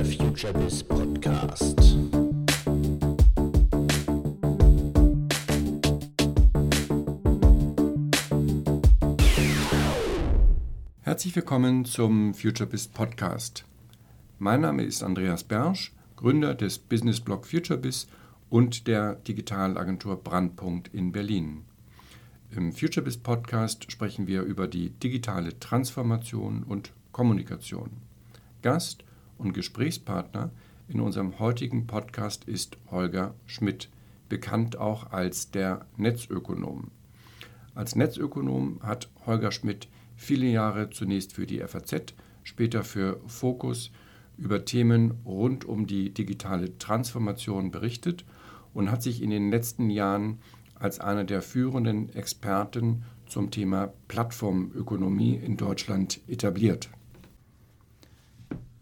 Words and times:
der 0.00 0.06
FutureBiz 0.06 0.82
Podcast. 0.84 1.98
Herzlich 11.02 11.36
willkommen 11.36 11.84
zum 11.84 12.32
FutureBiz 12.32 12.88
Podcast. 12.88 13.66
Mein 14.38 14.62
Name 14.62 14.84
ist 14.84 15.02
Andreas 15.02 15.44
Bersch, 15.44 15.92
Gründer 16.16 16.54
des 16.54 16.78
Businessblog 16.78 17.46
FutureBiz 17.46 18.06
und 18.48 18.86
der 18.86 19.16
Digitalagentur 19.16 20.16
Brandpunkt 20.16 20.94
in 20.94 21.12
Berlin. 21.12 21.64
Im 22.56 22.72
FutureBiz 22.72 23.18
Podcast 23.18 23.92
sprechen 23.92 24.26
wir 24.26 24.44
über 24.44 24.66
die 24.66 24.88
digitale 24.88 25.60
Transformation 25.60 26.62
und 26.62 26.92
Kommunikation. 27.12 27.90
Gast 28.62 29.04
und 29.40 29.52
Gesprächspartner 29.54 30.50
in 30.88 31.00
unserem 31.00 31.38
heutigen 31.38 31.86
Podcast 31.86 32.44
ist 32.44 32.76
Holger 32.90 33.34
Schmidt, 33.46 33.88
bekannt 34.28 34.76
auch 34.76 35.10
als 35.12 35.50
der 35.50 35.86
Netzökonom. 35.96 36.90
Als 37.74 37.96
Netzökonom 37.96 38.80
hat 38.82 39.08
Holger 39.26 39.52
Schmidt 39.52 39.88
viele 40.16 40.46
Jahre 40.46 40.90
zunächst 40.90 41.32
für 41.32 41.46
die 41.46 41.60
FAZ, 41.60 42.14
später 42.42 42.84
für 42.84 43.20
Focus 43.26 43.90
über 44.36 44.64
Themen 44.64 45.12
rund 45.24 45.64
um 45.64 45.86
die 45.86 46.12
digitale 46.12 46.76
Transformation 46.78 47.70
berichtet 47.70 48.24
und 48.74 48.90
hat 48.90 49.02
sich 49.02 49.22
in 49.22 49.30
den 49.30 49.50
letzten 49.50 49.90
Jahren 49.90 50.38
als 50.74 51.00
einer 51.00 51.24
der 51.24 51.42
führenden 51.42 52.14
Experten 52.14 53.04
zum 53.26 53.50
Thema 53.50 53.92
Plattformökonomie 54.08 55.34
in 55.36 55.56
Deutschland 55.56 56.20
etabliert. 56.26 56.90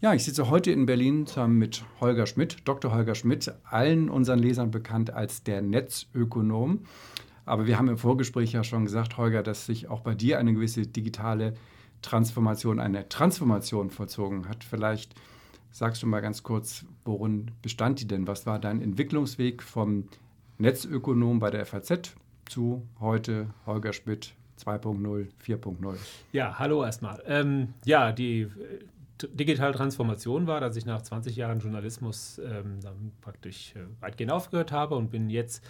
Ja, 0.00 0.14
ich 0.14 0.22
sitze 0.22 0.48
heute 0.48 0.70
in 0.70 0.86
Berlin 0.86 1.26
zusammen 1.26 1.58
mit 1.58 1.84
Holger 2.00 2.26
Schmidt, 2.26 2.58
Dr. 2.66 2.94
Holger 2.94 3.16
Schmidt, 3.16 3.52
allen 3.64 4.08
unseren 4.08 4.38
Lesern 4.38 4.70
bekannt 4.70 5.10
als 5.12 5.42
der 5.42 5.60
Netzökonom. 5.60 6.84
Aber 7.44 7.66
wir 7.66 7.78
haben 7.78 7.88
im 7.88 7.98
Vorgespräch 7.98 8.52
ja 8.52 8.62
schon 8.62 8.84
gesagt, 8.84 9.16
Holger, 9.16 9.42
dass 9.42 9.66
sich 9.66 9.88
auch 9.88 10.02
bei 10.02 10.14
dir 10.14 10.38
eine 10.38 10.54
gewisse 10.54 10.86
digitale 10.86 11.54
Transformation, 12.00 12.78
eine 12.78 13.08
Transformation 13.08 13.90
vollzogen 13.90 14.48
hat. 14.48 14.62
Vielleicht 14.62 15.16
sagst 15.72 16.04
du 16.04 16.06
mal 16.06 16.20
ganz 16.20 16.44
kurz, 16.44 16.84
worin 17.04 17.50
bestand 17.60 18.00
die 18.00 18.06
denn? 18.06 18.28
Was 18.28 18.46
war 18.46 18.60
dein 18.60 18.80
Entwicklungsweg 18.80 19.64
vom 19.64 20.04
Netzökonom 20.58 21.40
bei 21.40 21.50
der 21.50 21.66
FAZ 21.66 22.14
zu 22.48 22.86
heute 23.00 23.48
Holger 23.66 23.92
Schmidt 23.92 24.36
2.0, 24.64 25.26
4.0? 25.44 25.96
Ja, 26.30 26.56
hallo 26.56 26.84
erstmal. 26.84 27.20
Ähm, 27.26 27.74
ja, 27.84 28.12
die 28.12 28.46
digitale 29.22 29.74
Transformation 29.74 30.46
war, 30.46 30.60
dass 30.60 30.76
ich 30.76 30.86
nach 30.86 31.02
20 31.02 31.36
Jahren 31.36 31.60
Journalismus 31.60 32.38
ähm, 32.38 32.80
dann 32.82 33.12
praktisch 33.20 33.74
äh, 33.74 33.80
weitgehend 34.00 34.32
aufgehört 34.32 34.72
habe 34.72 34.94
und 34.96 35.10
bin 35.10 35.30
jetzt 35.30 35.64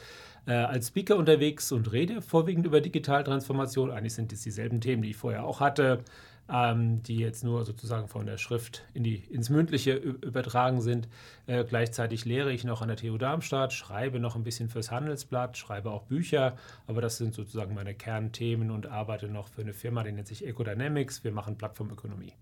äh, 0.46 0.52
als 0.52 0.88
Speaker 0.88 1.16
unterwegs 1.16 1.72
und 1.72 1.92
rede 1.92 2.22
vorwiegend 2.22 2.66
über 2.66 2.80
digitale 2.80 3.24
Transformation. 3.24 3.90
Eigentlich 3.90 4.14
sind 4.14 4.32
es 4.32 4.42
dieselben 4.42 4.80
Themen, 4.80 5.02
die 5.02 5.10
ich 5.10 5.16
vorher 5.16 5.44
auch 5.44 5.60
hatte, 5.60 6.04
ähm, 6.50 7.02
die 7.02 7.18
jetzt 7.18 7.44
nur 7.44 7.64
sozusagen 7.64 8.08
von 8.08 8.26
der 8.26 8.38
Schrift 8.38 8.84
in 8.94 9.04
die, 9.04 9.16
ins 9.16 9.50
Mündliche 9.50 9.94
übertragen 9.94 10.80
sind. 10.80 11.08
Äh, 11.46 11.64
gleichzeitig 11.64 12.24
lehre 12.24 12.52
ich 12.52 12.64
noch 12.64 12.82
an 12.82 12.88
der 12.88 12.96
TU 12.96 13.18
Darmstadt, 13.18 13.72
schreibe 13.72 14.18
noch 14.18 14.36
ein 14.36 14.44
bisschen 14.44 14.68
fürs 14.68 14.90
Handelsblatt, 14.90 15.56
schreibe 15.58 15.90
auch 15.90 16.04
Bücher, 16.04 16.56
aber 16.86 17.02
das 17.02 17.18
sind 17.18 17.34
sozusagen 17.34 17.74
meine 17.74 17.94
Kernthemen 17.94 18.70
und 18.70 18.86
arbeite 18.86 19.28
noch 19.28 19.48
für 19.48 19.62
eine 19.62 19.74
Firma, 19.74 20.02
die 20.02 20.12
nennt 20.12 20.26
sich 20.26 20.46
Ecodynamics. 20.46 21.24
Wir 21.24 21.32
machen 21.32 21.58
Plattformökonomie. 21.58 22.32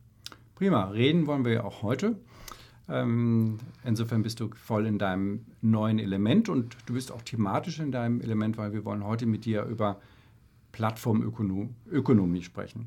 Prima, 0.56 0.84
reden 0.84 1.26
wollen 1.26 1.44
wir 1.44 1.52
ja 1.52 1.64
auch 1.64 1.82
heute. 1.82 2.16
Ähm, 2.88 3.58
insofern 3.84 4.22
bist 4.22 4.40
du 4.40 4.48
voll 4.54 4.86
in 4.86 4.98
deinem 4.98 5.44
neuen 5.60 5.98
Element 5.98 6.48
und 6.48 6.78
du 6.86 6.94
bist 6.94 7.12
auch 7.12 7.20
thematisch 7.20 7.78
in 7.78 7.92
deinem 7.92 8.22
Element, 8.22 8.56
weil 8.56 8.72
wir 8.72 8.86
wollen 8.86 9.04
heute 9.04 9.26
mit 9.26 9.44
dir 9.44 9.64
über 9.64 10.00
Plattformökonomie 10.72 12.42
sprechen. 12.42 12.86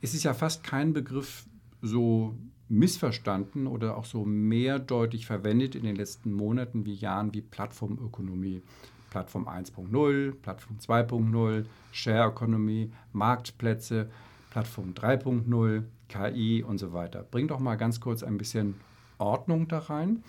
Es 0.00 0.14
ist 0.14 0.22
ja 0.22 0.32
fast 0.32 0.64
kein 0.64 0.94
Begriff 0.94 1.44
so 1.82 2.34
missverstanden 2.70 3.66
oder 3.66 3.98
auch 3.98 4.06
so 4.06 4.24
mehrdeutig 4.24 5.26
verwendet 5.26 5.74
in 5.74 5.82
den 5.82 5.96
letzten 5.96 6.32
Monaten 6.32 6.86
wie 6.86 6.94
Jahren 6.94 7.34
wie 7.34 7.42
Plattformökonomie. 7.42 8.62
Plattform 9.10 9.46
1.0, 9.46 10.32
Plattform 10.32 10.78
2.0, 10.78 11.64
Share 11.92 12.30
Economy, 12.30 12.92
Marktplätze, 13.12 14.10
Plattform 14.58 14.92
3.0, 14.92 15.84
KI 16.08 16.64
und 16.64 16.78
so 16.78 16.92
weiter. 16.92 17.22
Bring 17.22 17.46
doch 17.46 17.60
mal 17.60 17.76
ganz 17.76 18.00
kurz 18.00 18.24
ein 18.24 18.38
bisschen 18.38 18.74
Ordnung 19.18 19.68
da 19.68 19.78
rein. 19.78 20.24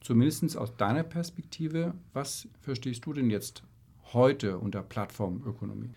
Zumindest 0.00 0.56
aus 0.56 0.76
deiner 0.76 1.02
Perspektive, 1.02 1.94
was 2.12 2.46
verstehst 2.60 3.04
du 3.06 3.12
denn 3.12 3.28
jetzt 3.28 3.64
heute 4.12 4.58
unter 4.58 4.84
Plattformökonomie? 4.84 5.90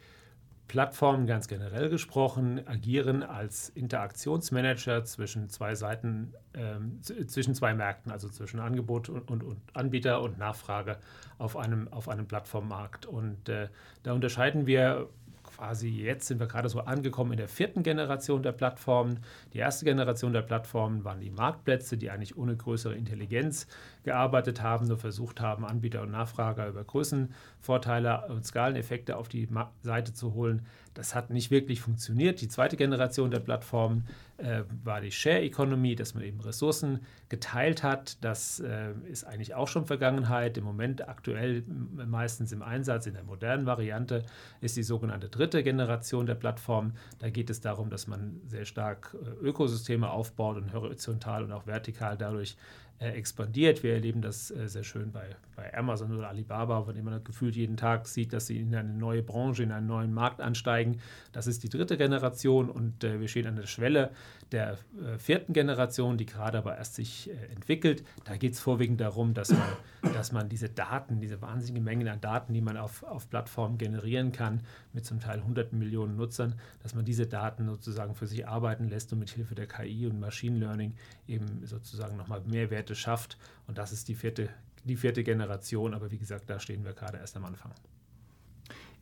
Plattformen 0.68 1.28
ganz 1.28 1.47
generell 1.47 1.90
gesprochen 1.90 2.68
agieren 2.68 3.22
als 3.22 3.69
Interaktionsmanager 3.69 5.03
zwischen 5.03 5.50
zwei 5.50 5.75
Seiten, 5.75 6.34
äh, 6.53 7.25
zwischen 7.28 7.53
zwei 7.53 7.75
Märkten, 7.75 8.12
also 8.12 8.29
zwischen 8.29 8.59
Angebot 8.59 9.09
und, 9.09 9.29
und, 9.29 9.44
und, 9.44 9.59
Anbieter 9.75 10.24
und 10.24 10.40
Nachfrage 10.40 10.97
auf 11.38 11.56
einem, 11.56 11.88
auf 11.90 12.09
einem 12.09 12.25
Plattformmarkt. 12.25 13.06
Und 13.06 13.47
äh, 13.47 13.69
da 14.01 14.13
unterscheiden 14.13 14.66
wir 14.66 15.07
quasi 15.55 15.89
jetzt 15.89 16.27
sind 16.27 16.39
wir 16.39 16.47
gerade 16.47 16.69
so 16.69 16.81
angekommen 16.81 17.31
in 17.31 17.38
der 17.38 17.47
vierten 17.47 17.83
Generation 17.83 18.43
der 18.43 18.51
Plattformen. 18.51 19.19
Die 19.53 19.59
erste 19.59 19.85
Generation 19.85 20.33
der 20.33 20.41
Plattformen 20.41 21.03
waren 21.03 21.21
die 21.21 21.29
Marktplätze, 21.29 21.97
die 21.97 22.09
eigentlich 22.09 22.38
ohne 22.38 22.55
größere 22.55 22.95
Intelligenz 22.95 23.67
gearbeitet 24.05 24.61
haben, 24.61 24.88
nur 24.88 24.97
versucht 24.97 25.41
haben, 25.41 25.66
Anbieter 25.66 26.01
und 26.01 26.11
Nachfrager 26.11 26.67
über 26.67 26.83
Größenvorteile 26.83 28.27
und 28.29 28.45
Skaleneffekte 28.45 29.17
auf 29.17 29.27
die 29.27 29.49
Seite 29.81 30.13
zu 30.13 30.33
holen. 30.33 30.66
Das 30.93 31.13
hat 31.13 31.29
nicht 31.29 31.51
wirklich 31.51 31.81
funktioniert. 31.81 32.39
Die 32.39 32.47
zweite 32.47 32.77
Generation 32.77 33.29
der 33.29 33.41
Plattformen 33.41 34.07
äh, 34.38 34.63
war 34.83 35.01
die 35.01 35.11
Share 35.11 35.41
Economy, 35.41 35.95
dass 35.95 36.13
man 36.13 36.23
eben 36.23 36.39
Ressourcen 36.39 37.01
geteilt 37.27 37.83
hat. 37.83 38.23
Das 38.23 38.61
äh, 38.61 38.94
ist 39.09 39.25
eigentlich 39.25 39.55
auch 39.55 39.67
schon 39.67 39.85
Vergangenheit. 39.85 40.57
Im 40.57 40.63
Moment 40.63 41.07
aktuell 41.07 41.63
meistens 41.67 42.53
im 42.53 42.61
Einsatz 42.61 43.07
in 43.07 43.13
der 43.13 43.23
modernen 43.23 43.65
Variante 43.65 44.23
ist 44.61 44.77
die 44.77 44.83
sogenannte 44.83 45.27
dritte 45.27 45.63
Generation 45.63 46.25
der 46.25 46.35
Plattformen. 46.35 46.94
Da 47.19 47.29
geht 47.29 47.49
es 47.49 47.59
darum, 47.59 47.89
dass 47.89 48.07
man 48.07 48.39
sehr 48.47 48.65
stark 48.65 49.15
äh, 49.21 49.45
Ökosysteme 49.45 50.09
aufbaut 50.09 50.55
und 50.55 50.73
horizontal 50.73 51.44
und 51.44 51.51
auch 51.51 51.67
vertikal 51.67 52.17
dadurch 52.17 52.55
expandiert. 53.00 53.83
Wir 53.83 53.94
erleben 53.94 54.22
das 54.22 54.51
äh, 54.51 54.67
sehr 54.69 54.83
schön 54.83 55.11
bei, 55.11 55.35
bei 55.56 55.73
Amazon 55.78 56.16
oder 56.16 56.29
Alibaba, 56.29 56.83
von 56.83 56.95
dem 56.95 57.06
man 57.06 57.23
gefühlt 57.23 57.56
jeden 57.56 57.78
Tag 57.78 58.07
sieht, 58.07 58.31
dass 58.31 58.47
sie 58.47 58.59
in 58.59 58.73
eine 58.73 58.94
neue 58.94 59.22
Branche, 59.22 59.63
in 59.63 59.72
einen 59.72 59.88
neuen 59.88 60.13
Markt 60.13 60.39
ansteigen. 60.39 61.00
Das 61.33 61.47
ist 61.47 61.63
die 61.63 61.69
dritte 61.69 61.97
Generation 61.97 62.69
und 62.69 63.03
äh, 63.03 63.19
wir 63.19 63.28
stehen 63.28 63.47
an 63.47 63.57
der 63.57 63.67
Schwelle 63.67 64.11
der 64.51 64.78
äh, 65.03 65.17
vierten 65.17 65.53
Generation, 65.53 66.17
die 66.17 66.25
gerade 66.25 66.57
aber 66.57 66.78
erst 66.78 66.95
sich 66.95 67.29
äh, 67.29 67.33
entwickelt. 67.53 68.03
Da 68.23 68.38
geht 68.38 68.53
es 68.53 68.59
vorwiegend 68.59 69.01
darum, 69.01 69.33
dass 69.33 69.51
man, 69.51 70.13
dass 70.13 70.31
man 70.31 70.47
diese 70.47 70.69
Daten, 70.69 71.19
diese 71.19 71.41
wahnsinnigen 71.41 71.83
Mengen 71.83 72.07
an 72.07 72.22
Daten, 72.22 72.53
die 72.53 72.62
man 72.62 72.77
auf, 72.77 73.03
auf 73.03 73.29
Plattformen 73.29 73.77
generieren 73.77 74.31
kann, 74.31 74.62
mit 74.94 75.06
zum 75.06 75.19
Teil 75.19 75.44
hunderten 75.44 75.79
Millionen 75.79 76.16
Nutzern, 76.16 76.56
dass 76.83 76.95
man 76.95 77.03
diese 77.03 77.27
Daten 77.27 77.66
sozusagen 77.66 78.16
für 78.16 78.27
sich 78.27 78.47
arbeiten 78.47 78.88
lässt 78.88 79.12
und 79.12 79.19
mit 79.19 79.31
Hilfe 79.31 79.56
der 79.56 79.67
KI 79.67 80.07
und 80.07 80.19
Machine 80.19 80.59
Learning 80.59 80.94
eben 81.27 81.66
sozusagen 81.66 82.16
nochmal 82.16 82.41
Mehrwerte 82.85 82.96
schafft. 82.96 83.38
Und 83.68 83.78
das 83.78 83.91
ist 83.91 84.07
die 84.07 84.16
vierte, 84.16 84.50
die 84.84 84.96
vierte 84.96 85.23
Generation. 85.23 85.94
Aber 85.94 86.12
wie 86.12 86.18
gesagt, 86.18 86.50
da 86.50 86.59
stehen 86.59 86.84
wir 86.84 86.94
gerade 86.94 87.18
erst 87.18 87.35
am 87.35 87.46
Anfang. 87.46 87.72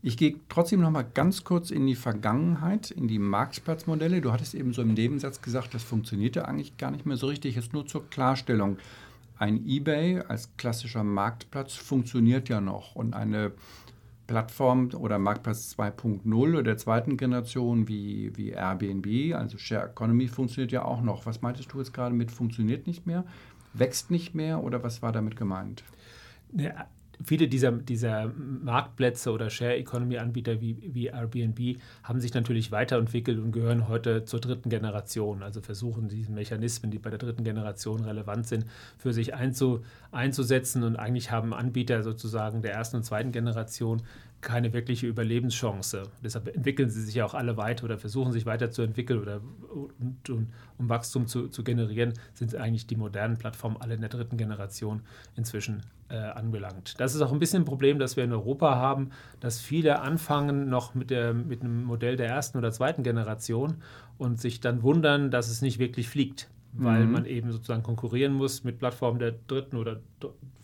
Ich 0.01 0.17
gehe 0.17 0.35
trotzdem 0.49 0.81
noch 0.81 0.91
mal 0.91 1.03
ganz 1.03 1.45
kurz 1.45 1.71
in 1.71 1.87
die 1.87 1.95
Vergangenheit, 1.95 2.91
in 2.91 3.07
die 3.07 3.19
Marktplatzmodelle. 3.19 4.19
Du 4.19 4.33
hattest 4.33 4.53
eben 4.53 4.73
so 4.73 4.81
im 4.81 4.93
Nebensatz 4.93 5.41
gesagt, 5.41 5.73
das 5.73 5.83
funktionierte 5.83 6.45
eigentlich 6.45 6.77
gar 6.77 6.91
nicht 6.91 7.05
mehr 7.05 7.15
so 7.15 7.27
richtig. 7.27 7.55
Jetzt 7.55 7.71
nur 7.73 7.87
zur 7.87 8.09
Klarstellung. 8.09 8.77
Ein 9.37 9.65
eBay 9.65 10.19
als 10.19 10.55
klassischer 10.57 11.03
Marktplatz 11.03 11.73
funktioniert 11.73 12.49
ja 12.49 12.59
noch 12.61 12.95
und 12.95 13.13
eine 13.13 13.53
Plattform 14.27 14.89
oder 14.93 15.19
Marktplatz 15.19 15.75
2.0 15.77 16.33
oder 16.33 16.63
der 16.63 16.77
zweiten 16.77 17.17
Generation 17.17 17.87
wie, 17.87 18.31
wie 18.35 18.49
Airbnb, 18.49 19.35
also 19.35 19.57
Share 19.57 19.89
Economy, 19.89 20.27
funktioniert 20.27 20.71
ja 20.71 20.85
auch 20.85 21.01
noch. 21.01 21.25
Was 21.25 21.41
meintest 21.41 21.73
du 21.73 21.79
jetzt 21.79 21.93
gerade 21.93 22.15
mit 22.15 22.31
funktioniert 22.31 22.87
nicht 22.87 23.05
mehr, 23.05 23.25
wächst 23.73 24.11
nicht 24.11 24.35
mehr 24.35 24.63
oder 24.63 24.83
was 24.83 25.01
war 25.01 25.11
damit 25.11 25.35
gemeint? 25.35 25.83
Ja, 26.55 26.87
viele 27.23 27.47
dieser, 27.47 27.71
dieser 27.71 28.31
Marktplätze 28.35 29.31
oder 29.31 29.49
Share-Economy-Anbieter 29.49 30.61
wie, 30.61 30.77
wie 30.93 31.07
Airbnb 31.07 31.79
haben 32.03 32.19
sich 32.19 32.33
natürlich 32.33 32.71
weiterentwickelt 32.71 33.39
und 33.39 33.51
gehören 33.51 33.87
heute 33.87 34.25
zur 34.25 34.39
dritten 34.39 34.69
Generation. 34.69 35.43
Also 35.43 35.61
versuchen 35.61 36.09
diese 36.09 36.31
Mechanismen, 36.31 36.91
die 36.91 36.99
bei 36.99 37.09
der 37.09 37.19
dritten 37.19 37.43
Generation 37.43 38.03
relevant 38.03 38.47
sind, 38.47 38.65
für 38.97 39.13
sich 39.13 39.33
einzu, 39.33 39.83
einzusetzen. 40.11 40.83
Und 40.83 40.95
eigentlich 40.95 41.31
haben 41.31 41.53
Anbieter 41.53 42.03
sozusagen 42.03 42.61
der 42.61 42.73
ersten 42.73 42.97
und 42.97 43.03
zweiten 43.03 43.31
Generation 43.31 44.01
keine 44.43 44.73
wirkliche 44.73 45.07
Überlebenschance. 45.07 46.03
Deshalb 46.23 46.53
entwickeln 46.55 46.89
sie 46.89 47.01
sich 47.01 47.15
ja 47.15 47.25
auch 47.25 47.33
alle 47.33 47.57
weiter 47.57 47.85
oder 47.85 47.97
versuchen 47.97 48.31
sich 48.31 48.45
weiterzuentwickeln 48.45 49.19
oder 49.19 49.41
und, 49.99 50.29
und, 50.29 50.49
um 50.77 50.89
Wachstum 50.89 51.25
zu, 51.25 51.47
zu, 51.47 51.63
generieren, 51.63 52.13
sind 52.33 52.55
eigentlich 52.55 52.85
die 52.85 52.95
modernen 52.95 53.37
Plattformen 53.37 53.77
alle 53.79 53.95
in 53.95 54.01
der 54.01 54.09
dritten 54.09 54.37
Generation 54.37 55.01
inzwischen 55.35 55.81
äh, 56.09 56.17
anbelangt. 56.17 56.95
Das 56.99 57.15
ist 57.15 57.21
auch 57.21 57.31
ein 57.31 57.39
bisschen 57.39 57.63
ein 57.63 57.65
Problem, 57.65 57.97
das 57.97 58.17
wir 58.17 58.23
in 58.23 58.31
Europa 58.31 58.75
haben, 58.75 59.09
dass 59.39 59.59
viele 59.59 60.01
anfangen 60.01 60.69
noch 60.69 60.93
mit, 60.93 61.09
der, 61.09 61.33
mit 61.33 61.61
einem 61.61 61.83
Modell 61.83 62.17
der 62.17 62.27
ersten 62.27 62.57
oder 62.57 62.71
zweiten 62.71 63.01
Generation 63.01 63.77
und 64.17 64.39
sich 64.39 64.59
dann 64.59 64.83
wundern, 64.83 65.31
dass 65.31 65.49
es 65.49 65.61
nicht 65.61 65.79
wirklich 65.79 66.09
fliegt 66.09 66.49
weil 66.75 67.05
mhm. 67.05 67.11
man 67.11 67.25
eben 67.25 67.51
sozusagen 67.51 67.83
konkurrieren 67.83 68.33
muss 68.33 68.63
mit 68.63 68.79
Plattformen 68.79 69.19
der 69.19 69.35
dritten 69.47 69.77
oder 69.77 69.99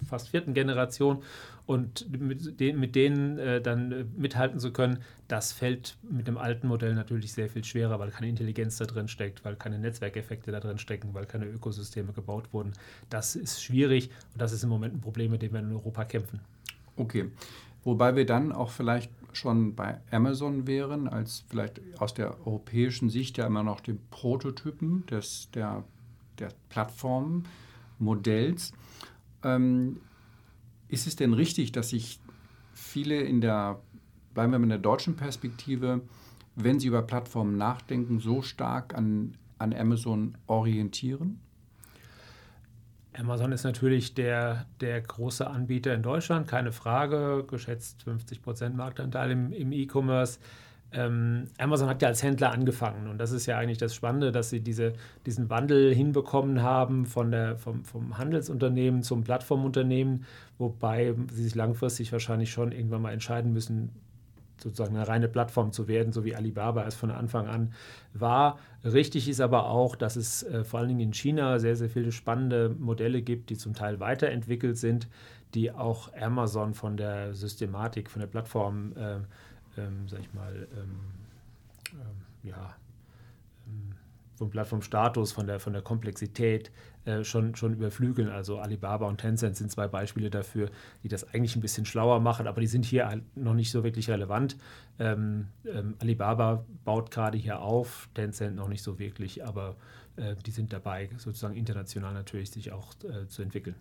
fast 0.09 0.29
vierten 0.29 0.53
Generation 0.53 1.23
und 1.65 2.09
mit, 2.11 2.59
den, 2.59 2.79
mit 2.79 2.95
denen 2.95 3.37
äh, 3.37 3.61
dann 3.61 3.91
äh, 3.91 4.05
mithalten 4.17 4.59
zu 4.59 4.71
können, 4.71 4.99
das 5.27 5.51
fällt 5.51 5.97
mit 6.09 6.27
dem 6.27 6.37
alten 6.37 6.67
Modell 6.67 6.95
natürlich 6.95 7.33
sehr 7.33 7.49
viel 7.49 7.63
schwerer, 7.63 7.99
weil 7.99 8.11
keine 8.11 8.29
Intelligenz 8.29 8.77
da 8.77 8.85
drin 8.85 9.07
steckt, 9.07 9.45
weil 9.45 9.55
keine 9.55 9.79
Netzwerkeffekte 9.79 10.51
da 10.51 10.59
drin 10.59 10.77
stecken, 10.77 11.13
weil 11.13 11.25
keine 11.25 11.45
Ökosysteme 11.45 12.13
gebaut 12.13 12.51
wurden. 12.51 12.73
Das 13.09 13.35
ist 13.35 13.63
schwierig 13.63 14.09
und 14.33 14.41
das 14.41 14.51
ist 14.51 14.63
im 14.63 14.69
Moment 14.69 14.95
ein 14.95 15.01
Problem, 15.01 15.31
mit 15.31 15.41
dem 15.41 15.53
wir 15.53 15.59
in 15.59 15.71
Europa 15.71 16.05
kämpfen. 16.05 16.39
Okay. 16.95 17.31
Wobei 17.83 18.15
wir 18.15 18.25
dann 18.25 18.51
auch 18.51 18.71
vielleicht 18.71 19.11
schon 19.31 19.75
bei 19.75 19.99
Amazon 20.11 20.67
wären, 20.67 21.07
als 21.07 21.45
vielleicht 21.47 21.79
aus 21.97 22.13
der 22.13 22.45
europäischen 22.45 23.09
Sicht 23.09 23.37
ja 23.37 23.45
immer 23.45 23.63
noch 23.63 23.79
den 23.79 23.99
Prototypen 24.09 25.05
des, 25.05 25.49
der 25.51 25.85
der 26.39 26.49
Plattformmodells. 26.69 28.73
Ähm, 29.43 30.01
ist 30.87 31.07
es 31.07 31.15
denn 31.15 31.33
richtig, 31.33 31.71
dass 31.71 31.89
sich 31.89 32.19
viele 32.73 33.21
in 33.21 33.41
der, 33.41 33.79
bleiben 34.33 34.51
wir 34.51 34.59
mit 34.59 34.71
der 34.71 34.77
deutschen 34.79 35.15
Perspektive, 35.15 36.01
wenn 36.55 36.79
sie 36.79 36.87
über 36.87 37.01
Plattformen 37.01 37.57
nachdenken, 37.57 38.19
so 38.19 38.41
stark 38.41 38.95
an, 38.95 39.35
an 39.57 39.73
Amazon 39.73 40.37
orientieren? 40.47 41.39
Amazon 43.13 43.51
ist 43.51 43.63
natürlich 43.63 44.13
der, 44.13 44.65
der 44.79 45.01
große 45.01 45.45
Anbieter 45.47 45.93
in 45.93 46.03
Deutschland, 46.03 46.47
keine 46.47 46.71
Frage, 46.71 47.43
geschätzt 47.47 48.03
50 48.03 48.41
Prozent 48.41 48.75
Marktanteil 48.75 49.31
im, 49.31 49.51
im 49.51 49.71
E-Commerce. 49.71 50.39
Ähm, 50.91 51.45
Amazon 51.59 51.87
hat 51.87 52.01
ja 52.01 52.07
als 52.07 52.23
Händler 52.23 52.51
angefangen 52.51 53.07
und 53.07 53.19
das 53.19 53.31
ist 53.31 53.45
ja 53.45 53.57
eigentlich 53.57 53.77
das 53.77 53.93
Spannende, 53.93 54.31
dass 54.31 54.49
sie 54.49 54.61
diese, 54.61 54.93
diesen 55.25 55.49
Wandel 55.49 55.93
hinbekommen 55.93 56.63
haben 56.63 57.05
von 57.05 57.29
der, 57.29 57.57
vom, 57.57 57.83
vom 57.83 58.17
Handelsunternehmen 58.17 59.03
zum 59.03 59.23
Plattformunternehmen, 59.23 60.25
wobei 60.57 61.13
sie 61.31 61.43
sich 61.43 61.55
langfristig 61.55 62.11
wahrscheinlich 62.11 62.51
schon 62.51 62.71
irgendwann 62.71 63.03
mal 63.03 63.13
entscheiden 63.13 63.53
müssen, 63.53 63.91
sozusagen 64.57 64.95
eine 64.95 65.07
reine 65.07 65.27
Plattform 65.27 65.71
zu 65.71 65.87
werden, 65.87 66.11
so 66.11 66.25
wie 66.25 66.35
Alibaba 66.35 66.85
es 66.85 66.95
von 66.95 67.11
Anfang 67.11 67.47
an 67.47 67.73
war. 68.13 68.59
Richtig 68.83 69.29
ist 69.29 69.41
aber 69.41 69.69
auch, 69.69 69.95
dass 69.95 70.15
es 70.15 70.43
äh, 70.43 70.63
vor 70.63 70.79
allen 70.79 70.89
Dingen 70.89 70.99
in 70.99 71.13
China 71.13 71.59
sehr, 71.59 71.75
sehr 71.75 71.89
viele 71.89 72.11
spannende 72.11 72.75
Modelle 72.77 73.21
gibt, 73.21 73.49
die 73.51 73.57
zum 73.57 73.73
Teil 73.73 73.99
weiterentwickelt 73.99 74.77
sind, 74.77 75.07
die 75.53 75.71
auch 75.71 76.13
Amazon 76.13 76.73
von 76.73 76.97
der 76.97 77.33
Systematik, 77.33 78.09
von 78.09 78.19
der 78.19 78.27
Plattform 78.27 78.93
äh, 78.95 79.19
ähm, 79.77 80.07
sag 80.07 80.21
ich 80.21 80.33
mal, 80.33 80.67
ähm, 80.73 80.99
ähm, 81.93 82.49
ja, 82.49 82.75
ähm, 83.67 83.95
vom 84.35 84.49
Plattformstatus, 84.49 85.33
von 85.33 85.47
der, 85.47 85.59
von 85.59 85.73
der 85.73 85.81
Komplexität 85.81 86.71
äh, 87.05 87.23
schon, 87.25 87.55
schon 87.55 87.73
überflügeln. 87.73 88.29
Also 88.29 88.59
Alibaba 88.59 89.05
und 89.07 89.17
Tencent 89.19 89.57
sind 89.57 89.69
zwei 89.69 89.87
Beispiele 89.87 90.29
dafür, 90.29 90.69
die 91.03 91.09
das 91.09 91.33
eigentlich 91.33 91.55
ein 91.57 91.61
bisschen 91.61 91.85
schlauer 91.85 92.21
machen, 92.21 92.47
aber 92.47 92.61
die 92.61 92.67
sind 92.67 92.85
hier 92.85 93.07
halt 93.07 93.23
noch 93.35 93.53
nicht 93.53 93.69
so 93.69 93.83
wirklich 93.83 94.09
relevant. 94.09 94.57
Ähm, 94.97 95.47
ähm, 95.65 95.95
Alibaba 95.99 96.65
baut 96.85 97.11
gerade 97.11 97.37
hier 97.37 97.59
auf, 97.59 98.09
Tencent 98.13 98.55
noch 98.55 98.69
nicht 98.69 98.81
so 98.81 98.97
wirklich, 98.97 99.45
aber 99.45 99.75
die 100.45 100.51
sind 100.51 100.73
dabei, 100.73 101.09
sozusagen 101.17 101.55
international 101.55 102.13
natürlich 102.13 102.51
sich 102.51 102.71
auch 102.71 102.93
äh, 103.03 103.27
zu 103.27 103.41
entwickeln. 103.41 103.75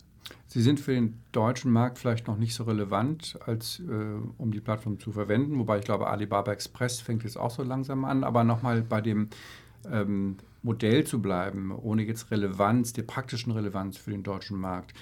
Sie 0.47 0.63
sind 0.63 0.81
für 0.81 0.93
den 0.93 1.15
deutschen 1.33 1.71
Markt 1.71 1.99
vielleicht 1.99 2.27
noch 2.27 2.37
nicht 2.37 2.55
so 2.55 2.65
relevant, 2.65 3.39
als 3.47 3.81
äh, 3.81 3.83
um 4.37 4.53
die 4.53 4.61
Plattform 4.61 4.99
zu 5.01 5.13
verwenden, 5.13 5.59
wobei 5.59 5.79
ich 5.79 5.85
glaube, 5.85 6.09
Alibaba 6.09 6.53
Express 6.53 7.01
fängt 7.01 7.25
jetzt 7.25 7.39
auch 7.39 7.51
so 7.51 7.63
langsam 7.63 8.05
an. 8.05 8.25
Aber 8.25 8.45
nochmal 8.45 8.83
bei 8.83 9.01
dem 9.01 9.29
ähm, 9.91 10.37
Modell 10.63 11.05
zu 11.05 11.23
bleiben, 11.23 11.73
ohne 11.73 12.03
jetzt 12.03 12.31
Relevanz, 12.31 12.93
der 12.93 13.03
praktischen 13.03 13.53
Relevanz 13.53 13.97
für 13.97 14.11
den 14.11 14.23
deutschen 14.23 14.59
Markt. 14.59 14.93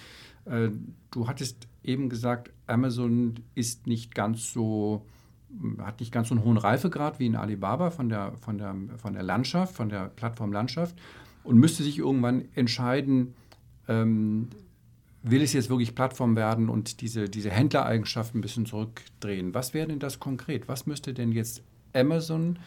Äh, 0.44 0.70
du 1.10 1.28
hattest 1.28 1.66
eben 1.82 2.08
gesagt, 2.08 2.52
Amazon 2.66 3.34
ist 3.54 3.86
nicht 3.86 4.14
ganz 4.14 4.52
so 4.52 5.06
hat 5.82 6.00
nicht 6.00 6.12
ganz 6.12 6.28
so 6.28 6.34
einen 6.34 6.44
hohen 6.44 6.56
Reifegrad 6.56 7.18
wie 7.18 7.26
in 7.26 7.36
Alibaba 7.36 7.90
von 7.90 8.08
der, 8.08 8.32
von 8.36 8.58
der, 8.58 8.74
von 8.96 9.12
der 9.12 9.22
Landschaft, 9.22 9.74
von 9.74 9.88
der 9.88 10.08
Plattformlandschaft 10.08 10.96
und 11.44 11.58
müsste 11.58 11.82
sich 11.82 11.98
irgendwann 11.98 12.44
entscheiden, 12.54 13.34
ähm, 13.88 14.48
will 15.22 15.42
es 15.42 15.52
jetzt 15.52 15.70
wirklich 15.70 15.94
Plattform 15.94 16.36
werden 16.36 16.68
und 16.68 17.00
diese, 17.00 17.28
diese 17.28 17.50
Händlereigenschaften 17.50 18.38
ein 18.38 18.42
bisschen 18.42 18.66
zurückdrehen? 18.66 19.54
Was 19.54 19.74
wäre 19.74 19.88
denn 19.88 19.98
das 19.98 20.20
konkret? 20.20 20.68
Was 20.68 20.86
müsste 20.86 21.14
denn 21.14 21.32
jetzt 21.32 21.62
Amazon 21.92 22.58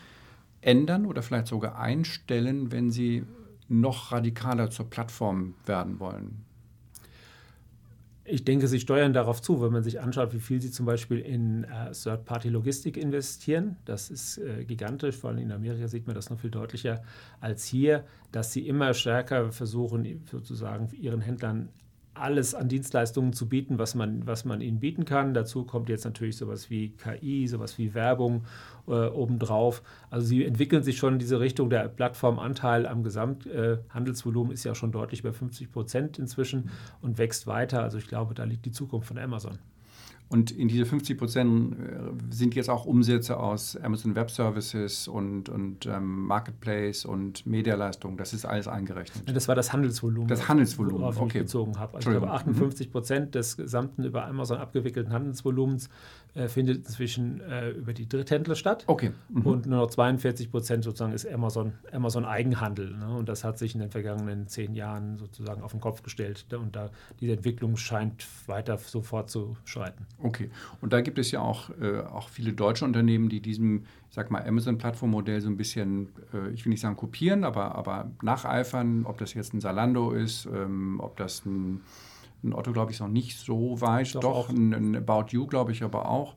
ändern 0.61 1.05
oder 1.05 1.21
vielleicht 1.21 1.47
sogar 1.47 1.79
einstellen, 1.79 2.71
wenn 2.71 2.91
sie 2.91 3.23
noch 3.69 4.11
radikaler 4.11 4.69
zur 4.71 4.89
Plattform 4.89 5.53
werden 5.65 5.99
wollen? 5.99 6.43
Ich 8.31 8.45
denke, 8.45 8.67
sie 8.67 8.79
steuern 8.79 9.13
darauf 9.13 9.41
zu, 9.41 9.61
wenn 9.61 9.71
man 9.71 9.83
sich 9.83 9.99
anschaut, 10.01 10.33
wie 10.33 10.39
viel 10.39 10.61
sie 10.61 10.69
zum 10.71 10.85
Beispiel 10.85 11.19
in 11.19 11.63
äh, 11.63 11.91
Third-Party-Logistik 11.91 12.95
investieren. 12.95 13.77
Das 13.85 14.11
ist 14.11 14.37
äh, 14.37 14.65
gigantisch, 14.65 15.15
vor 15.15 15.31
allem 15.31 15.39
in 15.39 15.51
Amerika 15.51 15.87
sieht 15.87 16.05
man 16.05 16.15
das 16.15 16.29
noch 16.29 16.39
viel 16.39 16.51
deutlicher 16.51 17.01
als 17.41 17.65
hier, 17.65 18.05
dass 18.31 18.53
sie 18.53 18.67
immer 18.67 18.93
stärker 18.93 19.51
versuchen, 19.51 20.23
sozusagen 20.29 20.89
ihren 20.93 21.21
Händlern 21.21 21.69
alles 22.19 22.55
an 22.55 22.67
Dienstleistungen 22.67 23.33
zu 23.33 23.47
bieten, 23.47 23.79
was 23.79 23.95
man, 23.95 24.25
was 24.27 24.45
man 24.45 24.61
ihnen 24.61 24.79
bieten 24.79 25.05
kann. 25.05 25.33
Dazu 25.33 25.63
kommt 25.63 25.89
jetzt 25.89 26.05
natürlich 26.05 26.37
sowas 26.37 26.69
wie 26.69 26.89
KI, 26.89 27.47
sowas 27.47 27.77
wie 27.77 27.93
Werbung 27.93 28.45
äh, 28.87 28.91
obendrauf. 28.91 29.81
Also 30.09 30.27
sie 30.27 30.45
entwickeln 30.45 30.83
sich 30.83 30.97
schon 30.97 31.13
in 31.13 31.19
diese 31.19 31.39
Richtung. 31.39 31.69
Der 31.69 31.87
Plattformanteil 31.87 32.85
am 32.85 33.03
Gesamthandelsvolumen 33.03 34.51
äh, 34.51 34.53
ist 34.53 34.63
ja 34.63 34.75
schon 34.75 34.91
deutlich 34.91 35.21
über 35.21 35.33
50 35.33 35.71
Prozent 35.71 36.19
inzwischen 36.19 36.69
und 37.01 37.17
wächst 37.17 37.47
weiter. 37.47 37.83
Also 37.83 37.97
ich 37.97 38.07
glaube, 38.07 38.33
da 38.33 38.43
liegt 38.43 38.65
die 38.65 38.71
Zukunft 38.71 39.07
von 39.07 39.17
Amazon. 39.17 39.59
Und 40.29 40.51
in 40.51 40.67
diese 40.67 40.85
50 40.85 41.17
Prozent 41.17 41.73
äh, 41.73 41.85
sind 42.29 42.53
jetzt 42.53 42.69
auch 42.69 42.85
Umsätze 42.85 43.37
aus 43.37 43.75
Amazon 43.75 44.15
Web 44.15 44.29
Services 44.29 45.07
und, 45.07 45.49
und 45.49 45.87
ähm, 45.87 46.27
Marketplace 46.27 47.03
und 47.03 47.47
Medialeistung. 47.47 48.15
Das 48.15 48.33
ist 48.33 48.45
alles 48.45 48.67
eingerechnet. 48.67 49.27
Ja, 49.27 49.33
das 49.33 49.47
war 49.47 49.55
das 49.55 49.73
Handelsvolumen. 49.73 50.27
Das 50.27 50.47
Handelsvolumen, 50.47 51.01
worauf 51.01 51.19
okay. 51.19 51.39
ich 51.39 51.43
bezogen 51.45 51.79
habe. 51.79 51.97
Also 51.97 52.11
ich 52.11 52.17
glaube, 52.17 52.31
58 52.31 52.91
Prozent 52.91 53.33
des 53.33 53.57
gesamten 53.57 54.03
über 54.03 54.27
Amazon 54.27 54.59
abgewickelten 54.59 55.11
Handelsvolumens 55.11 55.89
äh, 56.35 56.47
findet 56.47 56.77
inzwischen 56.77 57.41
äh, 57.41 57.71
über 57.71 57.93
die 57.93 58.07
Dritthändler 58.07 58.55
statt. 58.55 58.83
Okay. 58.87 59.11
Mhm. 59.29 59.41
Und 59.45 59.65
nur 59.65 59.79
noch 59.79 59.89
42 59.89 60.51
Prozent 60.51 60.83
sozusagen 60.83 61.13
ist 61.13 61.27
Amazon, 61.27 61.73
Amazon 61.91 62.23
Eigenhandel. 62.23 62.95
Ne? 62.95 63.15
Und 63.17 63.27
das 63.27 63.43
hat 63.43 63.57
sich 63.57 63.73
in 63.73 63.81
den 63.81 63.89
vergangenen 63.89 64.47
zehn 64.47 64.75
Jahren 64.75 65.17
sozusagen 65.17 65.63
auf 65.63 65.71
den 65.71 65.81
Kopf 65.81 66.03
gestellt. 66.03 66.45
Und 66.53 66.75
da 66.75 66.91
diese 67.19 67.33
Entwicklung 67.33 67.77
scheint 67.77 68.27
weiter 68.47 68.77
so 68.77 69.01
fortzuschreiten. 69.01 70.05
Okay. 70.21 70.51
Und 70.81 70.93
da 70.93 71.01
gibt 71.01 71.17
es 71.17 71.31
ja 71.31 71.41
auch, 71.41 71.71
äh, 71.81 72.01
auch 72.01 72.29
viele 72.29 72.53
deutsche 72.53 72.85
Unternehmen, 72.85 73.29
die 73.29 73.41
diesem, 73.41 73.85
ich 74.09 74.15
sag 74.15 74.29
mal, 74.29 74.43
Amazon-Plattformmodell 74.47 75.41
so 75.41 75.49
ein 75.49 75.57
bisschen, 75.57 76.09
äh, 76.33 76.51
ich 76.51 76.63
will 76.63 76.69
nicht 76.69 76.81
sagen 76.81 76.95
kopieren, 76.95 77.43
aber, 77.43 77.75
aber 77.75 78.11
nacheifern, 78.21 79.05
ob 79.05 79.17
das 79.17 79.33
jetzt 79.33 79.53
ein 79.53 79.61
Salando 79.61 80.11
ist, 80.11 80.45
ähm, 80.45 80.99
ob 80.99 81.17
das 81.17 81.45
ein 81.45 81.81
ein 82.43 82.53
Otto, 82.53 82.71
glaube 82.71 82.91
ich, 82.91 82.99
noch 82.99 83.07
nicht 83.07 83.37
so 83.37 83.81
weit. 83.81 84.15
Doch, 84.15 84.21
Doch 84.21 84.49
ein, 84.49 84.73
ein, 84.73 84.95
About 84.95 85.27
You, 85.29 85.47
glaube 85.47 85.71
ich, 85.71 85.83
aber 85.83 86.07
auch. 86.07 86.35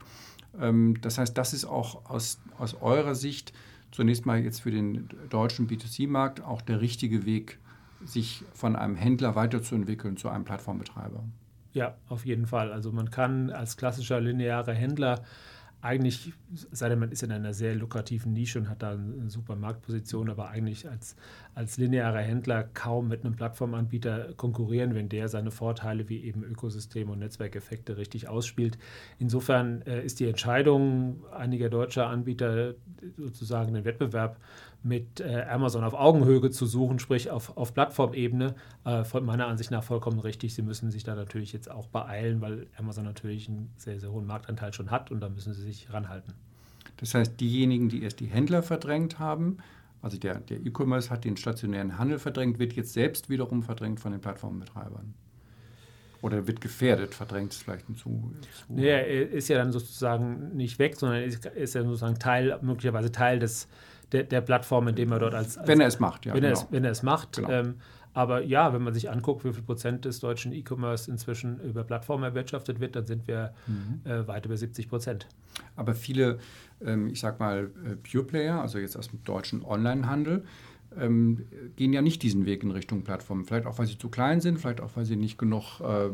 Ähm, 0.60 1.00
das 1.00 1.18
heißt, 1.18 1.36
das 1.36 1.52
ist 1.52 1.64
auch 1.64 2.10
aus, 2.10 2.40
aus 2.58 2.74
eurer 2.80 3.14
Sicht 3.14 3.52
zunächst 3.90 4.26
mal 4.26 4.40
jetzt 4.40 4.62
für 4.62 4.70
den 4.70 5.08
deutschen 5.30 5.68
B2C-Markt 5.68 6.42
auch 6.42 6.62
der 6.62 6.80
richtige 6.80 7.24
Weg, 7.24 7.58
sich 8.04 8.42
von 8.52 8.74
einem 8.74 8.96
Händler 8.96 9.36
weiterzuentwickeln 9.36 10.16
zu 10.16 10.28
einem 10.28 10.44
Plattformbetreiber. 10.44 11.22
Ja, 11.72 11.94
auf 12.08 12.26
jeden 12.26 12.46
Fall. 12.46 12.72
Also 12.72 12.90
man 12.90 13.10
kann 13.10 13.50
als 13.50 13.76
klassischer 13.76 14.20
linearer 14.20 14.72
Händler 14.72 15.22
eigentlich, 15.82 16.32
sei 16.70 16.88
denn 16.88 17.00
man 17.00 17.10
ist 17.10 17.24
in 17.24 17.32
einer 17.32 17.52
sehr 17.52 17.74
lukrativen 17.74 18.32
Nische 18.32 18.60
und 18.60 18.70
hat 18.70 18.84
da 18.84 18.92
eine 18.92 19.28
super 19.28 19.56
Marktposition, 19.56 20.30
aber 20.30 20.48
eigentlich 20.48 20.88
als, 20.88 21.16
als 21.56 21.76
linearer 21.76 22.20
Händler 22.20 22.62
kaum 22.62 23.08
mit 23.08 23.24
einem 23.24 23.34
Plattformanbieter 23.34 24.34
konkurrieren, 24.34 24.94
wenn 24.94 25.08
der 25.08 25.28
seine 25.28 25.50
Vorteile 25.50 26.08
wie 26.08 26.22
eben 26.22 26.44
Ökosystem 26.44 27.10
und 27.10 27.18
Netzwerkeffekte 27.18 27.96
richtig 27.96 28.28
ausspielt. 28.28 28.78
Insofern 29.18 29.82
äh, 29.82 30.04
ist 30.04 30.20
die 30.20 30.28
Entscheidung 30.28 31.24
einiger 31.32 31.68
deutscher 31.68 32.06
Anbieter 32.06 32.74
sozusagen 33.16 33.74
den 33.74 33.84
Wettbewerb 33.84 34.38
mit 34.84 35.20
äh, 35.20 35.46
Amazon 35.48 35.84
auf 35.84 35.94
Augenhöhe 35.94 36.50
zu 36.50 36.66
suchen, 36.66 36.98
sprich 36.98 37.30
auf, 37.30 37.56
auf 37.56 37.72
Plattformebene. 37.74 38.54
Äh, 38.84 39.04
von 39.04 39.24
meiner 39.24 39.46
Ansicht 39.46 39.70
nach 39.70 39.84
vollkommen 39.84 40.18
richtig. 40.18 40.54
Sie 40.54 40.62
müssen 40.62 40.90
sich 40.90 41.04
da 41.04 41.14
natürlich 41.14 41.52
jetzt 41.52 41.70
auch 41.70 41.86
beeilen, 41.86 42.40
weil 42.40 42.66
Amazon 42.76 43.04
natürlich 43.04 43.48
einen 43.48 43.70
sehr, 43.76 44.00
sehr 44.00 44.10
hohen 44.10 44.26
Marktanteil 44.26 44.72
schon 44.72 44.90
hat 44.90 45.10
und 45.10 45.20
da 45.20 45.28
müssen 45.28 45.54
sie 45.54 45.62
sich 45.62 45.92
ranhalten. 45.92 46.34
Das 46.96 47.14
heißt, 47.14 47.40
diejenigen, 47.40 47.88
die 47.88 48.02
erst 48.02 48.20
die 48.20 48.26
Händler 48.26 48.62
verdrängt 48.62 49.18
haben, 49.18 49.58
also 50.02 50.18
der, 50.18 50.40
der 50.40 50.58
E-Commerce 50.58 51.10
hat 51.10 51.24
den 51.24 51.36
stationären 51.36 51.98
Handel 51.98 52.18
verdrängt, 52.18 52.58
wird 52.58 52.72
jetzt 52.72 52.92
selbst 52.92 53.30
wiederum 53.30 53.62
verdrängt 53.62 54.00
von 54.00 54.12
den 54.12 54.20
Plattformbetreibern. 54.20 55.14
Oder 56.22 56.46
wird 56.46 56.60
gefährdet, 56.60 57.14
verdrängt 57.14 57.52
ist 57.52 57.64
vielleicht 57.64 57.88
ein 57.88 57.96
zu. 57.96 58.32
zu 58.66 58.72
nee, 58.72 58.88
er 58.88 59.30
ist 59.30 59.48
ja 59.48 59.58
dann 59.58 59.72
sozusagen 59.72 60.56
nicht 60.56 60.78
weg, 60.78 60.96
sondern 60.96 61.22
ist, 61.22 61.44
ist 61.46 61.74
ja 61.74 61.82
sozusagen 61.82 62.18
Teil, 62.18 62.58
möglicherweise 62.62 63.10
Teil 63.10 63.40
des, 63.40 63.68
der, 64.12 64.24
der 64.24 64.40
Plattform, 64.40 64.88
indem 64.88 65.12
er 65.12 65.18
dort 65.18 65.34
als. 65.34 65.58
als 65.58 65.68
wenn 65.68 65.80
er 65.80 65.86
es 65.86 66.00
macht, 66.00 66.26
ja. 66.26 66.34
Wenn, 66.34 66.42
genau. 66.42 66.54
er, 66.54 66.62
es, 66.62 66.66
wenn 66.70 66.84
er 66.84 66.90
es 66.90 67.02
macht. 67.02 67.36
Genau. 67.36 67.50
Ähm, 67.50 67.74
aber 68.14 68.42
ja, 68.42 68.74
wenn 68.74 68.82
man 68.82 68.92
sich 68.92 69.10
anguckt, 69.10 69.44
wie 69.44 69.52
viel 69.52 69.62
Prozent 69.62 70.04
des 70.04 70.20
deutschen 70.20 70.52
E-Commerce 70.52 71.10
inzwischen 71.10 71.60
über 71.60 71.82
Plattformen 71.82 72.24
erwirtschaftet 72.24 72.78
wird, 72.78 72.94
dann 72.94 73.06
sind 73.06 73.26
wir 73.26 73.54
mhm. 73.66 74.00
äh, 74.04 74.26
weit 74.28 74.44
über 74.44 74.56
70 74.56 74.88
Prozent. 74.88 75.26
Aber 75.76 75.94
viele, 75.94 76.38
ähm, 76.84 77.08
ich 77.08 77.20
sag 77.20 77.40
mal, 77.40 77.70
äh, 77.86 77.96
Pure 77.96 78.24
Player, 78.24 78.60
also 78.60 78.78
jetzt 78.78 78.96
aus 78.96 79.08
dem 79.08 79.24
deutschen 79.24 79.64
Onlinehandel, 79.64 80.44
ähm, 80.98 81.46
gehen 81.76 81.94
ja 81.94 82.02
nicht 82.02 82.22
diesen 82.22 82.44
Weg 82.44 82.62
in 82.62 82.70
Richtung 82.70 83.02
Plattformen. 83.02 83.46
Vielleicht 83.46 83.66
auch, 83.66 83.78
weil 83.78 83.86
sie 83.86 83.96
zu 83.96 84.10
klein 84.10 84.42
sind, 84.42 84.58
vielleicht 84.58 84.82
auch, 84.82 84.90
weil 84.94 85.06
sie 85.06 85.16
nicht 85.16 85.38
genug 85.38 85.80
äh, 85.80 86.10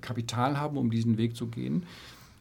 Kapital 0.00 0.58
haben, 0.58 0.78
um 0.78 0.90
diesen 0.90 1.18
Weg 1.18 1.36
zu 1.36 1.48
gehen. 1.48 1.84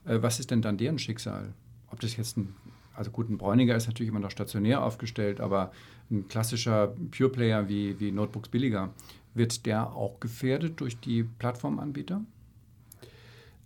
Äh, 0.06 0.22
was 0.22 0.40
ist 0.40 0.52
denn 0.52 0.62
dann 0.62 0.78
deren 0.78 1.00
Schicksal? 1.00 1.54
Ob 1.92 2.00
das 2.00 2.16
jetzt 2.16 2.38
ein, 2.38 2.56
also 3.00 3.12
gut, 3.12 3.30
ein 3.30 3.38
Bräuniger 3.38 3.78
ist 3.78 3.88
natürlich 3.88 4.10
immer 4.10 4.20
noch 4.20 4.30
stationär 4.30 4.84
aufgestellt, 4.84 5.40
aber 5.40 5.72
ein 6.12 6.28
klassischer 6.28 6.94
Pure 7.18 7.30
Player 7.30 7.70
wie, 7.70 7.98
wie 7.98 8.12
Notebooks 8.12 8.50
Billiger, 8.50 8.90
wird 9.34 9.66
der 9.66 9.94
auch 9.94 10.20
gefährdet 10.20 10.82
durch 10.82 11.00
die 11.00 11.24
Plattformanbieter? 11.24 12.22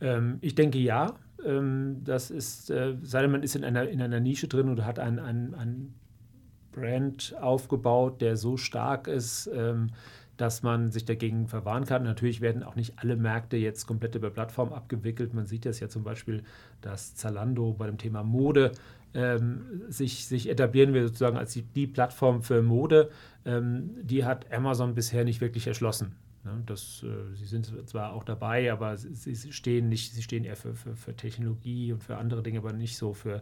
Ähm, 0.02 0.38
ich 0.42 0.54
denke 0.54 0.78
ja. 0.78 1.16
Ähm, 1.44 2.02
das 2.04 2.30
ist, 2.30 2.70
äh, 2.70 2.96
sei 3.02 3.24
denn 3.24 3.32
man 3.32 3.42
ist 3.42 3.56
in 3.56 3.64
einer, 3.64 3.90
in 3.90 4.04
einer 4.04 4.20
Nische 4.20 4.48
drin 4.48 4.70
oder 4.70 4.86
hat 4.86 5.00
ein, 5.00 5.18
ein, 5.18 5.56
ein 5.56 5.96
Brand 6.72 7.36
aufgebaut, 7.42 8.22
der 8.22 8.38
so 8.38 8.56
stark 8.56 9.08
ist, 9.08 9.50
ähm, 9.52 9.90
dass 10.38 10.64
man 10.64 10.92
sich 10.92 11.06
dagegen 11.06 11.48
verwahren 11.48 11.86
kann. 11.86 12.04
Natürlich 12.04 12.42
werden 12.42 12.64
auch 12.64 12.76
nicht 12.76 13.00
alle 13.00 13.16
Märkte 13.16 13.58
jetzt 13.58 13.88
komplett 13.88 14.16
über 14.16 14.30
Plattform 14.30 14.74
abgewickelt. 14.74 15.34
Man 15.34 15.46
sieht 15.48 15.66
das 15.66 15.80
ja 15.80 15.90
zum 15.90 16.04
Beispiel, 16.04 16.44
dass 16.82 17.16
Zalando 17.16 17.74
bei 17.74 17.88
dem 17.88 17.98
Thema 17.98 18.24
Mode 18.24 18.72
ähm, 19.14 19.84
sich, 19.90 20.26
sich 20.26 20.50
etablieren 20.50 20.94
will, 20.94 21.04
sozusagen 21.04 21.38
als 21.38 21.54
die, 21.54 21.64
die 21.64 21.88
Plattform 21.88 22.42
für 22.42 22.62
Mode. 22.62 23.10
Ähm, 23.46 23.92
die 24.02 24.26
hat 24.26 24.52
Amazon 24.52 24.96
bisher 24.96 25.24
nicht 25.26 25.42
wirklich 25.42 25.68
erschlossen. 25.68 26.16
Ne, 26.46 26.62
das, 26.66 27.04
äh, 27.04 27.36
sie 27.36 27.46
sind 27.46 27.72
zwar 27.88 28.12
auch 28.12 28.26
dabei, 28.26 28.70
aber 28.72 28.98
sie, 28.98 29.54
stehen 29.54 29.88
nicht, 29.88 30.14
sie 30.14 30.22
stehen 30.22 30.44
eher 30.44 30.58
für, 30.58 30.76
für, 30.76 30.94
für, 30.98 31.16
Technologie 31.16 31.94
und 31.94 32.04
für 32.04 32.18
andere 32.18 32.44
Dinge, 32.44 32.60
aber 32.60 32.74
nicht 32.74 32.98
so 32.98 33.14
für, 33.14 33.42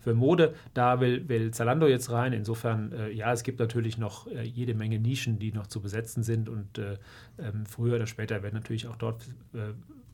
für 0.00 0.12
Mode. 0.12 0.54
Da 0.74 1.00
will, 1.00 1.26
will 1.30 1.50
Zalando 1.52 1.86
jetzt 1.86 2.10
rein. 2.10 2.34
Insofern, 2.34 2.92
äh, 2.92 3.10
ja, 3.10 3.32
es 3.32 3.42
gibt 3.42 3.58
natürlich 3.58 3.96
noch 3.96 4.26
äh, 4.26 4.42
jede 4.42 4.74
Menge 4.74 4.98
Nischen, 4.98 5.38
die 5.38 5.50
noch 5.50 5.66
zu 5.66 5.80
besetzen 5.80 6.22
sind 6.22 6.50
und 6.50 6.76
äh, 6.76 6.98
ähm, 7.38 7.64
früher 7.64 7.96
oder 7.96 8.06
später 8.06 8.42
werden 8.42 8.54
natürlich 8.54 8.86
auch 8.86 8.96
dort 8.96 9.24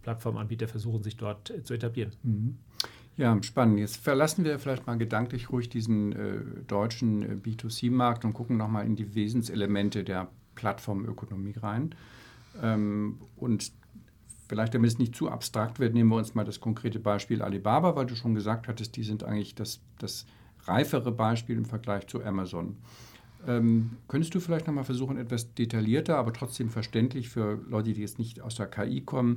Plattformanbieter 0.03 0.69
versuchen, 0.69 1.03
sich 1.03 1.17
dort 1.17 1.53
zu 1.65 1.75
etablieren. 1.75 2.13
Mhm. 2.23 2.57
Ja, 3.19 3.37
spannend. 3.43 3.81
Jetzt 3.81 3.97
verlassen 3.97 4.45
wir 4.45 4.59
vielleicht 4.61 4.87
mal 4.87 4.97
gedanklich 4.97 5.51
ruhig 5.51 5.69
diesen 5.69 6.65
deutschen 6.69 7.43
B2C-Markt 7.43 8.25
und 8.25 8.33
gucken 8.33 8.57
nochmal 8.57 8.87
in 8.87 8.95
die 8.95 9.15
Wesenselemente 9.17 10.05
der 10.05 10.29
Plattformökonomie 10.55 11.55
rein. 11.61 11.95
Ähm, 12.63 13.21
und 13.37 13.73
vielleicht, 14.49 14.75
damit 14.75 14.91
es 14.91 14.99
nicht 14.99 15.15
zu 15.15 15.29
abstrakt 15.31 15.79
wird, 15.79 15.95
nehmen 15.95 16.11
wir 16.11 16.17
uns 16.17 16.35
mal 16.35 16.45
das 16.45 16.61
konkrete 16.61 16.99
Beispiel 16.99 17.43
Alibaba, 17.43 17.97
weil 17.97 18.07
du 18.07 18.17
schon 18.17 18.35
gesagt 18.35 18.69
hattest, 18.69 18.97
die 18.97 19.05
sind 19.05 19.25
eigentlich 19.25 19.55
das, 19.55 19.81
das 19.99 20.27
reifere 20.65 21.13
Beispiel 21.13 21.57
im 21.57 21.65
Vergleich 21.65 22.07
zu 22.07 22.25
Amazon. 22.25 22.77
Ähm, 23.47 23.97
könntest 24.09 24.35
du 24.35 24.41
vielleicht 24.41 24.67
nochmal 24.67 24.85
versuchen, 24.85 25.17
etwas 25.17 25.55
detaillierter, 25.55 26.17
aber 26.19 26.33
trotzdem 26.33 26.71
verständlich 26.71 27.29
für 27.29 27.61
Leute, 27.69 27.93
die 27.93 28.01
jetzt 28.01 28.19
nicht 28.19 28.41
aus 28.41 28.57
der 28.57 28.67
KI 28.67 29.01
kommen, 29.01 29.37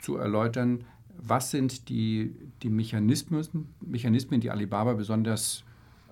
zu 0.00 0.16
erläutern, 0.16 0.84
was 1.18 1.50
sind 1.50 1.88
die, 1.88 2.34
die 2.62 2.70
Mechanismen, 2.70 3.68
Mechanismen, 3.80 4.40
die 4.40 4.50
Alibaba 4.50 4.94
besonders 4.94 5.64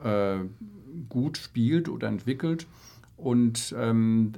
äh, 0.03 0.39
gut 1.09 1.39
spielt 1.39 1.89
oder 1.89 2.09
entwickelt 2.09 2.67
und 3.17 3.75
ähm, 3.77 4.33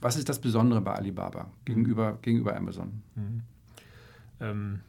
was 0.00 0.16
ist 0.16 0.28
das 0.28 0.40
Besondere 0.40 0.80
bei 0.80 0.94
Alibaba 0.94 1.50
gegenüber, 1.64 2.12
mhm. 2.12 2.22
gegenüber 2.22 2.56
Amazon? 2.56 3.02
Mhm. 3.14 3.42
Ähm, 4.40 4.80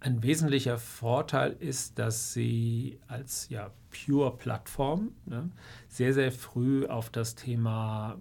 ein 0.00 0.22
wesentlicher 0.22 0.78
Vorteil 0.78 1.56
ist, 1.58 1.98
dass 1.98 2.32
sie 2.32 2.98
als 3.08 3.48
ja, 3.48 3.70
Pure-Plattform 3.90 5.10
ne, 5.26 5.50
sehr, 5.88 6.12
sehr 6.12 6.32
früh 6.32 6.86
auf 6.86 7.10
das 7.10 7.34
Thema 7.34 8.16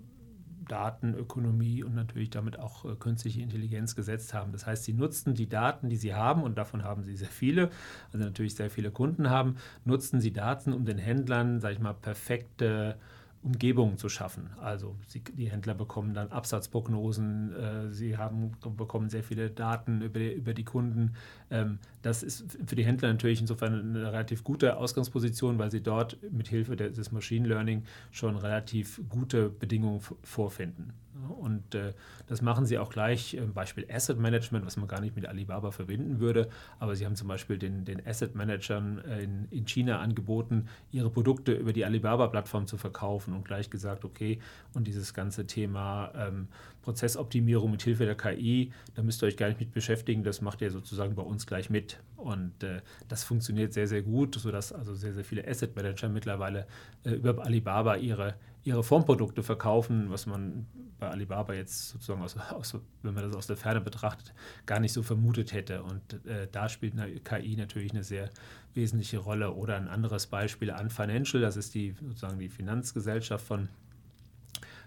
Datenökonomie 0.67 1.83
und 1.83 1.95
natürlich 1.95 2.29
damit 2.29 2.59
auch 2.59 2.85
äh, 2.85 2.95
künstliche 2.95 3.41
Intelligenz 3.41 3.95
gesetzt 3.95 4.33
haben. 4.33 4.51
Das 4.51 4.65
heißt, 4.65 4.83
sie 4.83 4.93
nutzten 4.93 5.33
die 5.33 5.49
Daten, 5.49 5.89
die 5.89 5.97
sie 5.97 6.13
haben, 6.13 6.43
und 6.43 6.57
davon 6.57 6.83
haben 6.83 7.03
sie 7.03 7.15
sehr 7.15 7.27
viele, 7.27 7.69
also 8.11 8.25
natürlich 8.25 8.55
sehr 8.55 8.69
viele 8.69 8.91
Kunden 8.91 9.29
haben, 9.29 9.57
nutzten 9.85 10.21
sie 10.21 10.33
Daten, 10.33 10.73
um 10.73 10.85
den 10.85 10.97
Händlern, 10.97 11.59
sage 11.59 11.75
ich 11.75 11.79
mal, 11.79 11.93
perfekte 11.93 12.97
Umgebungen 13.43 13.97
zu 13.97 14.09
schaffen. 14.09 14.49
Also 14.59 14.95
sie, 15.07 15.21
die 15.21 15.49
Händler 15.49 15.73
bekommen 15.73 16.13
dann 16.13 16.29
Absatzprognosen, 16.29 17.53
äh, 17.53 17.91
sie 17.91 18.17
haben, 18.17 18.51
bekommen 18.75 19.09
sehr 19.09 19.23
viele 19.23 19.49
Daten 19.49 20.01
über 20.01 20.19
die, 20.19 20.33
über 20.33 20.53
die 20.53 20.65
Kunden. 20.65 21.13
Ähm, 21.49 21.79
das 22.01 22.23
ist 22.23 22.57
für 22.65 22.75
die 22.75 22.85
Händler 22.85 23.09
natürlich 23.09 23.39
insofern 23.39 23.95
eine 23.95 24.11
relativ 24.11 24.43
gute 24.43 24.77
Ausgangsposition, 24.77 25.57
weil 25.59 25.71
sie 25.71 25.81
dort 25.81 26.17
mit 26.31 26.47
Hilfe 26.47 26.75
des 26.75 27.11
Machine 27.11 27.47
Learning 27.47 27.83
schon 28.11 28.35
relativ 28.35 29.01
gute 29.09 29.49
Bedingungen 29.49 30.01
vorfinden. 30.23 30.93
Und 31.39 31.75
äh, 31.75 31.93
das 32.27 32.41
machen 32.41 32.65
sie 32.65 32.77
auch 32.77 32.89
gleich, 32.89 33.33
äh, 33.33 33.41
Beispiel 33.41 33.85
Asset 33.89 34.19
Management, 34.19 34.65
was 34.65 34.77
man 34.77 34.87
gar 34.87 35.01
nicht 35.01 35.15
mit 35.15 35.25
Alibaba 35.25 35.71
verbinden 35.71 36.19
würde. 36.19 36.49
Aber 36.79 36.95
sie 36.95 37.05
haben 37.05 37.15
zum 37.15 37.27
Beispiel 37.27 37.57
den, 37.57 37.85
den 37.85 38.05
Asset 38.05 38.35
Managern 38.35 38.99
äh, 38.99 39.23
in, 39.23 39.47
in 39.49 39.65
China 39.65 39.99
angeboten, 39.99 40.67
ihre 40.91 41.09
Produkte 41.09 41.53
über 41.53 41.73
die 41.73 41.85
Alibaba-Plattform 41.85 42.67
zu 42.67 42.77
verkaufen 42.77 43.33
und 43.33 43.45
gleich 43.45 43.69
gesagt, 43.69 44.05
okay, 44.05 44.39
und 44.73 44.87
dieses 44.87 45.13
ganze 45.13 45.47
Thema 45.47 46.11
ähm, 46.15 46.47
Prozessoptimierung 46.87 47.71
mit 47.71 47.81
Hilfe 47.81 48.05
der 48.05 48.15
KI, 48.15 48.71
da 48.95 49.03
müsst 49.03 49.21
ihr 49.21 49.27
euch 49.27 49.35
gar 49.35 49.49
nicht 49.49 49.59
mit 49.59 49.73
beschäftigen, 49.73 50.23
das 50.23 50.41
macht 50.41 50.61
ihr 50.61 50.71
sozusagen 50.71 51.15
bei 51.15 51.21
uns 51.21 51.45
gleich 51.45 51.69
mit. 51.69 51.99
Und 52.15 52.63
äh, 52.63 52.81
das 53.09 53.23
funktioniert 53.23 53.73
sehr, 53.73 53.87
sehr 53.87 54.01
gut, 54.01 54.35
sodass 54.35 54.71
also 54.71 54.95
sehr, 54.95 55.13
sehr 55.13 55.25
viele 55.25 55.45
Asset 55.45 55.75
Manager 55.75 56.09
mittlerweile 56.09 56.65
äh, 57.03 57.11
über 57.11 57.43
Alibaba 57.43 57.95
ihre, 57.95 58.35
ihre 58.67 58.83
Formprodukte 58.83 59.43
verkaufen, 59.43 60.09
was 60.09 60.25
man 60.25 60.67
bei 60.99 61.07
Alibaba 61.07 61.53
jetzt 61.53 61.89
sozusagen, 61.89 62.21
aus, 62.21 62.35
aus, 62.37 62.77
wenn 63.01 63.13
man 63.13 63.23
das 63.23 63.35
aus 63.35 63.47
der 63.47 63.55
Ferne 63.55 63.79
betrachtet, 63.79 64.33
gar 64.65 64.81
nicht 64.81 64.91
so 64.91 65.03
vermutet 65.03 65.53
hätte. 65.53 65.83
Und 65.83 66.25
äh, 66.25 66.47
da 66.51 66.67
spielt 66.67 66.99
eine 66.99 67.09
KI 67.21 67.55
natürlich 67.55 67.91
eine 67.91 68.03
sehr 68.03 68.29
wesentliche 68.73 69.19
Rolle. 69.19 69.53
Oder 69.53 69.77
ein 69.77 69.87
anderes 69.87 70.27
Beispiel 70.27 70.69
an 70.69 70.89
Financial, 70.89 71.41
das 71.41 71.55
ist 71.55 71.75
die 71.75 71.95
sozusagen 72.01 72.39
die 72.39 72.49
Finanzgesellschaft 72.49 73.45
von, 73.45 73.69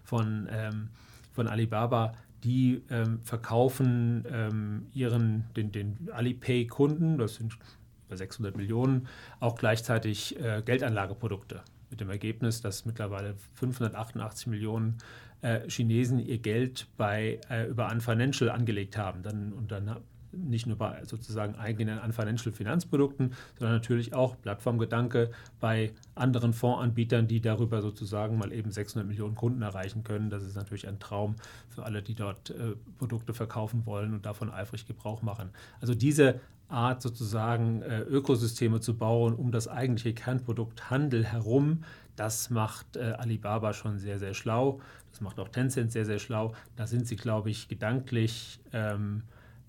von, 0.04 0.46
ähm, 0.50 0.90
von 1.32 1.48
Alibaba. 1.48 2.14
Die 2.44 2.82
ähm, 2.90 3.20
verkaufen 3.22 4.26
ähm, 4.30 4.86
ihren, 4.92 5.44
den, 5.56 5.72
den 5.72 6.10
Alipay-Kunden, 6.12 7.16
das 7.16 7.36
sind 7.36 7.56
über 8.08 8.16
600 8.16 8.56
Millionen, 8.56 9.08
auch 9.40 9.56
gleichzeitig 9.56 10.38
äh, 10.38 10.62
Geldanlageprodukte 10.64 11.62
mit 11.90 12.00
dem 12.00 12.10
Ergebnis, 12.10 12.60
dass 12.60 12.84
mittlerweile 12.84 13.34
588 13.54 14.46
Millionen 14.46 14.98
äh, 15.42 15.68
Chinesen 15.68 16.18
ihr 16.18 16.38
Geld 16.38 16.86
bei, 16.96 17.40
äh, 17.48 17.66
über 17.66 17.90
Unfinancial 17.90 18.50
angelegt 18.50 18.96
haben. 18.96 19.22
Dann, 19.22 19.52
und 19.52 19.70
dann 19.72 19.96
nicht 20.32 20.66
nur 20.66 20.76
bei 20.76 21.04
sozusagen 21.04 21.56
eigenen 21.56 21.98
Unfinancial 21.98 22.54
Finanzprodukten, 22.54 23.34
sondern 23.58 23.76
natürlich 23.76 24.14
auch 24.14 24.40
Plattformgedanke 24.40 25.30
bei 25.58 25.92
anderen 26.14 26.52
Fondsanbietern, 26.52 27.26
die 27.26 27.40
darüber 27.40 27.82
sozusagen 27.82 28.38
mal 28.38 28.52
eben 28.52 28.70
600 28.70 29.08
Millionen 29.08 29.34
Kunden 29.34 29.62
erreichen 29.62 30.04
können. 30.04 30.30
Das 30.30 30.44
ist 30.44 30.56
natürlich 30.56 30.86
ein 30.86 30.98
Traum 30.98 31.36
für 31.68 31.84
alle, 31.84 32.02
die 32.02 32.14
dort 32.14 32.50
äh, 32.50 32.76
Produkte 32.98 33.34
verkaufen 33.34 33.86
wollen 33.86 34.12
und 34.12 34.26
davon 34.26 34.50
eifrig 34.50 34.86
Gebrauch 34.86 35.22
machen. 35.22 35.50
Also 35.80 35.94
diese 35.94 36.40
Art 36.70 37.02
sozusagen 37.02 37.82
äh, 37.82 38.00
Ökosysteme 38.00 38.80
zu 38.80 38.96
bauen 38.96 39.34
um 39.34 39.52
das 39.52 39.68
eigentliche 39.68 40.14
Kernprodukt 40.14 40.90
Handel 40.90 41.24
herum, 41.24 41.84
das 42.20 42.50
macht 42.50 42.96
äh, 42.96 43.14
Alibaba 43.16 43.72
schon 43.72 43.98
sehr, 43.98 44.18
sehr 44.18 44.34
schlau. 44.34 44.80
Das 45.10 45.22
macht 45.22 45.40
auch 45.40 45.48
Tencent 45.48 45.90
sehr, 45.90 46.04
sehr 46.04 46.18
schlau. 46.18 46.54
Da 46.76 46.86
sind 46.86 47.06
sie, 47.06 47.16
glaube 47.16 47.48
ich, 47.48 47.66
gedanklich 47.68 48.60
ähm, 48.74 49.22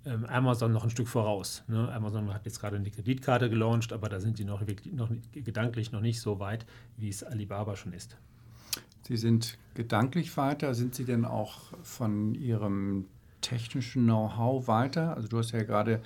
ähm, 0.05 0.25
Amazon 0.25 0.73
noch 0.73 0.83
ein 0.83 0.89
Stück 0.89 1.07
voraus. 1.07 1.63
Ne? 1.69 1.89
Amazon 1.93 2.33
hat 2.33 2.45
jetzt 2.45 2.59
gerade 2.59 2.75
eine 2.75 2.91
Kreditkarte 2.91 3.49
gelauncht, 3.49 3.93
aber 3.93 4.09
da 4.09 4.19
sind 4.19 4.35
sie 4.35 4.43
noch, 4.43 4.61
noch 4.91 5.09
gedanklich 5.31 5.93
noch 5.93 6.01
nicht 6.01 6.19
so 6.19 6.39
weit, 6.39 6.65
wie 6.97 7.07
es 7.07 7.23
Alibaba 7.23 7.77
schon 7.77 7.93
ist. 7.93 8.17
Sie 9.03 9.15
sind 9.17 9.57
gedanklich 9.73 10.35
weiter. 10.35 10.73
Sind 10.73 10.93
Sie 10.95 11.05
denn 11.05 11.23
auch 11.23 11.71
von 11.83 12.35
Ihrem 12.35 13.05
technischen 13.41 14.03
Know-how 14.03 14.67
weiter? 14.67 15.15
Also 15.15 15.27
du 15.27 15.37
hast 15.37 15.51
ja 15.51 15.63
gerade 15.63 16.01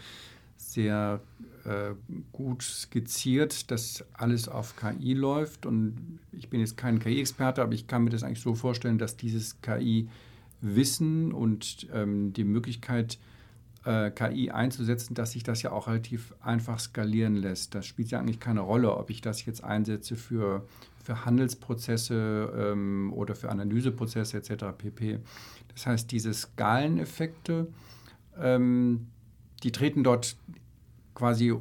sehr 0.76 1.22
äh, 1.66 1.96
gut 2.32 2.62
skizziert, 2.62 3.72
dass 3.72 4.06
alles 4.14 4.48
auf 4.48 4.76
KI 4.76 5.14
läuft. 5.14 5.66
Und 5.66 6.20
ich 6.32 6.50
bin 6.50 6.60
jetzt 6.60 6.78
kein 6.78 7.00
KI-Experte, 7.00 7.64
aber 7.64 7.74
ich 7.74 7.88
kann 7.88 8.04
mir 8.04 8.12
das 8.12 8.22
eigentlich 8.22 8.42
so 8.42 8.54
vorstellen, 8.54 9.00
dass 9.00 9.18
dieses 9.18 9.62
KI-Wissen 9.62 11.32
und 11.32 11.88
ähm, 11.92 12.34
die 12.34 12.44
Möglichkeit, 12.44 13.18
äh, 13.86 14.12
KI 14.12 14.52
einzusetzen, 14.52 15.14
dass 15.14 15.32
sich 15.32 15.44
das 15.44 15.62
ja 15.62 15.72
auch 15.72 15.88
relativ 15.88 16.34
einfach 16.42 16.80
skalieren 16.80 17.36
lässt. 17.36 17.74
Das 17.74 17.86
spielt 17.86 18.12
ja 18.12 18.20
eigentlich 18.20 18.40
keine 18.40 18.62
Rolle, 18.62 18.96
ob 18.96 19.10
ich 19.10 19.22
das 19.22 19.46
jetzt 19.46 19.64
einsetze 19.64 20.16
für, 20.16 20.68
für 21.04 21.26
Handelsprozesse 21.26 22.54
ähm, 22.58 23.14
oder 23.14 23.36
für 23.36 23.50
Analyseprozesse 23.50 24.38
etc. 24.38 24.66
pp. 24.78 25.20
Das 25.74 25.88
heißt, 25.88 26.12
diese 26.12 26.34
Skaleneffekte, 26.34 27.68
ähm, 28.40 29.08
die 29.64 29.72
treten 29.72 30.04
dort 30.04 30.36
quasi 31.16 31.56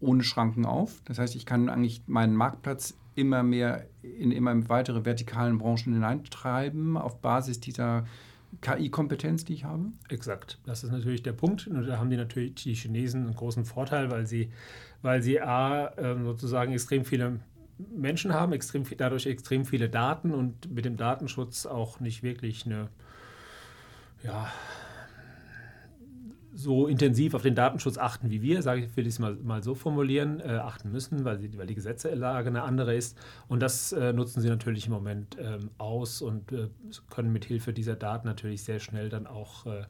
ohne 0.00 0.22
Schranken 0.24 0.64
auf. 0.64 1.02
Das 1.04 1.18
heißt, 1.18 1.36
ich 1.36 1.46
kann 1.46 1.68
eigentlich 1.68 2.02
meinen 2.06 2.34
Marktplatz 2.34 2.96
immer 3.14 3.42
mehr 3.42 3.86
in 4.02 4.32
immer 4.32 4.68
weitere 4.68 5.04
vertikalen 5.04 5.58
Branchen 5.58 5.92
hineintreiben 5.92 6.96
auf 6.96 7.20
Basis 7.20 7.60
dieser 7.60 8.06
KI-Kompetenz, 8.60 9.44
die 9.44 9.54
ich 9.54 9.64
habe? 9.64 9.86
Exakt. 10.08 10.58
Das 10.66 10.84
ist 10.84 10.90
natürlich 10.90 11.22
der 11.22 11.32
Punkt. 11.32 11.66
Und 11.66 11.86
da 11.86 11.98
haben 11.98 12.10
die 12.10 12.16
natürlich 12.16 12.54
die 12.56 12.74
Chinesen 12.74 13.24
einen 13.24 13.34
großen 13.34 13.64
Vorteil, 13.64 14.10
weil 14.10 14.26
sie, 14.26 14.50
weil 15.00 15.22
sie 15.22 15.40
A, 15.40 15.92
ähm, 15.96 16.24
sozusagen 16.24 16.72
extrem 16.72 17.04
viele 17.04 17.40
Menschen 17.90 18.34
haben, 18.34 18.52
extrem, 18.52 18.84
dadurch 18.96 19.26
extrem 19.26 19.64
viele 19.64 19.88
Daten 19.88 20.32
und 20.32 20.70
mit 20.70 20.84
dem 20.84 20.96
Datenschutz 20.96 21.66
auch 21.66 22.00
nicht 22.00 22.22
wirklich 22.22 22.66
eine, 22.66 22.88
ja, 24.22 24.52
so 26.54 26.86
intensiv 26.86 27.34
auf 27.34 27.42
den 27.42 27.54
Datenschutz 27.54 27.98
achten 27.98 28.30
wie 28.30 28.42
wir, 28.42 28.62
sage 28.62 28.84
ich, 28.84 28.96
will 28.96 29.06
ich 29.06 29.14
es 29.14 29.18
mal, 29.18 29.36
mal 29.36 29.62
so 29.62 29.74
formulieren, 29.74 30.40
äh, 30.40 30.58
achten 30.62 30.92
müssen, 30.92 31.24
weil, 31.24 31.38
sie, 31.38 31.56
weil 31.56 31.66
die 31.66 31.74
Gesetzelage 31.74 32.48
eine 32.48 32.62
andere 32.62 32.94
ist. 32.94 33.16
Und 33.48 33.60
das 33.60 33.92
äh, 33.92 34.12
nutzen 34.12 34.40
sie 34.40 34.48
natürlich 34.48 34.86
im 34.86 34.92
Moment 34.92 35.36
ähm, 35.40 35.70
aus 35.78 36.20
und 36.22 36.52
äh, 36.52 36.68
können 37.10 37.32
mit 37.32 37.44
Hilfe 37.44 37.72
dieser 37.72 37.96
Daten 37.96 38.26
natürlich 38.26 38.62
sehr 38.62 38.80
schnell 38.80 39.08
dann 39.08 39.26
auch 39.26 39.66
äh, 39.66 39.84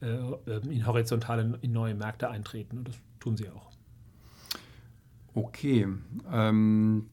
äh, 0.00 0.60
in 0.68 0.86
horizontale, 0.86 1.58
in 1.62 1.72
neue 1.72 1.94
Märkte 1.94 2.30
eintreten. 2.30 2.78
Und 2.78 2.88
das 2.88 2.96
tun 3.18 3.36
sie 3.36 3.50
auch. 3.50 3.70
Okay. 5.34 5.88
Ähm, 6.30 7.06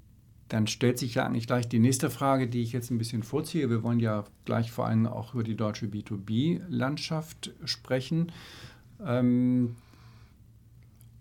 dann 0.47 0.67
stellt 0.67 0.99
sich 0.99 1.15
ja 1.15 1.25
eigentlich 1.25 1.47
gleich 1.47 1.69
die 1.69 1.79
nächste 1.79 2.09
Frage, 2.09 2.47
die 2.47 2.61
ich 2.61 2.73
jetzt 2.73 2.91
ein 2.91 2.97
bisschen 2.97 3.23
vorziehe. 3.23 3.69
Wir 3.69 3.83
wollen 3.83 4.01
ja 4.01 4.25
gleich 4.43 4.71
vor 4.71 4.85
allem 4.85 5.07
auch 5.07 5.33
über 5.33 5.43
die 5.43 5.55
deutsche 5.55 5.85
B2B-Landschaft 5.85 7.53
sprechen 7.63 8.31
ähm, 9.05 9.75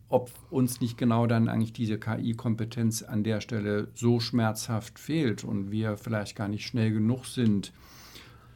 ob 0.09 0.31
uns 0.51 0.81
nicht 0.81 0.99
genau 0.99 1.27
dann 1.27 1.49
eigentlich 1.49 1.73
diese 1.73 1.99
KI-Kompetenz 1.99 3.03
an 3.03 3.23
der 3.23 3.41
Stelle 3.41 3.89
so 3.95 4.19
schmerzhaft 4.19 4.99
fehlt 4.99 5.45
und 5.45 5.71
wir 5.71 5.97
vielleicht 5.97 6.35
gar 6.35 6.49
nicht 6.49 6.67
schnell 6.67 6.93
genug 6.93 7.27
sind, 7.27 7.73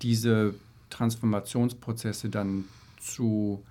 diese 0.02 0.54
Transformationsprozesse 0.90 2.28
dann 2.28 2.64
zu 2.98 3.62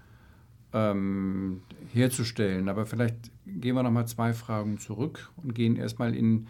ähm, 0.72 1.62
herzustellen. 1.92 2.70
Aber 2.70 2.86
vielleicht 2.86 3.16
gehen 3.46 3.76
wir 3.76 3.84
nochmal 3.84 4.08
zwei 4.08 4.34
Fragen 4.34 4.80
zurück 4.80 5.30
und 5.38 5.54
gehen 5.54 5.76
erstmal 5.76 6.16
in 6.16 6.48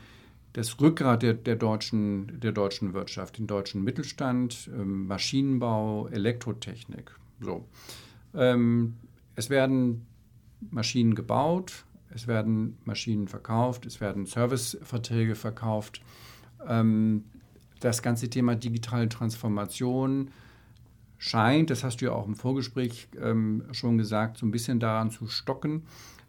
das 0.54 0.80
Rückgrat 0.80 1.24
der, 1.24 1.34
der, 1.34 1.56
deutschen, 1.56 2.40
der 2.40 2.52
deutschen 2.52 2.94
Wirtschaft, 2.94 3.40
den 3.40 3.48
deutschen 3.48 3.84
Mittelstand, 3.84 4.70
ähm, 4.72 5.08
Maschinenbau, 5.08 6.08
Elektrotechnik. 6.10 7.12
So. 7.40 7.66
Ähm, 8.34 8.96
es 9.36 9.50
werden 9.50 10.06
Maschinen 10.70 11.16
gebaut, 11.16 11.86
es 12.10 12.28
werden 12.28 12.78
Maschinen 12.86 13.28
verkauft, 13.28 13.86
es 13.86 14.00
werden 14.00 14.26
Serviceverträge 14.26 15.36
verkauft. 15.36 16.02
Ähm, 16.68 17.26
das 17.80 18.02
ganze 18.02 18.30
Thema 18.30 18.56
digitale 18.56 19.10
Transformation 19.10 20.30
scheint, 21.18 21.70
das 21.70 21.84
hast 21.84 22.02
du 22.02 22.06
ja 22.06 22.12
auch 22.12 22.28
im 22.28 22.36
Vorgespräch 22.36 23.08
ähm, 23.22 23.64
schon 23.72 23.98
gesagt, 23.98 24.38
so 24.38 24.46
ein 24.46 24.52
bisschen 24.52 24.80
daran 24.80 25.10
zu 25.10 25.28
stocken, 25.28 25.84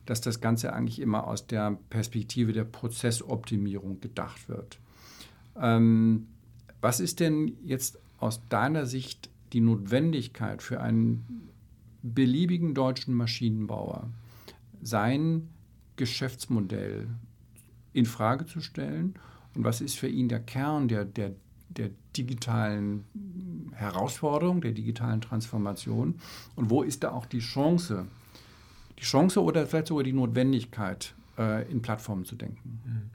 dass 0.07 0.21
das 0.21 0.41
Ganze 0.41 0.73
eigentlich 0.73 1.01
immer 1.01 1.27
aus 1.27 1.47
der 1.47 1.79
Perspektive 1.91 2.53
der 2.53 2.65
Prozessoptimierung 2.65 4.01
gedacht 4.01 4.49
wird. 4.49 4.79
Ähm, 5.61 6.27
was 6.81 7.01
ist 7.01 7.21
denn 7.21 7.57
jetzt 7.65 7.99
aus 8.19 8.41
deiner 8.49 8.87
Sicht 8.87 9.31
die 9.53 9.61
Notwendigkeit 9.61 10.63
für 10.63 10.81
einen 10.81 11.51
beliebigen 12.05 12.75
deutschen 12.75 13.15
Maschinenbauer 13.15 14.11
sein 14.83 15.49
Geschäftsmodell 15.97 17.09
in 17.93 18.05
Frage 18.07 18.47
zu 18.47 18.61
stellen? 18.61 19.15
Und 19.55 19.65
was 19.65 19.81
ist 19.81 19.99
für 19.99 20.09
ihn 20.09 20.29
der 20.29 20.41
Kern 20.41 20.89
der, 20.89 21.05
der, 21.05 21.33
der 21.71 21.91
digitalen 22.17 23.05
Herausforderung, 23.73 24.61
der 24.61 24.73
digitalen 24.73 25.21
Transformation? 25.21 26.17
Und 26.55 26.71
wo 26.71 26.83
ist 26.83 27.03
da 27.03 27.13
auch 27.13 27.27
die 27.27 27.39
Chance, 27.39 28.07
die 28.99 29.05
Chance 29.05 29.43
oder 29.43 29.67
vielleicht 29.67 29.87
sogar 29.87 30.05
die 30.05 30.13
Notwendigkeit, 30.13 31.15
äh, 31.39 31.71
in 31.71 31.83
Plattformen 31.83 32.25
zu 32.25 32.37
denken. 32.37 33.11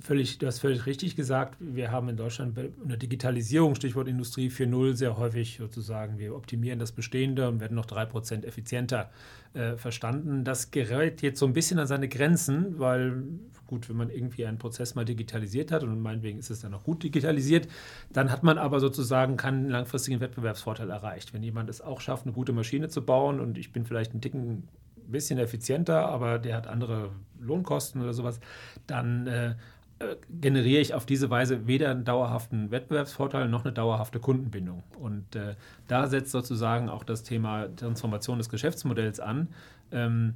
Völlig, 0.00 0.38
du 0.38 0.46
hast 0.46 0.58
völlig 0.58 0.86
richtig 0.86 1.14
gesagt. 1.14 1.56
Wir 1.60 1.90
haben 1.92 2.08
in 2.08 2.16
Deutschland 2.16 2.54
bei 2.54 2.70
der 2.84 2.96
Digitalisierung, 2.96 3.74
Stichwort 3.74 4.08
Industrie 4.08 4.48
4.0, 4.48 4.94
sehr 4.94 5.16
häufig 5.16 5.58
sozusagen, 5.58 6.18
wir 6.18 6.34
optimieren 6.34 6.78
das 6.78 6.92
Bestehende 6.92 7.48
und 7.48 7.60
werden 7.60 7.74
noch 7.74 7.86
3% 7.86 8.44
effizienter 8.44 9.10
äh, 9.52 9.76
verstanden. 9.76 10.44
Das 10.44 10.70
gerät 10.70 11.22
jetzt 11.22 11.38
so 11.38 11.46
ein 11.46 11.52
bisschen 11.52 11.78
an 11.78 11.86
seine 11.86 12.08
Grenzen, 12.08 12.78
weil 12.78 13.22
gut, 13.66 13.88
wenn 13.88 13.96
man 13.96 14.10
irgendwie 14.10 14.44
einen 14.46 14.58
Prozess 14.58 14.96
mal 14.96 15.04
digitalisiert 15.04 15.70
hat 15.70 15.84
und 15.84 16.00
meinetwegen 16.00 16.40
ist 16.40 16.50
es 16.50 16.60
dann 16.60 16.74
auch 16.74 16.82
gut 16.82 17.04
digitalisiert, 17.04 17.68
dann 18.12 18.30
hat 18.30 18.42
man 18.42 18.58
aber 18.58 18.80
sozusagen 18.80 19.36
keinen 19.36 19.68
langfristigen 19.68 20.20
Wettbewerbsvorteil 20.20 20.90
erreicht. 20.90 21.32
Wenn 21.32 21.42
jemand 21.42 21.70
es 21.70 21.80
auch 21.80 22.00
schafft, 22.00 22.26
eine 22.26 22.32
gute 22.32 22.52
Maschine 22.52 22.88
zu 22.88 23.04
bauen 23.04 23.38
und 23.38 23.56
ich 23.56 23.72
bin 23.72 23.84
vielleicht 23.84 24.10
einen 24.10 24.20
Ticken 24.20 24.68
bisschen 25.10 25.38
effizienter, 25.38 26.06
aber 26.08 26.38
der 26.38 26.56
hat 26.56 26.66
andere 26.66 27.10
Lohnkosten 27.40 28.02
oder 28.02 28.12
sowas, 28.12 28.40
dann 28.86 29.26
äh, 29.26 29.54
generiere 30.40 30.80
ich 30.80 30.94
auf 30.94 31.04
diese 31.04 31.28
Weise 31.28 31.66
weder 31.66 31.90
einen 31.90 32.04
dauerhaften 32.04 32.70
Wettbewerbsvorteil 32.70 33.48
noch 33.48 33.64
eine 33.64 33.72
dauerhafte 33.72 34.18
Kundenbindung. 34.18 34.82
Und 34.98 35.36
äh, 35.36 35.56
da 35.88 36.06
setzt 36.06 36.32
sozusagen 36.32 36.88
auch 36.88 37.04
das 37.04 37.22
Thema 37.22 37.68
Transformation 37.76 38.38
des 38.38 38.48
Geschäftsmodells 38.48 39.20
an. 39.20 39.48
Ähm, 39.92 40.34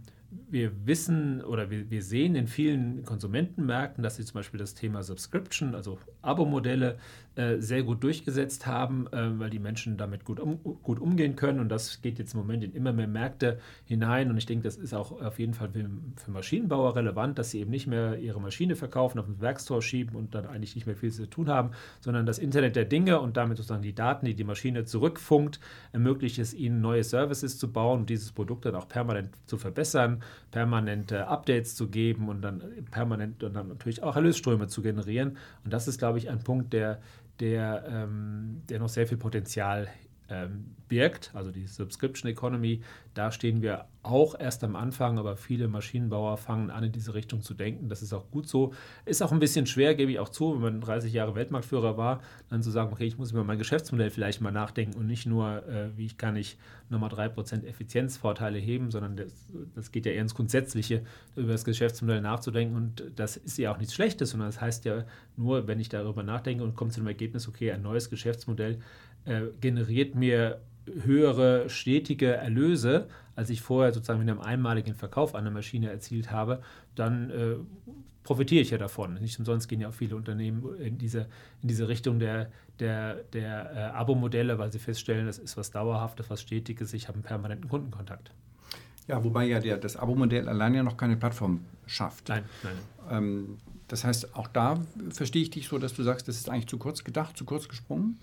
wir 0.50 0.86
wissen 0.86 1.42
oder 1.42 1.70
wir, 1.70 1.90
wir, 1.90 2.02
sehen 2.02 2.34
in 2.34 2.46
vielen 2.46 3.04
Konsumentenmärkten, 3.04 4.02
dass 4.02 4.16
sie 4.16 4.24
zum 4.24 4.34
Beispiel 4.34 4.58
das 4.58 4.74
Thema 4.74 5.02
Subscription, 5.02 5.74
also 5.74 5.98
Abo-Modelle, 6.24 6.98
äh, 7.36 7.60
sehr 7.60 7.82
gut 7.82 8.04
durchgesetzt 8.04 8.64
haben, 8.64 9.08
äh, 9.08 9.40
weil 9.40 9.50
die 9.50 9.58
Menschen 9.58 9.96
damit 9.96 10.24
gut, 10.24 10.38
um, 10.38 10.62
gut 10.84 11.00
umgehen 11.00 11.34
können. 11.34 11.58
Und 11.58 11.68
das 11.68 12.00
geht 12.00 12.20
jetzt 12.20 12.34
im 12.34 12.38
Moment 12.38 12.62
in 12.62 12.72
immer 12.72 12.92
mehr 12.92 13.08
Märkte 13.08 13.58
hinein. 13.86 14.30
Und 14.30 14.36
ich 14.36 14.46
denke, 14.46 14.62
das 14.62 14.76
ist 14.76 14.94
auch 14.94 15.20
auf 15.20 15.40
jeden 15.40 15.52
Fall 15.52 15.68
für, 15.70 15.84
für 16.14 16.30
Maschinenbauer 16.30 16.94
relevant, 16.94 17.36
dass 17.36 17.50
sie 17.50 17.58
eben 17.58 17.72
nicht 17.72 17.88
mehr 17.88 18.20
ihre 18.20 18.40
Maschine 18.40 18.76
verkaufen, 18.76 19.18
auf 19.18 19.26
den 19.26 19.40
Werkstor 19.40 19.82
schieben 19.82 20.14
und 20.14 20.36
dann 20.36 20.46
eigentlich 20.46 20.76
nicht 20.76 20.86
mehr 20.86 20.94
viel 20.94 21.10
zu 21.10 21.28
tun 21.28 21.48
haben, 21.48 21.70
sondern 21.98 22.24
das 22.24 22.38
Internet 22.38 22.76
der 22.76 22.84
Dinge 22.84 23.18
und 23.18 23.36
damit 23.36 23.56
sozusagen 23.56 23.82
die 23.82 23.96
Daten, 23.96 24.26
die 24.26 24.34
die 24.34 24.44
Maschine 24.44 24.84
zurückfunkt, 24.84 25.58
ermöglicht 25.90 26.38
es 26.38 26.54
ihnen, 26.54 26.80
neue 26.80 27.02
Services 27.02 27.58
zu 27.58 27.72
bauen 27.72 28.02
und 28.02 28.10
dieses 28.10 28.30
Produkt 28.30 28.64
dann 28.64 28.76
auch 28.76 28.86
permanent 28.86 29.30
zu 29.46 29.58
verbessern, 29.58 30.22
permanente 30.52 31.26
Updates 31.26 31.74
zu 31.74 31.88
geben 31.88 32.28
und 32.28 32.42
dann 32.42 32.62
permanent 32.92 33.42
und 33.42 33.54
dann 33.54 33.66
natürlich 33.66 34.04
auch 34.04 34.14
Erlösströme 34.14 34.68
zu 34.68 34.82
generieren. 34.82 35.36
Und 35.64 35.72
das 35.72 35.88
ist, 35.88 35.98
glaube 35.98 36.13
ich, 36.13 36.13
ein 36.30 36.38
Punkt, 36.38 36.72
der 36.72 37.00
der, 37.40 37.84
ähm, 37.88 38.62
der 38.68 38.78
noch 38.78 38.88
sehr 38.88 39.06
viel 39.06 39.18
Potenzial 39.18 39.88
ähm, 40.28 40.74
birgt, 40.88 41.30
also 41.34 41.50
die 41.50 41.66
Subscription 41.66 42.30
Economy, 42.30 42.82
da 43.14 43.30
stehen 43.30 43.62
wir 43.62 43.86
auch 44.02 44.38
erst 44.38 44.62
am 44.64 44.76
Anfang, 44.76 45.18
aber 45.18 45.36
viele 45.36 45.66
Maschinenbauer 45.66 46.36
fangen 46.36 46.70
an, 46.70 46.84
in 46.84 46.92
diese 46.92 47.14
Richtung 47.14 47.40
zu 47.40 47.54
denken. 47.54 47.88
Das 47.88 48.02
ist 48.02 48.12
auch 48.12 48.30
gut 48.30 48.48
so. 48.48 48.74
Ist 49.06 49.22
auch 49.22 49.32
ein 49.32 49.38
bisschen 49.38 49.66
schwer, 49.66 49.94
gebe 49.94 50.12
ich 50.12 50.18
auch 50.18 50.28
zu, 50.28 50.54
wenn 50.54 50.60
man 50.60 50.80
30 50.80 51.12
Jahre 51.12 51.34
Weltmarktführer 51.34 51.96
war, 51.96 52.20
dann 52.50 52.62
zu 52.62 52.70
sagen, 52.70 52.92
okay, 52.92 53.06
ich 53.06 53.16
muss 53.16 53.32
über 53.32 53.44
mein 53.44 53.58
Geschäftsmodell 53.58 54.10
vielleicht 54.10 54.40
mal 54.40 54.52
nachdenken 54.52 54.98
und 54.98 55.06
nicht 55.06 55.26
nur, 55.26 55.66
äh, 55.66 55.96
wie 55.96 56.06
ich 56.06 56.18
kann 56.18 56.36
ich 56.36 56.58
nochmal 56.90 57.10
3% 57.10 57.64
Effizienzvorteile 57.64 58.58
heben, 58.58 58.90
sondern 58.90 59.16
das, 59.16 59.32
das 59.74 59.90
geht 59.90 60.04
ja 60.04 60.12
eher 60.12 60.22
ins 60.22 60.34
Grundsätzliche, 60.34 61.02
über 61.34 61.52
das 61.52 61.64
Geschäftsmodell 61.64 62.20
nachzudenken. 62.20 62.76
Und 62.76 63.04
das 63.16 63.36
ist 63.36 63.56
ja 63.56 63.72
auch 63.72 63.78
nichts 63.78 63.94
Schlechtes, 63.94 64.30
sondern 64.30 64.48
das 64.48 64.60
heißt 64.60 64.84
ja 64.84 65.04
nur, 65.36 65.66
wenn 65.66 65.80
ich 65.80 65.88
darüber 65.88 66.22
nachdenke 66.22 66.62
und 66.62 66.76
komme 66.76 66.90
zu 66.90 67.00
dem 67.00 67.06
Ergebnis, 67.06 67.48
okay, 67.48 67.72
ein 67.72 67.82
neues 67.82 68.10
Geschäftsmodell 68.10 68.80
äh, 69.24 69.42
generiert 69.60 70.14
mir 70.14 70.60
höhere 70.86 71.70
stetige 71.70 72.32
Erlöse, 72.34 73.08
als 73.36 73.50
ich 73.50 73.62
vorher 73.62 73.92
sozusagen 73.92 74.20
mit 74.20 74.28
einem 74.28 74.40
einmaligen 74.40 74.94
Verkauf 74.94 75.34
einer 75.34 75.50
Maschine 75.50 75.90
erzielt 75.90 76.30
habe, 76.30 76.62
dann 76.94 77.30
äh, 77.30 77.56
profitiere 78.22 78.62
ich 78.62 78.70
ja 78.70 78.78
davon. 78.78 79.14
Nicht 79.14 79.38
umsonst 79.38 79.68
gehen 79.68 79.80
ja 79.80 79.88
auch 79.88 79.94
viele 79.94 80.16
Unternehmen 80.16 80.62
in 80.78 80.98
diese, 80.98 81.26
in 81.62 81.68
diese 81.68 81.88
Richtung 81.88 82.18
der, 82.18 82.50
der, 82.78 83.16
der 83.32 83.72
äh, 83.72 83.78
Abo-Modelle, 83.96 84.58
weil 84.58 84.72
sie 84.72 84.78
feststellen, 84.78 85.26
das 85.26 85.38
ist 85.38 85.56
was 85.56 85.70
Dauerhaftes, 85.70 86.30
was 86.30 86.42
Stetiges, 86.42 86.92
ich 86.92 87.08
habe 87.08 87.16
einen 87.16 87.24
permanenten 87.24 87.68
Kundenkontakt. 87.68 88.30
Ja, 89.06 89.22
wobei 89.22 89.44
ja 89.46 89.60
der, 89.60 89.76
das 89.76 89.96
Abo-Modell 89.96 90.48
allein 90.48 90.74
ja 90.74 90.82
noch 90.82 90.96
keine 90.96 91.16
Plattform 91.16 91.64
schafft. 91.86 92.28
Nein, 92.28 92.44
nein. 92.62 92.76
Ähm, 93.10 93.58
das 93.88 94.04
heißt, 94.04 94.34
auch 94.34 94.48
da 94.48 94.80
verstehe 95.10 95.42
ich 95.42 95.50
dich 95.50 95.68
so, 95.68 95.78
dass 95.78 95.92
du 95.92 96.02
sagst, 96.02 96.26
das 96.26 96.36
ist 96.36 96.48
eigentlich 96.48 96.68
zu 96.68 96.78
kurz 96.78 97.04
gedacht, 97.04 97.36
zu 97.36 97.44
kurz 97.44 97.68
gesprungen? 97.68 98.18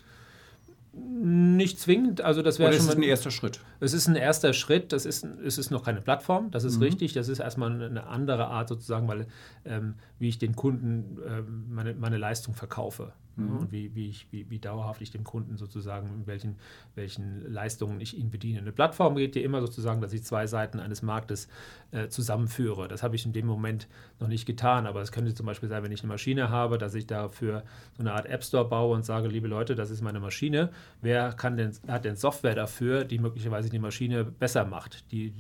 Nicht 0.94 1.80
zwingend, 1.80 2.20
also 2.20 2.42
das 2.42 2.60
wäre 2.60 2.74
schon. 2.74 2.86
Das 2.86 2.94
ist 2.94 2.98
ein 2.98 3.04
erster 3.04 3.32
Schritt. 3.32 3.62
Es 3.80 3.94
ist 3.94 4.08
ein 4.08 4.18
erster 4.18 4.52
Schritt, 4.52 4.92
das 4.92 5.06
ist, 5.06 5.24
es 5.24 5.58
ist 5.58 5.72
noch 5.72 5.84
keine 5.84 6.02
Plattform, 6.02 6.52
das 6.52 6.66
ist 6.66 6.78
mhm. 6.78 6.84
richtig, 6.84 7.14
das 7.14 7.30
ist 7.30 7.40
erstmal 7.40 7.82
eine 7.82 8.08
andere 8.08 8.48
Art 8.48 8.68
sozusagen, 8.68 9.08
weil 9.08 9.28
ähm, 9.64 9.96
wie 10.20 10.28
ich 10.28 10.38
den 10.38 10.54
Kunden 10.54 11.18
ähm, 11.26 11.68
meine, 11.70 11.94
meine 11.94 12.18
Leistung 12.18 12.56
verkaufe 12.56 13.14
mhm. 13.36 13.58
und 13.58 13.72
wie, 13.72 13.96
wie, 13.96 14.10
ich, 14.10 14.28
wie, 14.32 14.50
wie 14.50 14.60
dauerhaft 14.60 15.02
ich 15.02 15.12
dem 15.12 15.24
Kunden 15.24 15.58
sozusagen, 15.58 16.08
in 16.08 16.28
welchen, 16.28 16.56
welchen 16.96 17.52
Leistungen 17.52 18.00
ich 18.02 18.18
ihn 18.18 18.30
bediene. 18.30 18.60
Eine 18.60 18.72
Plattform 18.72 19.16
geht 19.16 19.36
ja 19.36 19.42
immer 19.42 19.62
sozusagen, 19.62 20.02
dass 20.02 20.14
ich 20.14 20.24
zwei 20.24 20.48
Seiten 20.48 20.80
eines 20.80 21.02
Marktes 21.02 21.48
äh, 21.92 22.08
zusammenführe. 22.08 22.88
Das 22.88 23.04
habe 23.04 23.16
ich 23.16 23.26
in 23.26 23.34
dem 23.34 23.46
Moment 23.46 23.88
noch 24.20 24.28
nicht 24.28 24.46
getan, 24.46 24.86
aber 24.86 25.02
es 25.02 25.12
könnte 25.12 25.34
zum 25.34 25.46
Beispiel 25.46 25.70
sein, 25.70 25.84
wenn 25.84 25.92
ich 25.92 26.02
eine 26.02 26.12
Maschine 26.12 26.50
habe, 26.50 26.78
dass 26.78 26.94
ich 26.94 27.08
dafür 27.08 27.64
so 27.98 28.02
eine 28.02 28.14
Art 28.14 28.26
App 28.26 28.44
Store 28.44 28.68
baue 28.68 28.96
und 28.96 29.06
sage, 29.06 29.28
liebe 29.28 29.48
Leute, 29.48 29.76
das 29.76 29.90
ist 29.90 30.02
meine 30.02 30.20
Maschine. 30.20 30.70
Wer 31.02 31.34
kann 31.34 31.58
denn, 31.58 31.72
hat 31.88 32.06
denn 32.06 32.16
Software 32.16 32.56
dafür, 32.56 33.04
die 33.04 33.20
möglicherweise 33.20 33.70
die 33.70 33.80
Maschine 33.80 34.24
besser 34.24 34.66
macht, 34.66 35.12
die 35.12 35.34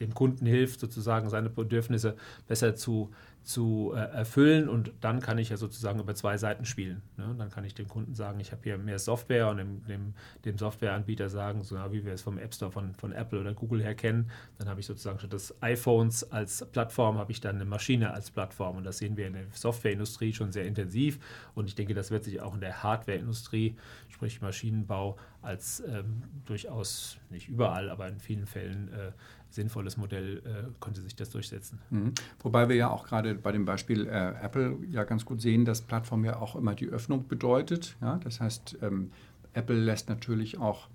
dem 0.00 0.14
Kunden 0.14 0.46
hilft, 0.46 0.80
sozusagen 0.80 1.28
seine 1.28 1.50
Bedürfnisse 1.50 2.16
besser 2.46 2.74
zu 2.74 3.10
zu 3.48 3.94
äh, 3.94 3.98
erfüllen 3.98 4.68
und 4.68 4.92
dann 5.00 5.20
kann 5.20 5.38
ich 5.38 5.48
ja 5.48 5.56
sozusagen 5.56 6.00
über 6.00 6.14
zwei 6.14 6.36
Seiten 6.36 6.66
spielen. 6.66 7.00
Ne? 7.16 7.34
Dann 7.38 7.48
kann 7.48 7.64
ich 7.64 7.74
dem 7.74 7.88
Kunden 7.88 8.14
sagen, 8.14 8.40
ich 8.40 8.52
habe 8.52 8.60
hier 8.62 8.76
mehr 8.76 8.98
Software 8.98 9.48
und 9.48 9.56
dem, 9.56 9.86
dem, 9.86 10.14
dem 10.44 10.58
Softwareanbieter 10.58 11.30
sagen, 11.30 11.62
so 11.62 11.76
wie 11.90 12.04
wir 12.04 12.12
es 12.12 12.20
vom 12.20 12.36
App 12.36 12.52
Store 12.52 12.70
von, 12.70 12.94
von 12.94 13.12
Apple 13.12 13.40
oder 13.40 13.54
Google 13.54 13.82
her 13.82 13.94
kennen, 13.94 14.30
dann 14.58 14.68
habe 14.68 14.80
ich 14.80 14.86
sozusagen 14.86 15.18
statt 15.18 15.32
des 15.32 15.62
iPhones 15.62 16.30
als 16.30 16.62
Plattform, 16.72 17.16
habe 17.16 17.32
ich 17.32 17.40
dann 17.40 17.54
eine 17.54 17.64
Maschine 17.64 18.12
als 18.12 18.30
Plattform 18.30 18.76
und 18.76 18.84
das 18.84 18.98
sehen 18.98 19.16
wir 19.16 19.26
in 19.26 19.32
der 19.32 19.46
Softwareindustrie 19.50 20.34
schon 20.34 20.52
sehr 20.52 20.66
intensiv 20.66 21.18
und 21.54 21.68
ich 21.68 21.74
denke, 21.74 21.94
das 21.94 22.10
wird 22.10 22.24
sich 22.24 22.42
auch 22.42 22.52
in 22.52 22.60
der 22.60 22.82
Hardwareindustrie, 22.82 23.76
sprich 24.10 24.42
Maschinenbau, 24.42 25.16
als 25.40 25.82
ähm, 25.88 26.24
durchaus 26.44 27.16
nicht 27.30 27.48
überall, 27.48 27.88
aber 27.88 28.08
in 28.08 28.20
vielen 28.20 28.46
Fällen 28.46 28.92
äh, 28.92 29.12
sinnvolles 29.50 29.96
Modell 29.96 30.38
äh, 30.44 30.70
konnte 30.80 31.00
sich 31.00 31.16
das 31.16 31.30
durchsetzen. 31.30 31.80
Mhm. 31.90 32.12
Wobei 32.40 32.68
wir 32.68 32.76
ja 32.76 32.90
auch 32.90 33.06
gerade 33.06 33.34
bei 33.34 33.52
dem 33.52 33.64
Beispiel 33.64 34.06
äh, 34.06 34.34
Apple 34.42 34.78
ja 34.90 35.04
ganz 35.04 35.24
gut 35.24 35.40
sehen, 35.40 35.64
dass 35.64 35.82
Plattform 35.82 36.24
ja 36.24 36.40
auch 36.40 36.56
immer 36.56 36.74
die 36.74 36.88
Öffnung 36.88 37.28
bedeutet. 37.28 37.96
Ja? 38.00 38.18
Das 38.18 38.40
heißt, 38.40 38.78
ähm, 38.82 39.10
Apple 39.54 39.76
lässt 39.76 40.08
natürlich 40.08 40.58
auch 40.58 40.88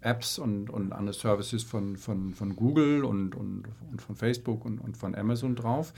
Apps 0.00 0.38
und, 0.38 0.70
und 0.70 0.92
andere 0.92 1.12
Services 1.14 1.62
von, 1.62 1.96
von, 1.96 2.34
von 2.34 2.56
Google 2.56 3.04
und, 3.04 3.34
und, 3.34 3.64
und 3.90 4.00
von 4.00 4.16
Facebook 4.16 4.64
und, 4.64 4.78
und 4.78 4.96
von 4.96 5.14
Amazon 5.14 5.54
drauf. 5.54 5.92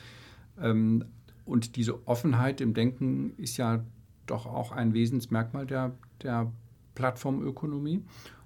Ähm, 0.61 1.05
und 1.45 1.77
diese 1.77 2.07
Offenheit 2.07 2.61
im 2.61 2.75
Denken 2.75 3.35
ist 3.37 3.57
ja 3.57 3.85
doch 4.27 4.47
auch 4.47 4.73
ein 4.73 4.95
Wesensmerkmal 4.95 5.67
der, 5.67 5.93
der 6.23 6.53
Plattformökonomie. 6.95 8.03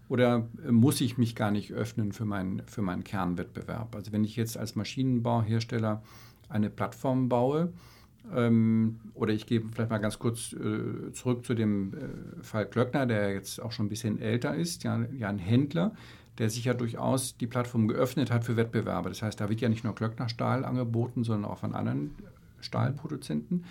Oder 0.09 0.49
äh, 0.66 0.73
muss 0.73 1.01
ich 1.01 1.19
mich 1.19 1.35
gar 1.35 1.51
nicht 1.51 1.73
öffnen 1.73 2.12
für, 2.12 2.25
mein, 2.25 2.62
für 2.66 2.83
meinen 2.83 3.05
Kernwettbewerb? 3.05 3.95
Also 3.95 4.12
wenn 4.12 4.25
ich 4.25 4.37
jetzt 4.37 4.57
als 4.57 4.77
Maschinenbauhersteller 4.77 6.03
eine 6.49 6.71
Plattform 6.71 7.29
baue, 7.29 7.73
ähm, 8.35 8.99
oder 9.14 9.33
ich 9.33 9.47
gebe 9.47 9.69
vielleicht 9.69 9.90
mal 9.90 9.99
ganz 9.99 10.19
kurz 10.19 10.53
äh, 10.53 11.12
zurück 11.12 11.45
zu 11.45 11.55
dem 11.55 11.95
äh, 11.95 12.42
Fall 12.42 12.66
Klöckner, 12.66 13.07
der 13.07 13.33
jetzt 13.33 13.62
auch 13.62 13.73
schon 13.73 13.87
ein 13.87 13.88
bisschen 13.88 14.21
älter 14.21 14.55
ist, 14.55 14.85
ja, 14.85 15.05
ja 15.16 15.29
ein 15.29 15.38
Händler, 15.38 15.92
der 16.38 16.51
sich 16.51 16.64
ja 16.64 16.75
durchaus 16.75 17.37
die 17.37 17.47
Plattform 17.47 17.88
geöffnet 17.88 18.31
hat 18.31 18.45
für 18.45 18.57
Wettbewerber. 18.57 19.09
Das 19.09 19.23
heißt, 19.23 19.40
da 19.40 19.49
wird 19.49 19.61
ja 19.61 19.69
nicht 19.69 19.85
nur 19.85 19.95
Klöckner 19.95 20.29
Stahl 20.29 20.64
angeboten, 20.64 21.25
sondern 21.25 21.51
auch 21.51 21.59
von 21.59 21.75
anderen 21.75 22.14
Stahlproduzenten. 22.61 23.64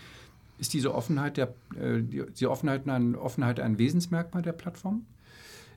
Ist 0.57 0.73
diese 0.73 0.95
Offenheit, 0.95 1.37
der, 1.37 1.53
äh, 1.77 2.01
die 2.01 2.47
Offenheit, 2.47 2.87
ein, 2.87 3.15
Offenheit 3.15 3.59
ein 3.59 3.77
Wesensmerkmal 3.77 4.41
der 4.41 4.53
Plattform? 4.53 5.05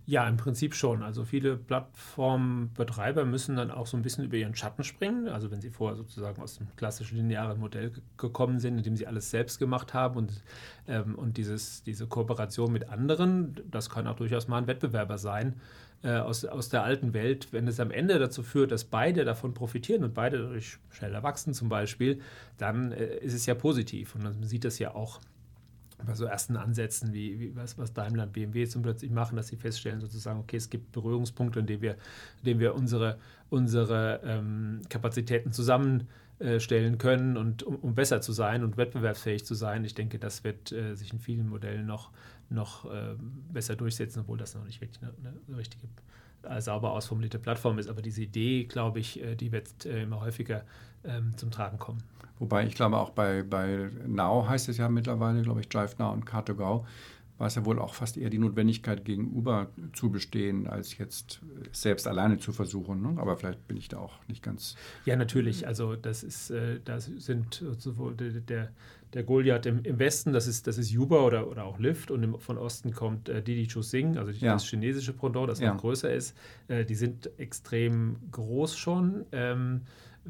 Ja, 0.08 0.26
im 0.26 0.38
Prinzip 0.38 0.74
schon. 0.74 1.02
Also 1.02 1.26
viele 1.26 1.58
Plattformbetreiber 1.58 3.26
müssen 3.26 3.56
dann 3.56 3.70
auch 3.70 3.86
so 3.86 3.94
ein 3.94 4.02
bisschen 4.02 4.24
über 4.24 4.38
ihren 4.38 4.54
Schatten 4.54 4.82
springen. 4.82 5.28
Also 5.28 5.50
wenn 5.50 5.60
sie 5.60 5.68
vorher 5.68 5.98
sozusagen 5.98 6.40
aus 6.40 6.56
dem 6.56 6.66
klassischen 6.76 7.18
linearen 7.18 7.60
Modell 7.60 7.92
gekommen 8.16 8.58
sind, 8.58 8.78
in 8.78 8.84
dem 8.84 8.96
sie 8.96 9.06
alles 9.06 9.28
selbst 9.28 9.58
gemacht 9.58 9.92
haben 9.92 10.16
und, 10.16 10.42
ähm, 10.86 11.14
und 11.14 11.36
dieses, 11.36 11.82
diese 11.82 12.06
Kooperation 12.06 12.72
mit 12.72 12.88
anderen, 12.88 13.60
das 13.70 13.90
kann 13.90 14.06
auch 14.06 14.16
durchaus 14.16 14.48
mal 14.48 14.56
ein 14.56 14.66
Wettbewerber 14.66 15.18
sein 15.18 15.60
äh, 16.02 16.12
aus, 16.12 16.46
aus 16.46 16.70
der 16.70 16.84
alten 16.84 17.12
Welt. 17.12 17.48
Wenn 17.50 17.68
es 17.68 17.78
am 17.78 17.90
Ende 17.90 18.18
dazu 18.18 18.42
führt, 18.42 18.72
dass 18.72 18.84
beide 18.84 19.26
davon 19.26 19.52
profitieren 19.52 20.04
und 20.04 20.14
beide 20.14 20.38
dadurch 20.38 20.78
schneller 20.88 21.22
wachsen 21.22 21.52
zum 21.52 21.68
Beispiel, 21.68 22.22
dann 22.56 22.92
äh, 22.92 23.18
ist 23.18 23.34
es 23.34 23.44
ja 23.44 23.54
positiv. 23.54 24.14
Und 24.14 24.24
man 24.24 24.42
sieht 24.42 24.64
das 24.64 24.78
ja 24.78 24.94
auch 24.94 25.20
bei 26.06 26.14
so 26.14 26.24
ersten 26.24 26.56
Ansätzen, 26.56 27.12
wie, 27.12 27.38
wie 27.40 27.56
was, 27.56 27.76
was 27.78 27.92
Daimler 27.92 28.24
und 28.24 28.32
BMW 28.32 28.66
zum 28.66 28.82
plötzlich 28.82 29.10
machen, 29.10 29.36
dass 29.36 29.48
sie 29.48 29.56
feststellen, 29.56 30.00
sozusagen, 30.00 30.38
okay, 30.40 30.56
es 30.56 30.70
gibt 30.70 30.92
Berührungspunkte, 30.92 31.60
in 31.60 31.66
denen 31.66 31.82
wir, 31.82 31.92
in 31.92 32.44
denen 32.44 32.60
wir 32.60 32.74
unsere, 32.74 33.18
unsere 33.50 34.20
ähm, 34.24 34.82
Kapazitäten 34.88 35.52
zusammenstellen 35.52 36.98
können 36.98 37.36
und 37.36 37.62
um, 37.62 37.76
um, 37.76 37.94
besser 37.94 38.20
zu 38.20 38.32
sein 38.32 38.62
und 38.62 38.76
wettbewerbsfähig 38.76 39.44
zu 39.44 39.54
sein. 39.54 39.84
Ich 39.84 39.94
denke, 39.94 40.18
das 40.18 40.44
wird 40.44 40.72
äh, 40.72 40.94
sich 40.94 41.12
in 41.12 41.18
vielen 41.18 41.48
Modellen 41.48 41.86
noch, 41.86 42.10
noch 42.48 42.84
äh, 42.90 43.14
besser 43.52 43.74
durchsetzen, 43.74 44.20
obwohl 44.20 44.38
das 44.38 44.54
noch 44.54 44.64
nicht 44.64 44.80
wirklich 44.80 45.02
eine, 45.02 45.12
eine 45.48 45.56
richtige 45.56 45.88
äh, 46.42 46.60
sauber 46.60 46.92
ausformulierte 46.92 47.38
Plattform 47.38 47.78
ist. 47.78 47.88
Aber 47.88 48.02
diese 48.02 48.22
Idee, 48.22 48.64
glaube 48.64 49.00
ich, 49.00 49.20
äh, 49.20 49.34
die 49.34 49.50
wird 49.50 49.84
äh, 49.84 50.04
immer 50.04 50.20
häufiger 50.20 50.64
ähm, 51.04 51.36
zum 51.36 51.50
Tragen 51.50 51.78
kommen. 51.78 52.02
Wobei 52.38 52.66
ich 52.66 52.74
glaube 52.74 52.98
auch 52.98 53.10
bei, 53.10 53.42
bei 53.42 53.90
Now 54.06 54.46
heißt 54.48 54.68
es 54.68 54.78
ja 54.78 54.88
mittlerweile, 54.88 55.42
glaube 55.42 55.60
ich, 55.60 55.68
Drive 55.68 55.98
Now 55.98 56.12
und 56.12 56.24
Car2Go, 56.24 56.84
war 57.38 57.46
es 57.46 57.54
ja 57.54 57.64
wohl 57.64 57.78
auch 57.78 57.94
fast 57.94 58.16
eher 58.16 58.30
die 58.30 58.38
Notwendigkeit 58.38 59.04
gegenüber 59.04 59.68
zu 59.92 60.10
bestehen, 60.10 60.66
als 60.66 60.98
jetzt 60.98 61.40
selbst 61.70 62.08
alleine 62.08 62.38
zu 62.38 62.52
versuchen. 62.52 63.00
Ne? 63.00 63.14
Aber 63.20 63.36
vielleicht 63.36 63.66
bin 63.68 63.76
ich 63.76 63.88
da 63.88 63.98
auch 63.98 64.18
nicht 64.26 64.42
ganz. 64.42 64.74
Ja, 65.04 65.14
natürlich. 65.14 65.66
Also 65.66 65.94
das 65.94 66.24
ist, 66.24 66.50
äh, 66.50 66.80
das 66.84 67.06
sind 67.06 67.64
sowohl 67.78 68.16
der, 68.16 68.30
der, 68.40 68.72
der 69.12 69.22
Goliath 69.22 69.66
im, 69.66 69.84
im, 69.84 69.98
Westen, 70.00 70.32
das 70.32 70.48
ist, 70.48 70.66
das 70.66 70.78
ist 70.78 70.94
Uber 70.96 71.24
oder, 71.24 71.48
oder 71.48 71.64
auch 71.64 71.78
Lyft 71.78 72.10
und 72.10 72.24
im, 72.24 72.40
von 72.40 72.58
Osten 72.58 72.92
kommt 72.92 73.28
äh, 73.28 73.40
Didi 73.40 73.68
Chuxing, 73.68 74.18
also 74.18 74.32
ja. 74.32 74.54
das 74.54 74.64
chinesische 74.64 75.12
Pendant, 75.12 75.48
das 75.48 75.60
ja. 75.60 75.72
noch 75.72 75.80
größer 75.80 76.12
ist. 76.12 76.36
Äh, 76.66 76.84
die 76.84 76.96
sind 76.96 77.30
extrem 77.38 78.16
groß 78.32 78.76
schon. 78.76 79.24
Ähm, 79.30 79.82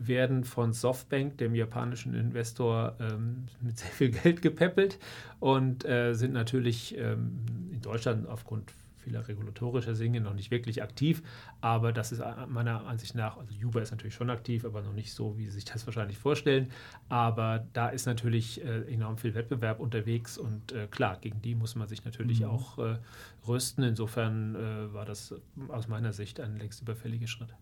werden 0.07 0.45
von 0.45 0.73
Softbank, 0.73 1.39
dem 1.39 1.55
japanischen 1.55 2.15
Investor, 2.15 2.97
ähm, 3.01 3.47
mit 3.61 3.79
sehr 3.79 3.91
viel 3.91 4.11
Geld 4.11 4.43
gepäppelt 4.43 4.99
und 5.41 5.85
äh, 5.85 6.15
sind 6.15 6.33
natürlich 6.33 6.97
ähm, 6.97 7.41
in 7.73 7.81
Deutschland 7.81 8.29
aufgrund 8.29 8.73
vieler 8.99 9.27
regulatorischer 9.27 9.95
Dinge 9.95 10.21
noch 10.21 10.35
nicht 10.35 10.51
wirklich 10.51 10.83
aktiv, 10.83 11.23
aber 11.61 11.93
das 11.93 12.13
ist 12.13 12.23
meiner 12.49 12.87
Ansicht 12.87 13.15
nach, 13.15 13.39
also 13.39 13.55
Uber 13.65 13.81
ist 13.81 13.91
natürlich 13.91 14.15
schon 14.15 14.29
aktiv, 14.29 14.65
aber 14.65 14.83
noch 14.83 14.93
nicht 14.93 15.13
so, 15.13 15.39
wie 15.39 15.47
Sie 15.47 15.53
sich 15.53 15.65
das 15.65 15.87
wahrscheinlich 15.87 16.19
vorstellen, 16.19 16.71
aber 17.09 17.67
da 17.73 17.89
ist 17.89 18.07
natürlich 18.07 18.63
äh, 18.65 18.83
enorm 18.93 19.17
viel 19.17 19.35
Wettbewerb 19.35 19.81
unterwegs 19.81 20.37
und 20.37 20.73
äh, 20.73 20.87
klar, 20.89 21.17
gegen 21.21 21.41
die 21.41 21.55
muss 21.55 21.75
man 21.75 21.89
sich 21.89 22.05
natürlich 22.05 22.41
mhm. 22.41 22.49
auch 22.49 22.79
äh, 22.79 22.99
rüsten, 23.47 23.83
insofern 23.83 24.55
äh, 24.55 24.93
war 24.93 25.07
das 25.07 25.35
aus 25.69 25.89
meiner 25.89 26.13
Sicht 26.13 26.41
ein 26.41 26.59
längst 26.59 26.83
überfälliger 26.83 27.27
Schritt. 27.27 27.55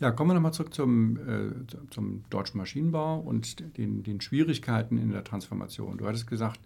Ja, 0.00 0.10
kommen 0.10 0.30
wir 0.30 0.34
nochmal 0.34 0.52
zurück 0.52 0.74
zum, 0.74 1.16
äh, 1.16 1.50
zum 1.90 2.24
deutschen 2.28 2.58
Maschinenbau 2.58 3.18
und 3.18 3.76
den, 3.78 4.02
den 4.02 4.20
Schwierigkeiten 4.20 4.98
in 4.98 5.10
der 5.10 5.24
Transformation. 5.24 5.96
Du 5.96 6.06
hattest 6.06 6.26
gesagt, 6.26 6.60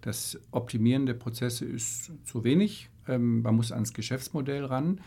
das 0.00 0.38
Optimieren 0.50 1.06
der 1.06 1.14
Prozesse 1.14 1.64
ist 1.66 2.12
zu 2.24 2.42
wenig. 2.44 2.88
Ähm, 3.06 3.42
man 3.42 3.56
muss 3.56 3.70
ans 3.72 3.92
Geschäftsmodell 3.92 4.64
ran. 4.64 5.00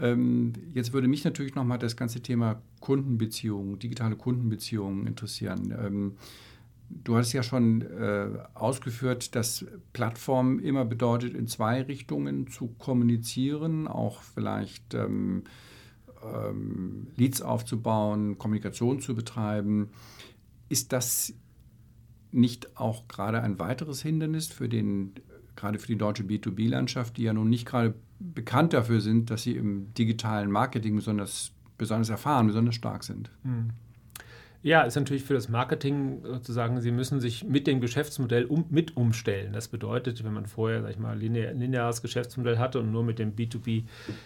Ähm, 0.00 0.52
jetzt 0.72 0.92
würde 0.92 1.06
mich 1.06 1.24
natürlich 1.24 1.54
nochmal 1.54 1.78
das 1.78 1.96
ganze 1.96 2.20
Thema 2.20 2.60
Kundenbeziehungen, 2.80 3.78
digitale 3.78 4.16
Kundenbeziehungen 4.16 5.06
interessieren. 5.06 5.74
Ähm, 5.78 6.16
du 6.88 7.16
hast 7.16 7.32
ja 7.32 7.42
schon 7.42 7.82
äh, 7.82 8.28
ausgeführt, 8.54 9.34
dass 9.34 9.66
Plattform 9.92 10.58
immer 10.58 10.84
bedeutet, 10.84 11.34
in 11.34 11.46
zwei 11.46 11.82
Richtungen 11.82 12.48
zu 12.48 12.68
kommunizieren, 12.78 13.86
auch 13.86 14.22
vielleicht 14.22 14.94
ähm, 14.94 15.44
ähm, 16.24 17.08
Leads 17.16 17.42
aufzubauen, 17.42 18.38
Kommunikation 18.38 19.00
zu 19.00 19.14
betreiben. 19.14 19.90
Ist 20.68 20.92
das 20.92 21.34
nicht 22.30 22.76
auch 22.78 23.08
gerade 23.08 23.42
ein 23.42 23.58
weiteres 23.58 24.02
Hindernis 24.02 24.46
für 24.48 24.68
den, 24.68 25.12
gerade 25.56 25.78
für 25.78 25.86
die 25.86 25.98
deutsche 25.98 26.22
B2B-Landschaft, 26.22 27.16
die 27.16 27.24
ja 27.24 27.32
nun 27.32 27.50
nicht 27.50 27.66
gerade 27.66 27.94
bekannt 28.18 28.72
dafür 28.72 29.00
sind, 29.00 29.30
dass 29.30 29.42
sie 29.42 29.56
im 29.56 29.92
digitalen 29.94 30.50
Marketing 30.50 30.96
besonders, 30.96 31.52
besonders 31.76 32.08
erfahren, 32.08 32.46
besonders 32.46 32.74
stark 32.74 33.04
sind. 33.04 33.30
Mhm. 33.42 33.70
Ja, 34.64 34.82
ist 34.82 34.94
natürlich 34.94 35.24
für 35.24 35.34
das 35.34 35.48
Marketing 35.48 36.20
sozusagen, 36.22 36.80
Sie 36.80 36.92
müssen 36.92 37.20
sich 37.20 37.42
mit 37.42 37.66
dem 37.66 37.80
Geschäftsmodell 37.80 38.44
um, 38.44 38.64
mit 38.70 38.96
umstellen. 38.96 39.52
Das 39.52 39.66
bedeutet, 39.66 40.22
wenn 40.22 40.32
man 40.32 40.46
vorher, 40.46 40.82
sag 40.82 40.92
ich 40.92 40.98
mal, 40.98 41.18
linear, 41.18 41.52
lineares 41.52 42.00
Geschäftsmodell 42.00 42.58
hatte 42.58 42.78
und 42.78 42.92
nur 42.92 43.02
mit 43.02 43.18
dem 43.18 43.34
B2B 43.34 43.82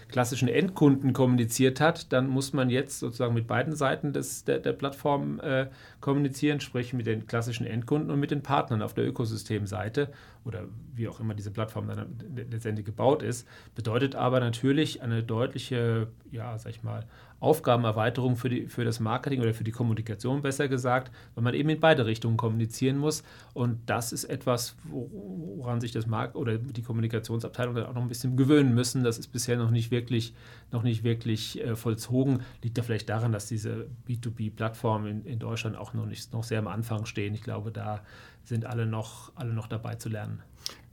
klassischen 0.09 0.49
Endkunden 0.49 1.15
kommuniziert 1.15 1.81
hat, 1.81 2.13
dann 2.13 2.29
muss 2.29 2.53
man 2.53 2.69
jetzt 2.69 2.99
sozusagen 2.99 3.33
mit 3.33 3.47
beiden 3.47 3.75
Seiten 3.75 4.13
des, 4.13 4.45
der, 4.45 4.59
der 4.59 4.75
Plattform 4.75 5.41
äh, 5.41 5.69
kommunizieren, 6.07 6.61
sprich 6.61 6.93
mit 6.93 7.05
den 7.05 7.27
klassischen 7.27 7.67
Endkunden 7.67 8.13
und 8.13 8.21
mit 8.21 8.31
den 8.31 8.41
Partnern 8.41 8.81
auf 8.81 8.95
der 8.95 9.05
Ökosystemseite 9.05 10.13
oder 10.45 10.69
wie 10.95 11.09
auch 11.09 11.19
immer 11.19 11.35
diese 11.35 11.51
Plattform 11.51 11.89
dann 11.89 12.17
letztendlich 12.49 12.87
gebaut 12.87 13.25
ist. 13.25 13.45
Bedeutet 13.75 14.15
aber 14.15 14.39
natürlich 14.39 15.03
eine 15.03 15.25
deutliche, 15.25 16.07
ja, 16.31 16.57
sag 16.59 16.71
ich 16.71 16.85
mal, 16.85 17.07
Aufgabenerweiterung 17.39 18.37
für, 18.37 18.49
die, 18.49 18.67
für 18.67 18.85
das 18.85 18.99
Marketing 18.99 19.43
oder 19.43 19.53
für 19.53 19.65
die 19.65 19.73
Kommunikation 19.73 20.41
besser 20.41 20.69
gesagt, 20.69 21.13
weil 21.35 21.45
man 21.45 21.53
eben 21.53 21.69
in 21.69 21.81
beide 21.81 22.07
Richtungen 22.07 22.37
kommunizieren 22.37 22.97
muss. 22.97 23.25
Und 23.53 23.81
das 23.87 24.13
ist 24.13 24.25
etwas, 24.25 24.77
woran 24.85 25.81
sich 25.81 25.93
das 25.93 26.07
Markt 26.07 26.35
oder 26.35 26.57
die 26.57 26.83
Kommunikationsabteilung 26.83 27.75
dann 27.75 27.87
auch 27.87 27.95
noch 27.95 28.03
ein 28.03 28.09
bisschen 28.09 28.37
gewöhnen 28.37 28.75
müssen. 28.75 29.05
Das 29.05 29.19
ist 29.19 29.29
bisher 29.29 29.59
noch 29.59 29.71
nicht 29.71 29.91
wirklich, 29.91 30.35
noch 30.73 30.83
nicht 30.83 31.05
wirklich 31.05 31.63
äh, 31.63 31.77
vollzogen. 31.77 32.41
Liegt 32.63 32.79
da 32.79 32.83
vielleicht 32.83 33.11
daran, 33.11 33.33
dass 33.33 33.49
diese 33.49 33.87
B2B-Plattformen 34.09 35.07
in, 35.07 35.25
in 35.27 35.39
Deutschland 35.39 35.77
auch 35.77 35.93
noch 35.97 36.07
nicht 36.07 36.33
noch 36.33 36.45
sehr 36.45 36.59
am 36.59 36.69
Anfang 36.69 37.07
stehen. 37.07 37.35
Ich 37.35 37.43
glaube, 37.43 37.73
da 37.73 38.03
sind 38.45 38.65
alle 38.65 38.87
noch, 38.87 39.33
alle 39.35 39.53
noch 39.53 39.67
dabei 39.67 39.97
zu 39.97 40.09
lernen. 40.09 40.43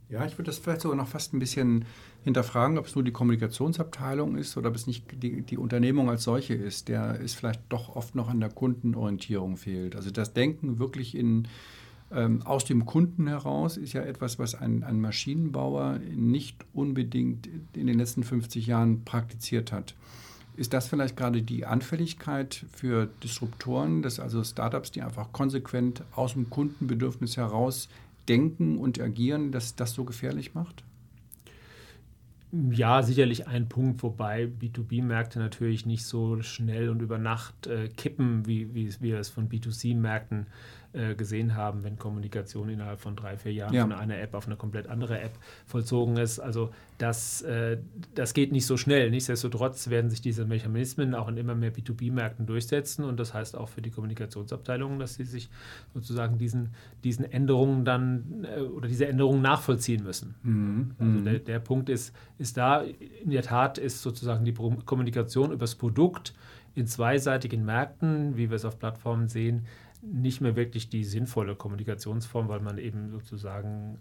Ja, 0.08 0.24
ich 0.26 0.32
würde 0.32 0.44
das 0.44 0.58
vielleicht 0.58 0.82
sogar 0.82 0.96
noch 0.96 1.08
fast 1.08 1.32
ein 1.32 1.38
bisschen 1.38 1.86
hinterfragen, 2.24 2.78
ob 2.78 2.86
es 2.86 2.94
nur 2.94 3.04
die 3.04 3.12
Kommunikationsabteilung 3.12 4.36
ist 4.36 4.56
oder 4.56 4.68
ob 4.68 4.76
es 4.76 4.86
nicht 4.86 5.22
die, 5.22 5.42
die 5.42 5.58
Unternehmung 5.58 6.10
als 6.10 6.24
solche 6.24 6.54
ist, 6.54 6.88
der 6.88 7.20
ist 7.20 7.34
vielleicht 7.34 7.60
doch 7.68 7.96
oft 7.96 8.14
noch 8.14 8.28
an 8.28 8.40
der 8.40 8.50
Kundenorientierung 8.50 9.56
fehlt. 9.56 9.96
Also 9.96 10.10
das 10.10 10.32
Denken 10.32 10.78
wirklich 10.78 11.16
in, 11.16 11.48
ähm, 12.12 12.42
aus 12.42 12.64
dem 12.64 12.86
Kunden 12.86 13.26
heraus 13.26 13.76
ist 13.76 13.92
ja 13.92 14.02
etwas, 14.02 14.38
was 14.38 14.54
ein, 14.54 14.84
ein 14.84 15.00
Maschinenbauer 15.00 15.98
nicht 16.14 16.64
unbedingt 16.72 17.48
in 17.74 17.86
den 17.86 17.98
letzten 17.98 18.24
50 18.24 18.66
Jahren 18.66 19.04
praktiziert 19.04 19.72
hat. 19.72 19.94
Ist 20.56 20.72
das 20.72 20.86
vielleicht 20.86 21.16
gerade 21.16 21.42
die 21.42 21.66
Anfälligkeit 21.66 22.64
für 22.72 23.08
Disruptoren, 23.22 24.02
dass 24.02 24.20
also 24.20 24.44
Startups, 24.44 24.92
die 24.92 25.02
einfach 25.02 25.32
konsequent 25.32 26.02
aus 26.14 26.34
dem 26.34 26.48
Kundenbedürfnis 26.48 27.36
heraus 27.36 27.88
denken 28.28 28.78
und 28.78 29.00
agieren, 29.00 29.50
dass 29.50 29.74
das 29.74 29.92
so 29.92 30.04
gefährlich 30.04 30.54
macht? 30.54 30.84
Ja, 32.70 33.02
sicherlich 33.02 33.48
ein 33.48 33.68
Punkt, 33.68 34.04
wobei 34.04 34.44
B2B-Märkte 34.44 35.40
natürlich 35.40 35.86
nicht 35.86 36.04
so 36.04 36.40
schnell 36.42 36.88
und 36.88 37.02
über 37.02 37.18
Nacht 37.18 37.66
äh, 37.66 37.88
kippen, 37.88 38.46
wie, 38.46 38.72
wie 38.74 38.94
wir 39.00 39.18
es 39.18 39.28
von 39.28 39.48
B2C-Märkten 39.48 40.46
äh, 40.94 41.14
gesehen 41.14 41.56
haben, 41.56 41.82
wenn 41.82 41.98
Kommunikation 41.98 42.68
innerhalb 42.68 43.00
von 43.00 43.16
drei, 43.16 43.36
vier 43.36 43.52
Jahren 43.52 43.74
ja. 43.74 43.82
von 43.82 43.92
einer 43.92 44.18
App 44.20 44.32
auf 44.34 44.46
eine 44.46 44.56
komplett 44.56 44.86
andere 44.86 45.20
App 45.20 45.32
vollzogen 45.66 46.16
ist. 46.16 46.38
Also 46.38 46.70
das, 46.98 47.42
äh, 47.42 47.78
das 48.14 48.32
geht 48.32 48.52
nicht 48.52 48.64
so 48.64 48.76
schnell. 48.76 49.10
Nichtsdestotrotz 49.10 49.90
werden 49.90 50.08
sich 50.08 50.20
diese 50.20 50.44
Mechanismen 50.44 51.14
auch 51.14 51.26
in 51.28 51.36
immer 51.36 51.56
mehr 51.56 51.72
B2B-Märkten 51.74 52.46
durchsetzen 52.46 53.04
und 53.04 53.18
das 53.18 53.34
heißt 53.34 53.56
auch 53.56 53.68
für 53.68 53.82
die 53.82 53.90
Kommunikationsabteilungen, 53.90 55.00
dass 55.00 55.16
sie 55.16 55.24
sich 55.24 55.50
sozusagen 55.92 56.38
diesen, 56.38 56.70
diesen 57.02 57.24
Änderungen 57.24 57.84
dann 57.84 58.44
äh, 58.44 58.60
oder 58.60 58.86
diese 58.86 59.08
Änderungen 59.08 59.42
nachvollziehen 59.42 60.04
müssen. 60.04 60.36
Mhm. 60.42 60.94
Also 60.98 61.10
mhm. 61.10 61.24
der, 61.24 61.38
der 61.40 61.58
Punkt 61.58 61.88
ist, 61.88 62.14
ist 62.38 62.56
da, 62.56 62.82
in 62.82 63.30
der 63.30 63.42
Tat 63.42 63.78
ist 63.78 64.00
sozusagen 64.00 64.44
die 64.44 64.54
Kommunikation 64.54 65.50
über 65.50 65.64
das 65.64 65.74
Produkt 65.74 66.34
in 66.74 66.86
zweiseitigen 66.86 67.64
Märkten, 67.64 68.36
wie 68.36 68.50
wir 68.50 68.56
es 68.56 68.64
auf 68.64 68.78
Plattformen 68.78 69.28
sehen, 69.28 69.66
nicht 70.12 70.40
mehr 70.40 70.56
wirklich 70.56 70.88
die 70.88 71.04
sinnvolle 71.04 71.56
Kommunikationsform, 71.56 72.48
weil 72.48 72.60
man 72.60 72.78
eben 72.78 73.10
sozusagen, 73.10 73.98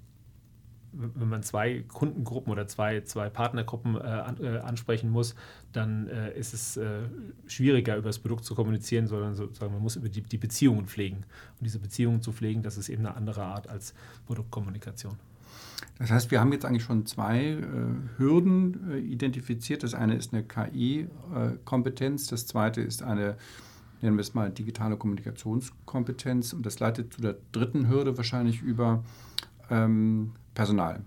wenn 0.92 1.30
man 1.30 1.44
zwei 1.44 1.84
Kundengruppen 1.88 2.52
oder 2.52 2.68
zwei, 2.68 3.02
zwei 3.02 3.30
Partnergruppen 3.30 3.96
äh, 3.96 4.00
äh, 4.00 4.60
ansprechen 4.60 5.10
muss, 5.10 5.36
dann 5.72 6.08
äh, 6.08 6.38
ist 6.38 6.54
es 6.54 6.78
äh, 6.78 7.04
schwieriger, 7.48 7.98
über 7.98 8.10
das 8.10 8.20
Produkt 8.20 8.46
zu 8.46 8.54
kommunizieren, 8.56 9.08
sondern 9.08 9.36
sozusagen 9.36 9.74
man 9.74 9.82
muss 9.82 9.96
über 9.96 10.10
die, 10.10 10.22
die 10.22 10.38
Beziehungen 10.38 10.86
pflegen. 10.88 11.18
Und 11.60 11.66
diese 11.66 11.80
Beziehungen 11.80 12.22
zu 12.22 12.32
pflegen, 12.32 12.62
das 12.62 12.78
ist 12.78 12.90
eben 12.90 13.06
eine 13.06 13.16
andere 13.16 13.44
Art 13.44 13.70
als 13.70 13.94
Produktkommunikation. 14.26 15.18
Das 16.00 16.12
heißt, 16.12 16.32
wir 16.32 16.40
haben 16.40 16.52
jetzt 16.52 16.66
eigentlich 16.66 16.84
schon 16.84 17.06
zwei 17.06 17.40
äh, 17.40 17.60
Hürden 18.18 18.92
äh, 18.92 18.98
identifiziert. 19.00 19.84
Das 19.84 19.94
eine 19.94 20.16
ist 20.16 20.34
eine 20.34 20.44
KI-Kompetenz, 20.44 22.28
das 22.28 22.48
zweite 22.48 22.82
ist 22.82 23.04
eine 23.04 23.38
nennen 24.04 24.18
wir 24.18 24.22
es 24.22 24.34
mal 24.34 24.52
digitale 24.52 24.98
Kommunikationskompetenz. 24.98 26.54
Und 26.54 26.66
das 26.66 26.80
leitet 26.80 27.14
zu 27.14 27.22
der 27.22 27.38
dritten 27.52 27.88
Hürde 27.88 28.16
wahrscheinlich 28.18 28.62
über 28.62 29.04
ähm, 29.72 30.34
Personal. 30.54 31.02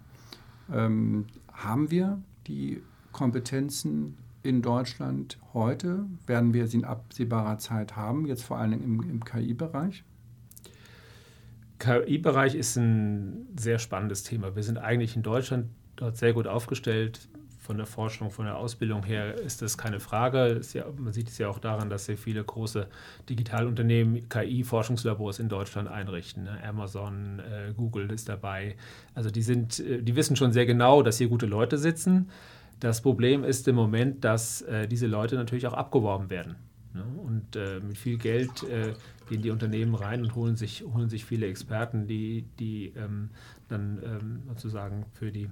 Ähm, 0.72 1.26
haben 1.52 1.90
wir 1.90 2.20
die 2.46 2.82
Kompetenzen 3.12 4.16
in 4.42 4.62
Deutschland 4.62 5.38
heute? 5.52 6.06
Werden 6.26 6.54
wir 6.54 6.66
sie 6.66 6.78
in 6.78 6.84
absehbarer 6.84 7.58
Zeit 7.58 7.96
haben, 7.96 8.26
jetzt 8.26 8.42
vor 8.42 8.58
allem 8.58 8.82
im, 8.82 9.08
im 9.08 9.24
KI-Bereich? 9.24 10.02
KI-Bereich 11.78 12.54
ist 12.54 12.76
ein 12.76 13.46
sehr 13.58 13.78
spannendes 13.78 14.22
Thema. 14.22 14.56
Wir 14.56 14.62
sind 14.62 14.78
eigentlich 14.78 15.14
in 15.16 15.22
Deutschland 15.22 15.66
dort 15.96 16.16
sehr 16.16 16.32
gut 16.32 16.46
aufgestellt 16.46 17.28
von 17.66 17.76
der 17.76 17.86
Forschung, 17.86 18.30
von 18.30 18.46
der 18.46 18.56
Ausbildung 18.56 19.04
her 19.04 19.34
ist 19.34 19.60
das 19.60 19.76
keine 19.76 19.98
Frage. 19.98 20.60
Ja, 20.72 20.84
man 20.96 21.12
sieht 21.12 21.28
es 21.28 21.38
ja 21.38 21.48
auch 21.48 21.58
daran, 21.58 21.90
dass 21.90 22.06
sehr 22.06 22.16
viele 22.16 22.42
große 22.42 22.86
Digitalunternehmen 23.28 24.28
KI-Forschungslabors 24.28 25.40
in 25.40 25.48
Deutschland 25.48 25.88
einrichten. 25.88 26.44
Ne? 26.44 26.58
Amazon, 26.64 27.40
äh, 27.40 27.72
Google 27.76 28.10
ist 28.12 28.28
dabei. 28.28 28.76
Also 29.14 29.30
die 29.30 29.42
sind, 29.42 29.80
äh, 29.80 30.00
die 30.00 30.14
wissen 30.14 30.36
schon 30.36 30.52
sehr 30.52 30.64
genau, 30.64 31.02
dass 31.02 31.18
hier 31.18 31.28
gute 31.28 31.46
Leute 31.46 31.76
sitzen. 31.76 32.30
Das 32.78 33.02
Problem 33.02 33.42
ist 33.42 33.66
im 33.66 33.74
Moment, 33.74 34.24
dass 34.24 34.62
äh, 34.62 34.86
diese 34.86 35.08
Leute 35.08 35.34
natürlich 35.34 35.66
auch 35.66 35.74
abgeworben 35.74 36.30
werden. 36.30 36.56
Ne? 36.94 37.04
Und 37.24 37.56
äh, 37.56 37.80
mit 37.80 37.98
viel 37.98 38.16
Geld 38.16 38.62
äh, 38.62 38.92
gehen 39.28 39.42
die 39.42 39.50
Unternehmen 39.50 39.96
rein 39.96 40.22
und 40.22 40.36
holen 40.36 40.56
sich, 40.56 40.84
holen 40.84 41.08
sich 41.08 41.24
viele 41.24 41.46
Experten, 41.46 42.06
die, 42.06 42.44
die 42.60 42.92
ähm, 42.96 43.30
dann 43.68 43.98
ähm, 44.04 44.42
sozusagen 44.46 45.04
für 45.12 45.32
die 45.32 45.48